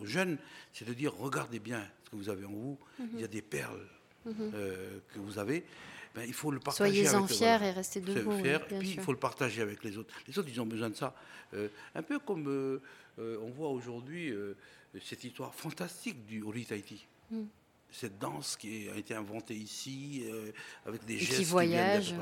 aux 0.00 0.06
jeunes, 0.06 0.38
c'est 0.72 0.86
de 0.86 0.92
dire 0.92 1.14
regardez 1.16 1.58
bien 1.58 1.86
ce 2.04 2.10
que 2.10 2.16
vous 2.16 2.28
avez 2.28 2.44
en 2.44 2.50
vous. 2.50 2.78
Il 3.14 3.20
y 3.20 3.24
a 3.24 3.28
des 3.28 3.42
perles 3.42 3.86
mhm. 4.26 4.34
euh, 4.54 4.98
que 5.14 5.18
vous 5.18 5.38
avez. 5.38 5.64
Ben, 6.14 6.24
il 6.26 6.34
faut 6.34 6.50
le 6.50 6.60
partager. 6.60 7.06
Soyez-en 7.06 7.26
fiers 7.26 7.58
et 7.62 7.70
restez 7.70 8.00
debout. 8.02 8.32
et 8.44 8.58
puis 8.58 8.90
il 8.90 9.00
faut 9.00 9.12
le 9.12 9.18
partager 9.18 9.62
avec 9.62 9.82
les 9.82 9.96
autres. 9.96 10.12
Les 10.28 10.38
autres, 10.38 10.48
ils 10.50 10.60
ont 10.60 10.66
besoin 10.66 10.90
de 10.90 10.96
ça. 10.96 11.14
Euh, 11.54 11.68
un 11.94 12.02
peu 12.02 12.18
comme 12.18 12.48
euh, 12.48 13.38
on 13.40 13.50
voit 13.50 13.70
aujourd'hui 13.70 14.32
cette 15.02 15.24
histoire 15.24 15.54
fantastique 15.54 16.26
du 16.26 16.42
Holy 16.42 16.66
Tahiti. 16.66 17.06
Mm 17.30 17.44
cette 17.92 18.18
danse 18.18 18.56
qui 18.56 18.88
a 18.88 18.96
été 18.96 19.14
inventée 19.14 19.54
ici, 19.54 20.24
euh, 20.26 20.50
avec 20.86 21.04
des 21.04 21.18
gestes 21.18 21.38
qui 21.38 21.44
voyagent, 21.44 22.14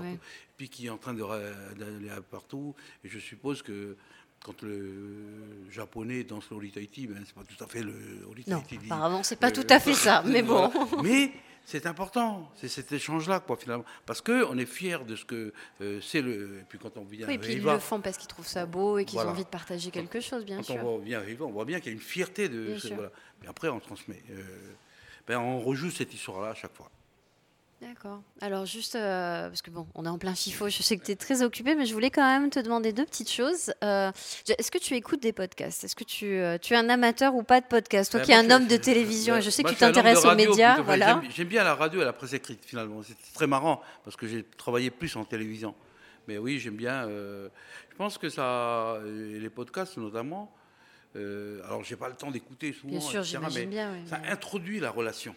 puis 0.57 0.69
qui 0.69 0.87
est 0.87 0.91
en 0.91 0.99
train 0.99 1.15
d'aller 1.15 2.11
partout. 2.31 2.75
Et 3.05 3.09
je 3.09 3.19
suppose 3.19 3.63
que 3.63 3.97
quand 4.45 4.63
le 4.63 5.71
japonais 5.71 6.25
danse 6.25 6.51
le 6.51 6.57
Holy 6.57 6.71
Tahiti, 6.71 7.07
ben, 7.07 7.23
c'est 7.25 7.35
pas 7.35 7.45
tout 7.45 7.63
à 7.63 7.67
fait 7.67 7.83
le 7.83 7.95
Holy 8.29 8.45
Tahiti. 8.45 8.77
Non, 8.77 8.85
apparemment, 8.85 9.23
c'est 9.23 9.37
pas 9.37 9.49
euh, 9.49 9.53
tout 9.53 9.67
à 9.69 9.79
fait 9.81 9.95
ça, 9.95 10.23
mais 10.27 10.43
bon. 10.43 10.71
Mais 11.03 11.33
c'est 11.67 11.87
important, 11.87 12.51
c'est 12.57 12.69
cet 12.69 12.91
échange-là, 12.91 13.41
quoi, 13.41 13.57
finalement. 13.57 13.85
Parce 14.07 14.21
qu'on 14.23 14.59
est 14.59 14.67
fier 14.67 15.05
de 15.05 15.15
ce 15.15 15.25
que 15.25 15.53
euh, 15.81 16.01
c'est 16.01 16.23
le. 16.23 16.59
Et 16.61 16.65
puis 16.69 16.79
quand 16.79 16.97
on 16.97 17.05
vient 17.05 17.29
oui, 17.29 17.35
et 17.35 17.39
puis 17.39 17.53
ils 17.55 17.63
le 17.63 17.79
font 17.79 18.01
parce 18.01 18.17
qu'ils 18.17 18.29
trouvent 18.29 18.47
ça 18.47 18.67
beau 18.67 18.99
et 18.99 19.05
qu'ils 19.05 19.19
ont 19.19 19.29
envie 19.29 19.45
de 19.45 19.49
partager 19.49 19.91
quelque 19.91 20.21
chose, 20.21 20.45
bien 20.45 20.63
sûr. 20.63 20.77
Quand 20.77 20.85
on 20.87 20.99
vient 20.99 21.23
on 21.41 21.51
voit 21.51 21.65
bien 21.67 21.79
qu'il 21.79 21.89
y 21.89 21.91
a 21.91 21.95
une 21.95 22.01
fierté 22.01 22.49
de. 22.49 22.79
Ce, 22.79 22.89
voilà. 22.89 23.11
Mais 23.43 23.49
après, 23.49 23.69
on 23.69 23.79
transmet. 23.79 24.23
Ben, 25.27 25.39
on 25.39 25.61
rejoue 25.61 25.91
cette 25.91 26.13
histoire-là 26.13 26.51
à 26.51 26.55
chaque 26.55 26.75
fois. 26.75 26.91
D'accord. 27.81 28.21
Alors 28.43 28.67
juste, 28.67 28.95
euh, 28.95 29.49
parce 29.49 29.63
que 29.63 29.71
bon, 29.71 29.87
on 29.95 30.05
est 30.05 30.09
en 30.09 30.19
plein 30.19 30.35
FIFO, 30.35 30.69
je 30.69 30.83
sais 30.83 30.99
que 30.99 31.05
tu 31.05 31.13
es 31.13 31.17
très 31.17 31.43
occupé, 31.43 31.75
mais 31.75 31.87
je 31.87 31.95
voulais 31.95 32.11
quand 32.11 32.27
même 32.27 32.51
te 32.51 32.61
demander 32.61 32.93
deux 32.93 33.07
petites 33.07 33.31
choses. 33.31 33.73
Euh, 33.83 34.13
est-ce 34.59 34.71
que 34.71 34.77
tu 34.77 34.95
écoutes 34.97 35.23
des 35.23 35.33
podcasts? 35.33 35.83
Est-ce 35.85 35.97
que 35.97 36.05
tu, 36.05 36.27
euh, 36.27 36.59
tu, 36.59 36.75
es 36.75 36.77
un 36.77 36.91
amateur 36.91 37.35
ou 37.35 37.43
pas 37.43 37.63
de 37.63 37.67
podcasts? 37.67 38.11
Toi 38.11 38.21
ben, 38.21 38.27
qui 38.27 38.33
es 38.33 38.35
un 38.35 38.51
homme 38.51 38.67
de 38.67 38.77
télévision, 38.77 39.37
et 39.37 39.43
je 39.43 39.49
sais 39.49 39.63
que 39.63 39.71
tu 39.71 39.77
t'intéresses 39.77 40.27
aux 40.27 40.35
médias. 40.35 40.83
voilà. 40.83 41.23
J'aime 41.31 41.49
bien 41.49 41.65
la 41.65 41.75
radio 41.75 42.03
et 42.03 42.05
la 42.05 42.13
presse 42.13 42.35
écrite 42.35 42.63
finalement. 42.67 43.01
C'est 43.03 43.33
très 43.33 43.47
marrant, 43.47 43.81
parce 44.05 44.15
que 44.15 44.27
j'ai 44.29 44.45
travaillé 44.45 44.91
plus 44.91 45.17
en 45.17 45.25
télévision. 45.25 45.75
Mais 46.29 46.37
oui, 46.37 46.59
j'aime 46.59 46.77
bien. 46.77 47.09
je 47.09 47.97
pense 47.97 48.19
que 48.19 48.29
ça, 48.29 48.99
les 49.07 49.49
podcasts 49.49 49.97
notamment, 49.97 50.53
euh, 51.17 51.61
alors, 51.65 51.83
j'ai 51.83 51.97
pas 51.97 52.09
le 52.09 52.15
temps 52.15 52.31
d'écouter 52.31 52.73
souvent, 52.73 52.99
bien 52.99 53.23
sûr, 53.23 53.41
mais 53.53 53.67
bien, 53.67 53.95
ça 54.07 54.21
introduit 54.29 54.81
la 54.81 54.91
relation. 54.91 55.35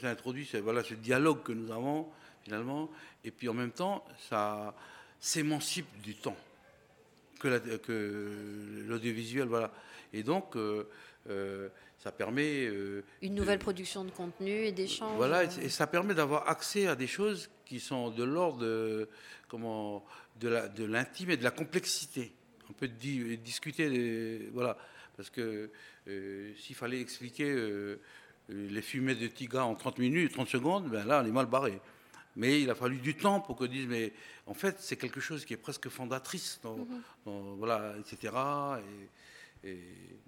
Ça 0.00 0.08
introduit 0.08 0.48
voilà, 0.62 0.84
ce 0.84 0.94
dialogue 0.94 1.42
que 1.42 1.52
nous 1.52 1.72
avons, 1.72 2.06
finalement, 2.44 2.90
et 3.24 3.30
puis 3.30 3.48
en 3.48 3.54
même 3.54 3.72
temps, 3.72 4.04
ça 4.28 4.74
s'émancipe 5.18 5.88
du 6.02 6.14
temps 6.14 6.36
que 7.40 8.84
l'audiovisuel. 8.86 9.48
Voilà. 9.48 9.72
Et 10.12 10.22
donc, 10.22 10.56
euh, 10.56 10.86
euh, 11.28 11.68
ça 11.98 12.12
permet. 12.12 12.66
Euh, 12.66 13.02
Une 13.22 13.34
nouvelle 13.34 13.58
production 13.58 14.04
de 14.04 14.10
contenu 14.10 14.50
et 14.50 14.72
d'échanges. 14.72 15.16
Voilà, 15.16 15.44
et, 15.44 15.68
ça 15.68 15.86
permet 15.86 16.14
d'avoir 16.14 16.48
accès 16.48 16.86
à 16.86 16.96
des 16.96 17.06
choses 17.06 17.50
qui 17.64 17.80
sont 17.80 18.10
de 18.10 18.24
l'ordre 18.24 18.58
de, 18.58 19.08
comment, 19.48 20.04
de 20.40 20.84
l'intime 20.84 21.30
et 21.30 21.36
de 21.36 21.44
la 21.44 21.50
complexité 21.50 22.32
on 22.70 22.72
peut 22.72 22.88
discuter, 22.88 24.48
voilà, 24.52 24.76
parce 25.16 25.28
que 25.30 25.70
euh, 26.08 26.52
s'il 26.56 26.76
fallait 26.76 27.00
expliquer 27.00 27.50
euh, 27.50 28.00
les 28.48 28.82
fumées 28.82 29.14
de 29.14 29.26
Tiga 29.26 29.64
en 29.64 29.74
30 29.74 29.98
minutes, 29.98 30.32
30 30.32 30.48
secondes, 30.48 30.88
ben 30.88 31.04
là, 31.06 31.20
on 31.22 31.26
est 31.26 31.30
mal 31.32 31.46
barré. 31.46 31.80
Mais 32.36 32.62
il 32.62 32.70
a 32.70 32.74
fallu 32.76 32.98
du 32.98 33.16
temps 33.16 33.40
pour 33.40 33.56
que 33.56 33.64
dise, 33.64 33.86
mais 33.88 34.12
en 34.46 34.54
fait, 34.54 34.76
c'est 34.78 34.96
quelque 34.96 35.20
chose 35.20 35.44
qui 35.44 35.52
est 35.52 35.56
presque 35.58 35.88
fondatrice, 35.88 36.60
dans, 36.62 36.76
Mhm. 36.76 37.56
voilà, 37.58 37.94
etc. 37.98 38.32
Et, 39.64 39.70
et 39.70 39.78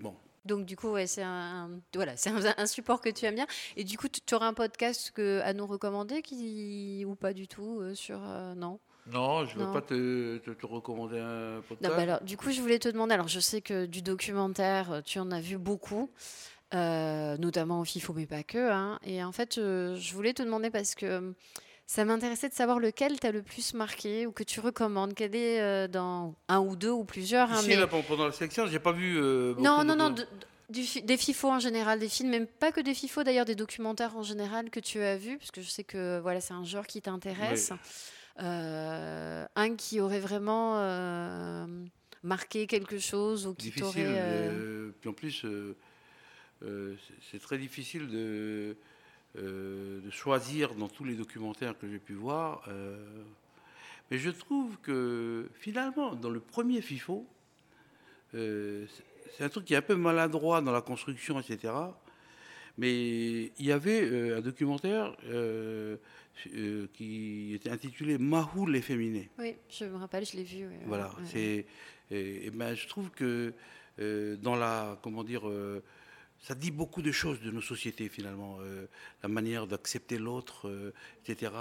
bon. 0.01 0.15
Donc 0.45 0.67
du 0.67 0.77
coup, 0.77 0.89
ouais, 0.89 1.07
c'est 1.07 1.23
un, 1.23 1.71
voilà, 1.95 2.17
c'est 2.17 2.31
un, 2.31 2.55
un 2.57 2.67
support 2.67 3.01
que 3.01 3.09
tu 3.09 3.25
aimes 3.25 3.37
bien. 3.37 3.47
Et 3.77 3.85
du 3.85 3.97
coup, 3.97 4.09
tu 4.09 4.35
auras 4.35 4.49
un 4.49 4.55
podcast 4.55 5.13
que, 5.15 5.41
à 5.45 5.53
nous 5.53 5.67
recommander 5.67 6.21
qui, 6.23 7.05
ou 7.07 7.15
pas 7.15 7.33
du 7.33 7.47
tout 7.47 7.79
euh, 7.81 7.95
sur... 7.95 8.21
euh, 8.21 8.55
non? 8.57 8.81
Non, 9.11 9.45
je 9.47 9.59
ne 9.59 9.65
veux 9.65 9.73
pas 9.73 9.81
te, 9.83 10.39
te- 10.39 10.51
te 10.53 10.67
recommander 10.67 11.19
un 11.19 11.57
Non, 11.57 11.63
podcast. 11.69 11.95
bah 11.97 12.03
alors, 12.03 12.21
du 12.23 12.37
coup, 12.37 12.51
je 12.53 12.61
voulais 12.61 12.79
te 12.79 12.89
demander. 12.89 13.15
Alors, 13.15 13.29
je 13.29 13.41
sais 13.41 13.61
que 13.61 13.87
du 13.87 14.01
documentaire, 14.03 14.93
euh, 14.93 15.01
tu 15.05 15.19
en 15.19 15.31
as 15.33 15.41
vu 15.41 15.59
beaucoup, 15.59 16.09
euh, 16.75 17.37
notamment 17.39 17.81
au 17.81 17.85
FIFO, 17.85 18.13
mais 18.15 18.27
pas 18.27 18.43
que. 18.45 18.71
hein. 18.71 18.99
Et 19.05 19.23
en 19.25 19.33
fait, 19.33 19.59
euh, 19.59 19.97
je 19.97 20.15
voulais 20.15 20.33
te 20.33 20.43
demander 20.43 20.71
parce 20.71 20.95
que 20.95 21.35
ça 21.87 22.05
m'intéressait 22.05 22.49
de 22.49 22.55
savoir 22.55 22.79
lequel 22.79 23.19
t'as 23.19 23.33
le 23.33 23.43
plus 23.43 23.75
marqué 23.75 24.27
ou 24.27 24.33
que 24.33 24.45
tu 24.45 24.61
recommandes. 24.61 25.15
Quel 25.15 25.35
est 25.35 25.61
euh, 25.61 25.89
dans 25.89 26.35
un 26.49 26.61
ou 26.61 26.77
deux 26.77 26.91
ou 26.91 27.05
plusieurs. 27.05 27.51
hein, 27.53 27.57
Ici, 27.59 27.71
mais- 27.71 27.77
là, 27.77 27.87
pendant 27.89 28.27
la 28.27 28.33
sélection, 28.33 28.67
j'ai 28.67 28.79
pas 28.79 28.93
vu. 28.93 29.19
euh, 29.21 29.55
Non, 29.59 29.83
non, 29.85 29.97
non, 29.97 30.11
de- 30.11 30.27
du 30.71 30.85
des 31.03 31.17
FIFO 31.19 31.51
en 31.51 31.59
général, 31.59 31.99
des 31.99 32.09
films, 32.09 32.31
même 32.31 32.47
pas 32.47 32.73
que 32.73 32.81
des 32.81 32.95
FIFO 32.95 33.25
d'ailleurs, 33.25 33.45
des 33.45 33.57
documentaires 33.57 34.17
en 34.17 34.23
général 34.23 34.71
que 34.71 34.81
tu 34.81 35.03
as 35.03 35.17
vus, 35.19 35.37
parce 35.39 35.51
que 35.51 35.61
je 35.61 35.69
sais 35.69 35.85
que 35.85 36.19
voilà, 36.21 36.41
c'est 36.41 36.55
un 36.55 36.65
genre 36.65 36.87
qui 36.87 37.03
t'intéresse. 37.03 37.73
Un 38.39 39.77
qui 39.77 40.01
aurait 40.01 40.21
vraiment 40.21 40.75
euh, 40.79 41.67
marqué 42.23 42.67
quelque 42.67 42.99
chose 42.99 43.47
ou 43.47 43.55
qui 43.55 43.71
t'aurait. 43.81 44.05
euh, 44.07 44.51
euh, 44.89 44.95
puis 45.01 45.11
en 45.11 45.13
plus, 45.13 45.45
euh, 45.45 45.77
euh, 46.65 46.95
c'est- 47.31 47.39
très 47.41 47.59
difficile 47.59 48.09
de, 48.09 48.77
euh, 49.37 50.01
de 50.01 50.11
choisir 50.11 50.75
dans 50.75 50.89
tous 50.89 51.05
les 51.05 51.15
documentaires 51.15 51.79
que 51.79 51.89
j'ai 51.89 51.99
pu 51.99 52.15
voir. 52.15 52.63
euh, 52.69 52.97
mais 54.11 54.19
je 54.19 54.31
trouve 54.31 54.77
que 54.83 55.49
finalement, 55.55 56.15
dans 56.15 56.31
le 56.31 56.41
premier 56.41 56.81
FIFO, 56.83 57.27
euh, 58.35 58.87
c'est 59.37 59.45
un 59.45 59.49
truc 59.49 59.65
qui 59.65 59.75
est 59.75 59.79
un 59.79 59.83
peu 59.83 59.95
maladroit 59.97 60.61
dans 60.61 60.73
la 60.73 60.83
construction, 60.83 61.39
etc. 61.41 61.73
Mais 62.79 63.53
il 63.59 63.67
y 63.67 63.73
avait 63.73 64.03
euh, 64.03 64.39
un 64.39 64.41
documentaire 64.41 65.15
euh, 65.27 65.97
euh, 66.55 66.87
qui 66.95 67.53
était 67.55 67.71
intitulé 67.71 68.19
Mahoul 68.19 68.77
efféminé. 68.77 69.31
Oui, 69.39 69.55
je 69.69 69.85
me 69.85 69.97
rappelle, 69.97 70.25
je 70.25 70.37
l'ai 70.37 70.45
vu. 70.45 70.67
ouais, 70.67 70.81
Voilà, 70.87 71.09
ouais, 71.09 71.25
c'est. 71.27 71.67
Et, 72.11 72.47
et 72.47 72.51
ben, 72.51 72.75
je 72.75 72.87
trouve 72.89 73.11
que 73.11 73.53
dans 73.99 74.57
la. 74.57 74.99
Comment 75.03 75.23
dire. 75.25 75.43
ça 76.43 76.55
dit 76.55 76.71
beaucoup 76.73 77.03
de 77.03 77.13
choses 77.13 77.41
de 77.41 77.51
nos 77.51 77.61
sociétés 77.61 78.09
finalement, 78.09 78.59
euh, 78.61 78.87
la 79.23 79.29
manière 79.29 79.67
d'accepter 79.67 80.19
l'autre, 80.19 80.69
euh, 80.69 80.93
etc. 81.25 81.53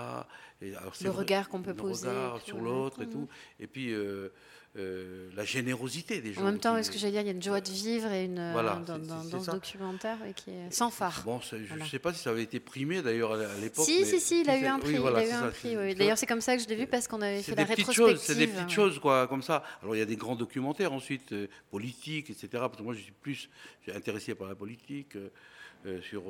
Et 0.62 0.76
alors, 0.76 0.96
c'est 0.96 1.04
Le 1.04 1.12
regard 1.12 1.50
qu'on 1.50 1.62
peut 1.62 1.72
le 1.72 1.76
poser, 1.76 2.08
regard 2.10 2.42
sur 2.42 2.60
l'autre 2.60 3.04
et 3.04 3.08
tout. 3.08 3.28
Et 3.60 3.68
puis 3.68 3.94
euh, 3.94 4.30
euh, 4.78 5.30
la 5.36 5.44
générosité 5.44 6.22
des 6.22 6.32
gens. 6.32 6.44
En 6.44 6.46
même 6.46 6.60
temps, 6.60 6.78
est-ce 6.78 6.90
que 6.90 6.98
j'allais 6.98 7.12
dire, 7.12 7.22
il 7.22 7.28
y 7.28 7.30
a 7.30 7.34
une 7.34 7.44
joie 7.44 7.60
de 7.60 7.70
vivre 7.70 8.10
et 8.10 8.24
une 8.24 8.40
euh, 8.40 8.52
Voilà, 8.54 8.82
dans, 8.88 8.98
ce 9.42 9.52
documentaire 9.52 10.18
et 10.26 10.34
qui 10.34 10.50
est 10.52 10.72
sans 10.72 10.90
phare. 10.90 11.24
Bon, 11.26 11.42
je 11.42 11.58
ne 11.58 11.66
Voilà. 11.66 11.86
sais 11.88 12.00
pas 12.00 12.14
si 12.14 12.20
ça 12.24 12.30
avait 12.30 12.44
été 12.44 12.62
primé 12.62 13.02
d'ailleurs 13.02 13.34
à 13.34 13.58
l'époque. 13.60 13.84
Si, 13.84 14.00
mais- 14.00 14.06
si, 14.06 14.22
si, 14.22 14.42
il 14.42 14.50
a 14.50 14.58
eu 14.58 14.66
un 14.66 14.76
oui, 14.76 14.82
prix. 14.82 14.98
voilà, 14.98 15.26
il 15.26 15.28
a 15.28 15.30
eu 15.30 15.34
un 15.34 15.42
ça, 15.42 15.48
prix. 15.50 15.78
oui. 15.78 15.94
D'ailleurs, 15.96 16.18
c'est 16.18 16.26
comme 16.26 16.40
ça 16.40 16.56
que 16.56 16.64
je 16.64 16.70
l'ai 16.70 16.78
vu 16.78 16.88
parce 16.88 17.06
qu'on 17.10 17.22
avait 17.22 17.42
fait 17.42 17.54
la 17.54 17.66
rétrospective. 17.66 18.18
c'est 18.18 18.36
des 18.36 18.48
petites 18.48 18.70
choses 18.70 18.98
quoi, 19.00 19.28
comme 19.28 19.42
ça. 19.42 19.62
Alors 19.82 19.94
il 19.94 20.00
y 20.00 20.04
a 20.04 20.06
des 20.06 20.16
grands 20.16 20.38
documentaires 20.38 20.94
ensuite, 20.94 21.34
euh, 21.34 21.48
politiques, 21.70 22.30
etc. 22.30 22.48
Parce 22.54 22.78
que 22.78 22.84
moi 22.84 22.94
je 22.94 23.02
suis 23.02 23.12
plus 23.12 23.50
intéressé 23.94 24.36
par 24.36 24.48
la 24.48 24.56
politique, 24.56 25.18
euh, 25.86 26.00
sur, 26.02 26.24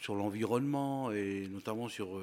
sur 0.00 0.14
l'environnement 0.14 1.10
et 1.10 1.48
notamment 1.50 1.88
sur 1.88 2.20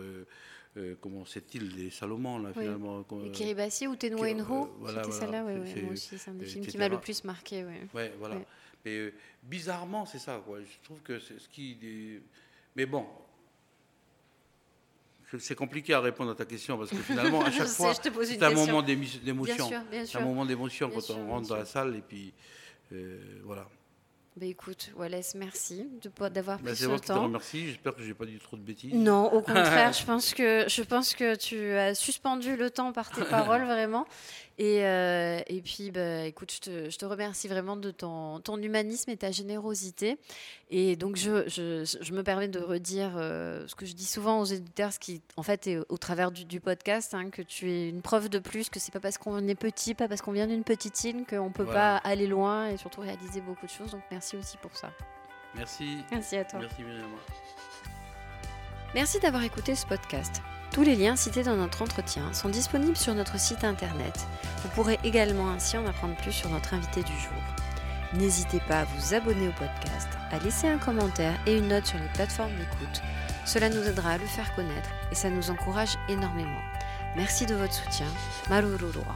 euh, 0.77 0.79
euh, 0.91 0.95
comment 0.99 1.25
cette 1.25 1.53
île 1.55 1.73
des 1.75 1.89
Salomon 1.89 2.37
là 2.39 2.49
Oui. 2.55 2.63
finalement. 2.63 3.05
Et 3.25 3.31
Kiribati 3.31 3.87
ou 3.87 3.95
Qui- 3.95 4.07
Inho, 4.07 4.65
euh, 4.65 4.67
voilà, 4.79 5.03
c'était 5.03 5.15
voilà, 5.17 5.41
celle-là, 5.41 5.43
ouais, 5.45 5.81
moi 5.83 5.93
aussi, 5.93 6.17
c'est 6.17 6.31
un 6.31 6.33
des 6.33 6.45
euh, 6.45 6.47
films 6.49 6.65
qui 6.65 6.77
m'a 6.77 6.89
le 6.89 6.99
plus 6.99 7.23
marqué. 7.23 7.63
Ouais. 7.63 7.87
Ouais, 7.93 8.13
voilà. 8.19 8.35
Mais 8.83 8.91
euh, 8.97 9.13
bizarrement 9.43 10.05
c'est 10.05 10.19
ça 10.19 10.41
quoi. 10.45 10.59
Je 10.61 10.83
trouve 10.83 11.01
que 11.01 11.19
c'est 11.19 11.39
ce 11.39 11.49
qui. 11.49 11.77
Mais 12.75 12.85
bon. 12.85 13.05
C'est 15.39 15.55
compliqué 15.55 15.93
à 15.93 15.99
répondre 15.99 16.31
à 16.31 16.35
ta 16.35 16.45
question 16.45 16.77
parce 16.77 16.91
que 16.91 16.97
finalement, 16.97 17.41
à 17.43 17.51
chaque 17.51 17.67
sais, 17.67 17.75
fois, 17.75 17.93
c'est 17.93 18.41
un 18.43 18.51
moment 18.51 18.81
d'émotion. 18.81 19.67
sûr, 19.67 19.81
bien 19.91 20.05
C'est 20.05 20.17
un 20.17 20.21
moment 20.21 20.45
d'émotion 20.45 20.89
quand 20.89 21.09
on 21.09 21.27
rentre 21.29 21.49
dans 21.49 21.57
la 21.57 21.65
salle 21.65 21.95
et 21.95 22.01
puis 22.01 22.31
euh, 22.93 23.41
voilà. 23.43 23.67
Bah, 24.37 24.45
écoute, 24.47 24.91
Wallace, 24.97 25.33
merci 25.35 25.87
d'avoir 26.33 26.57
pris 26.57 26.65
Bah, 26.65 26.75
c'est 26.75 26.83
ce 26.83 27.07
temps. 27.07 27.23
remercie. 27.23 27.67
J'espère 27.67 27.95
que 27.95 28.03
j'ai 28.03 28.13
pas 28.13 28.25
dit 28.25 28.37
trop 28.37 28.57
de 28.57 28.61
bêtises. 28.61 28.93
Non, 28.93 29.31
au 29.31 29.41
contraire, 29.41 29.93
je 29.93 30.03
pense 30.03 30.33
que 30.33 30.65
je 30.67 30.81
pense 30.81 31.15
que 31.15 31.35
tu 31.35 31.71
as 31.71 31.95
suspendu 31.95 32.57
le 32.57 32.69
temps 32.69 32.91
par 32.91 33.11
tes 33.11 33.23
paroles 33.29 33.63
vraiment. 33.63 34.05
Et, 34.57 34.85
euh, 34.85 35.41
et 35.47 35.61
puis, 35.61 35.91
bah, 35.91 36.21
écoute, 36.23 36.49
je 36.53 36.59
te, 36.59 36.89
je 36.89 36.97
te 36.97 37.03
remercie 37.05 37.49
vraiment 37.49 37.75
de 37.75 37.91
ton, 37.91 38.39
ton 38.39 38.55
humanisme 38.57 39.09
et 39.09 39.17
ta 39.17 39.29
générosité. 39.31 40.17
Et 40.71 40.95
donc, 40.95 41.17
je, 41.17 41.47
je, 41.49 41.83
je 42.01 42.13
me 42.13 42.23
permets 42.23 42.47
de 42.47 42.59
redire 42.59 43.15
euh, 43.17 43.67
ce 43.67 43.75
que 43.75 43.85
je 43.85 43.93
dis 43.93 44.05
souvent 44.05 44.39
aux 44.39 44.45
éditeurs, 44.45 44.93
ce 44.93 44.99
qui, 44.99 45.21
en 45.35 45.43
fait, 45.43 45.67
est 45.67 45.79
au 45.89 45.97
travers 45.97 46.31
du, 46.31 46.45
du 46.45 46.61
podcast, 46.61 47.13
hein, 47.13 47.29
que 47.31 47.41
tu 47.41 47.69
es 47.69 47.89
une 47.89 48.01
preuve 48.01 48.29
de 48.29 48.39
plus, 48.39 48.69
que 48.69 48.79
c'est 48.79 48.93
pas 48.93 49.01
parce 49.01 49.17
qu'on 49.17 49.45
est 49.45 49.55
petit, 49.55 49.93
pas 49.93 50.07
parce 50.07 50.21
qu'on 50.21 50.31
vient 50.31 50.47
d'une 50.47 50.63
petite 50.63 51.03
île, 51.03 51.25
qu'on 51.29 51.51
peut 51.51 51.63
Voilà. 51.63 51.99
pas 52.01 52.09
aller 52.09 52.25
loin 52.27 52.69
et 52.69 52.77
surtout 52.77 53.01
réaliser 53.01 53.41
beaucoup 53.41 53.65
de 53.65 53.71
choses. 53.71 53.91
Donc, 53.91 54.03
merci 54.09 54.37
aussi 54.37 54.55
pour 54.57 54.75
ça. 54.77 54.89
Merci. 55.55 55.97
Merci 56.11 56.37
à 56.37 56.45
toi. 56.45 56.59
Merci 56.59 56.81
Myriam. 56.81 57.09
Merci 58.93 59.19
d'avoir 59.19 59.43
écouté 59.43 59.75
ce 59.75 59.85
podcast. 59.85 60.41
Tous 60.75 60.83
les 60.83 60.97
liens 60.97 61.15
cités 61.15 61.43
dans 61.43 61.55
notre 61.55 61.83
entretien 61.83 62.33
sont 62.33 62.49
disponibles 62.49 62.97
sur 62.97 63.15
notre 63.15 63.39
site 63.39 63.63
internet. 63.63 64.27
Vous 64.61 64.67
pourrez 64.75 64.99
également 65.05 65.49
ainsi 65.49 65.77
en 65.77 65.85
apprendre 65.85 66.17
plus 66.17 66.33
sur 66.33 66.49
notre 66.49 66.73
invité 66.73 67.01
du 67.01 67.13
jour. 67.13 67.31
N'hésitez 68.13 68.59
pas 68.67 68.81
à 68.81 68.83
vous 68.83 69.13
abonner 69.13 69.47
au 69.47 69.53
podcast, 69.53 70.09
à 70.31 70.39
laisser 70.39 70.67
un 70.67 70.77
commentaire 70.77 71.39
et 71.47 71.55
une 71.57 71.69
note 71.69 71.85
sur 71.85 71.97
les 71.97 72.09
plateformes 72.13 72.57
d'écoute. 72.57 73.01
Cela 73.45 73.69
nous 73.69 73.87
aidera 73.87 74.09
à 74.09 74.17
le 74.17 74.25
faire 74.25 74.53
connaître 74.53 74.89
et 75.13 75.15
ça 75.15 75.29
nous 75.29 75.49
encourage 75.49 75.95
énormément. 76.09 76.61
Merci 77.15 77.45
de 77.45 77.55
votre 77.55 77.73
soutien. 77.73 78.07
Marururua. 78.49 79.15